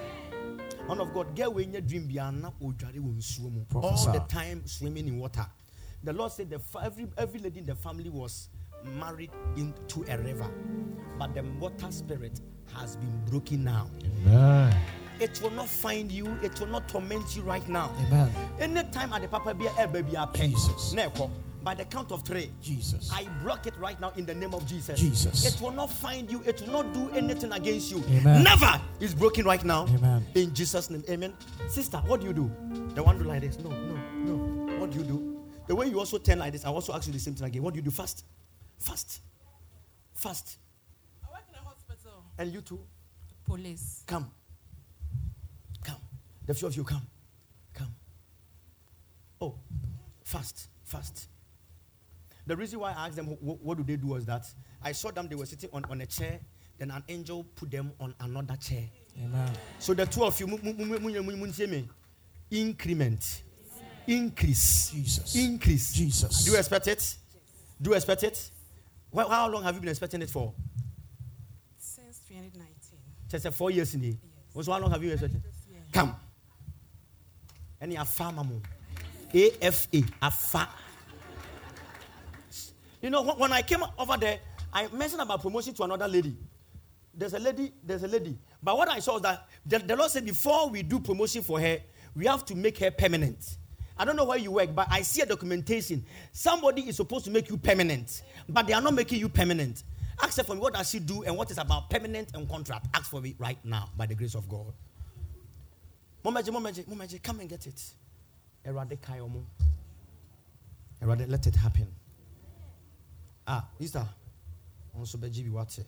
Man 0.89 1.01
of 1.01 1.13
God, 1.13 1.35
get 1.35 1.53
when 1.53 1.73
your 1.73 1.83
dream 1.83 2.07
be 2.07 2.15
na 2.15 2.51
odware 2.63 2.99
wo 2.99 3.13
nsuo 3.13 3.53
mu. 3.53 3.65
All 3.75 4.13
the 4.13 4.21
time 4.21 4.67
swimming 4.67 5.07
in 5.09 5.19
water. 5.19 5.47
The 6.03 6.13
Lord 6.13 6.33
said 6.33 6.55
fa- 6.73 6.83
every 6.85 7.07
every 7.17 7.41
lady 7.41 7.61
in 7.61 7.67
the 7.67 7.75
family 7.75 8.11
was 8.11 8.49
married 8.99 9.31
into 9.57 10.05
a 10.09 10.19
river, 10.19 10.51
but 11.19 11.35
the 11.35 11.43
water 11.59 11.91
spirit 11.91 12.41
has 12.75 12.97
been 12.97 13.25
broken 13.27 13.65
now. 13.65 13.89
Amen. 14.27 14.75
it 15.21 15.41
will 15.43 15.51
not 15.51 15.69
find 15.69 16.11
you, 16.11 16.37
it 16.43 16.59
will 16.61 16.67
not 16.67 16.89
torment 16.89 17.37
you 17.37 17.43
right 17.43 17.67
now. 17.69 17.91
Amen. 18.07 18.31
Anytime 18.59 19.13
at 19.13 19.23
the 19.23 19.29
papa 19.29 19.55
be 19.55 19.67
a 19.79 19.87
baby, 19.87 20.17
Jesus. 20.35 20.95
Neko 20.95 21.31
by 21.65 21.75
the 21.75 21.85
count 21.87 22.13
of 22.13 22.23
three. 22.23 22.51
Jesus. 22.63 23.11
I 23.13 23.27
block 23.43 23.67
it 23.67 23.75
right 23.79 23.99
now 24.01 24.13
in 24.17 24.27
the 24.27 24.35
name 24.35 24.55
of 24.55 24.67
Jesus. 24.67 25.01
Jesus. 25.01 25.47
It 25.47 25.61
will 25.61 25.73
not 25.73 25.91
find 25.91 26.31
you. 26.31 26.43
It 26.43 26.61
will 26.61 26.85
not 26.85 26.93
do 26.93 27.11
anything 27.11 27.53
against 27.53 27.91
you. 27.91 28.05
Amen. 28.11 28.45
Never. 28.45 28.81
It's 29.01 29.15
broken 29.15 29.45
right 29.47 29.65
now. 29.65 29.87
Amen. 29.95 30.25
In 30.35 30.55
Jesus' 30.55 30.91
name. 30.91 31.03
Amen. 31.09 31.35
Sister, 31.69 31.99
what 32.07 32.21
do 32.21 32.27
you 32.27 32.33
do? 32.35 32.51
The 32.95 33.03
one 33.03 33.19
do 33.19 33.25
like 33.25 33.41
this. 33.41 33.59
No, 33.59 33.71
no, 33.71 33.97
no. 33.97 34.79
What 34.79 34.91
do 34.91 34.99
you 34.99 35.05
do? 35.05 35.41
The 35.67 35.75
way 35.75 35.87
you 35.87 35.99
also 35.99 36.19
turn 36.19 36.39
like 36.39 36.53
this, 36.53 36.65
I 36.67 36.69
also 36.69 36.93
ask 36.93 37.07
you 37.07 37.13
the 37.13 37.19
same 37.19 37.35
thing 37.35 37.47
again. 37.47 37.63
What 37.63 37.73
do 37.73 37.79
you 37.79 37.85
do? 37.85 37.91
Fast. 37.91 38.25
Fast. 38.79 39.21
Fast. 40.13 40.59
I 41.27 41.33
work 41.33 41.45
in 41.49 41.55
a 41.55 41.67
hospital. 41.67 42.25
And 42.39 42.53
you 42.53 42.61
too? 42.61 42.81
Police. 43.47 44.05
Come. 44.07 44.31
Come. 45.83 45.97
The 46.47 46.55
few 46.55 46.69
of 46.69 46.77
you 46.77 46.85
come. 46.85 47.07
Come. 47.73 47.95
Oh, 49.41 49.55
fast, 50.23 50.69
fast. 50.85 51.29
The 52.47 52.57
reason 52.57 52.81
why 52.81 52.93
I 52.93 53.07
asked 53.07 53.17
them 53.17 53.27
what, 53.27 53.61
what, 53.63 53.79
do 53.79 53.85
they 53.85 53.97
do 53.97 54.09
was 54.09 54.27
that 54.27 54.47
I 54.83 54.93
saw 54.93 55.11
them, 55.11 55.29
they 55.29 55.35
were 55.35 55.47
sitting 55.47 55.71
on, 55.73 55.85
on 55.87 56.01
a 56.01 56.07
chair, 56.07 56.41
then 56.79 56.91
an 56.91 57.03
angel 57.09 57.45
put 57.55 57.71
them 57.71 57.93
on 58.01 58.15
another 58.21 58.57
chair. 58.57 58.85
Amen. 59.23 59.51
So 59.79 59.95
the 59.95 60.07
two 60.07 60.25
of 60.25 60.39
you, 60.41 60.47
increment, 62.51 63.43
increase, 64.07 64.91
Jesus, 64.91 65.35
increase. 65.37 65.93
Jesus. 65.93 66.45
Do 66.45 66.51
you 66.51 66.59
expect 66.59 66.89
it? 66.89 67.17
Do 67.81 67.91
you 67.91 67.97
expect 67.97 68.23
it? 68.25 68.51
Well, 69.11 69.29
how 69.29 69.49
long 69.49 69.63
have 69.63 69.75
you 69.75 69.81
been 69.81 69.91
expecting 69.91 70.21
it 70.23 70.31
for? 70.31 70.53
Since 71.79 72.21
2019. 72.29 72.99
Just 73.29 73.49
four 73.57 73.71
years 73.71 73.95
in 73.95 74.03
here. 74.03 74.15
Yes. 74.55 74.67
how 74.67 74.79
long 74.79 74.91
have 74.91 75.03
you 75.03 75.11
been 75.11 75.15
expecting? 75.15 75.43
Come. 75.93 76.17
Any 77.81 77.97
afa 77.97 78.25
mamu. 78.25 78.61
AFA, 79.33 80.03
afa. 80.21 80.69
You 83.05 83.11
know, 83.11 83.23
when 83.23 83.53
I 83.53 83.61
came 83.61 83.85
over 83.99 84.17
there, 84.17 84.39
I 84.73 84.87
mentioned 84.87 85.21
about 85.21 85.43
promotion 85.43 85.75
to 85.75 85.83
another 85.83 86.09
lady. 86.09 86.35
There's 87.13 87.35
a 87.35 87.39
lady, 87.39 87.71
there's 87.85 88.03
a 88.03 88.09
lady. 88.09 88.39
But 88.63 88.79
what 88.79 88.89
I 88.89 88.99
saw 89.01 89.13
was 89.13 89.23
that 89.23 89.47
the, 89.67 89.79
the 89.79 89.95
Lord 89.95 90.11
said 90.11 90.25
before 90.25 90.71
we 90.71 90.83
do 90.83 90.99
promotion 91.01 91.43
for 91.43 91.61
her, 91.61 91.81
we 92.17 92.25
have 92.25 92.47
to 92.47 92.55
make 92.55 92.79
her 92.79 92.91
permanent. 92.91 93.59
I 93.99 94.07
don't 94.07 94.17
know 94.17 94.25
where 94.25 94.39
you 94.39 94.53
work, 94.53 94.75
but 94.75 94.89
I 94.91 95.03
see 95.03 95.21
a 95.21 95.27
documentation. 95.27 96.03
Somebody 96.33 96.89
is 96.89 96.97
supposed 96.97 97.27
to 97.27 97.31
make 97.31 97.51
you 97.51 97.59
permanent, 97.59 98.23
but 98.49 98.67
they 98.67 98.73
are 98.73 98.81
not 98.81 98.95
making 98.95 99.19
you 99.21 99.29
permanent. 99.29 99.85
Ask 100.23 100.39
her 100.39 100.43
for 100.43 100.55
me, 100.55 100.63
what 100.63 100.73
does 100.73 100.89
she 100.89 100.99
do 100.99 101.25
and 101.25 101.37
what 101.37 101.51
is 101.51 101.59
about 101.59 101.91
permanent 101.91 102.31
and 102.33 102.49
contract? 102.49 102.87
Ask 102.95 103.11
for 103.11 103.21
me 103.21 103.35
right 103.39 103.59
now 103.67 103.91
by 103.99 104.07
the 104.07 104.15
grace 104.15 104.35
of 104.35 104.49
God. 104.49 104.73
Momaji, 106.25 106.49
Momaji, 106.49 106.87
Momaji, 106.87 107.23
come 107.23 107.41
and 107.41 107.51
get 107.51 107.67
it. 107.67 107.83
Erade 108.67 108.99
Kayomo. 108.99 109.45
Erade, 111.03 111.29
let 111.29 111.47
it 111.47 111.55
happen. 111.55 111.87
Ah, 113.47 113.69
Easter. 113.79 114.07
Also, 114.99 115.19
Beji 115.19 115.51
wate. 115.51 115.85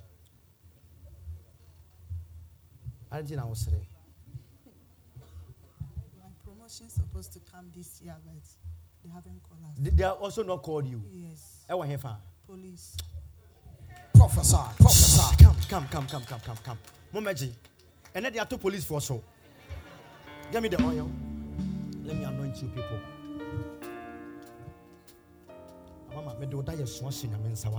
I 3.10 3.22
didn't 3.22 3.36
know 3.36 3.54
say. 3.54 3.70
My 6.18 6.28
promotion 6.44 6.88
supposed 6.90 7.32
to 7.34 7.40
come 7.50 7.70
this 7.74 8.00
year, 8.02 8.16
but 8.24 8.34
they 9.04 9.10
haven't 9.10 9.40
called 9.42 9.60
us. 9.70 9.78
They, 9.78 9.90
they 9.90 10.04
are 10.04 10.14
also 10.14 10.42
not 10.42 10.62
called 10.62 10.86
you. 10.86 11.02
Yes. 11.10 11.64
Ewa 11.70 11.86
hefa. 11.86 12.16
Police. 12.46 12.96
Prophesy, 14.14 14.56
prophesy. 14.78 15.44
Come, 15.44 15.56
come, 15.68 15.86
come, 15.88 16.06
come, 16.06 16.22
come, 16.24 16.40
come, 16.40 16.56
come. 16.64 16.78
Momaji. 17.14 17.52
And 18.14 18.24
then 18.24 18.32
they 18.32 18.38
are 18.38 18.46
two 18.46 18.58
police 18.58 18.84
for 18.84 19.00
so. 19.00 19.22
Give 20.50 20.62
me 20.62 20.68
the 20.68 20.82
oil. 20.82 21.10
Let 22.04 22.16
me 22.16 22.24
anoint 22.24 22.56
you 22.62 22.68
people. 22.68 22.98
Mama 26.16 26.34
da 26.34 26.46
nyame 26.46 26.82
nsa 26.82 27.04
wate 27.04 27.28
da 27.28 27.36
nyame 27.38 27.52
nsa 27.52 27.70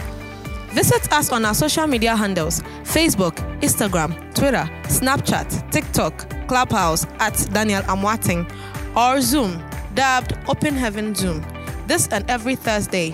Visit 0.72 1.09
us 1.13 1.31
on 1.31 1.45
our 1.45 1.53
social 1.53 1.85
media 1.85 2.15
handles 2.15 2.61
Facebook, 2.84 3.35
Instagram, 3.61 4.15
Twitter, 4.34 4.67
Snapchat, 4.85 5.72
TikTok, 5.72 6.47
Clubhouse 6.47 7.05
at 7.19 7.34
Daniel 7.53 7.84
Amoateng, 7.84 8.49
or 8.97 9.22
Zoom, 9.22 9.61
dubbed 9.95 10.38
Open 10.47 10.76
Heaven 10.76 11.15
Zoom. 11.15 11.43
This 11.88 12.07
and 12.09 12.30
every 12.30 12.55
Thursday. 12.55 13.13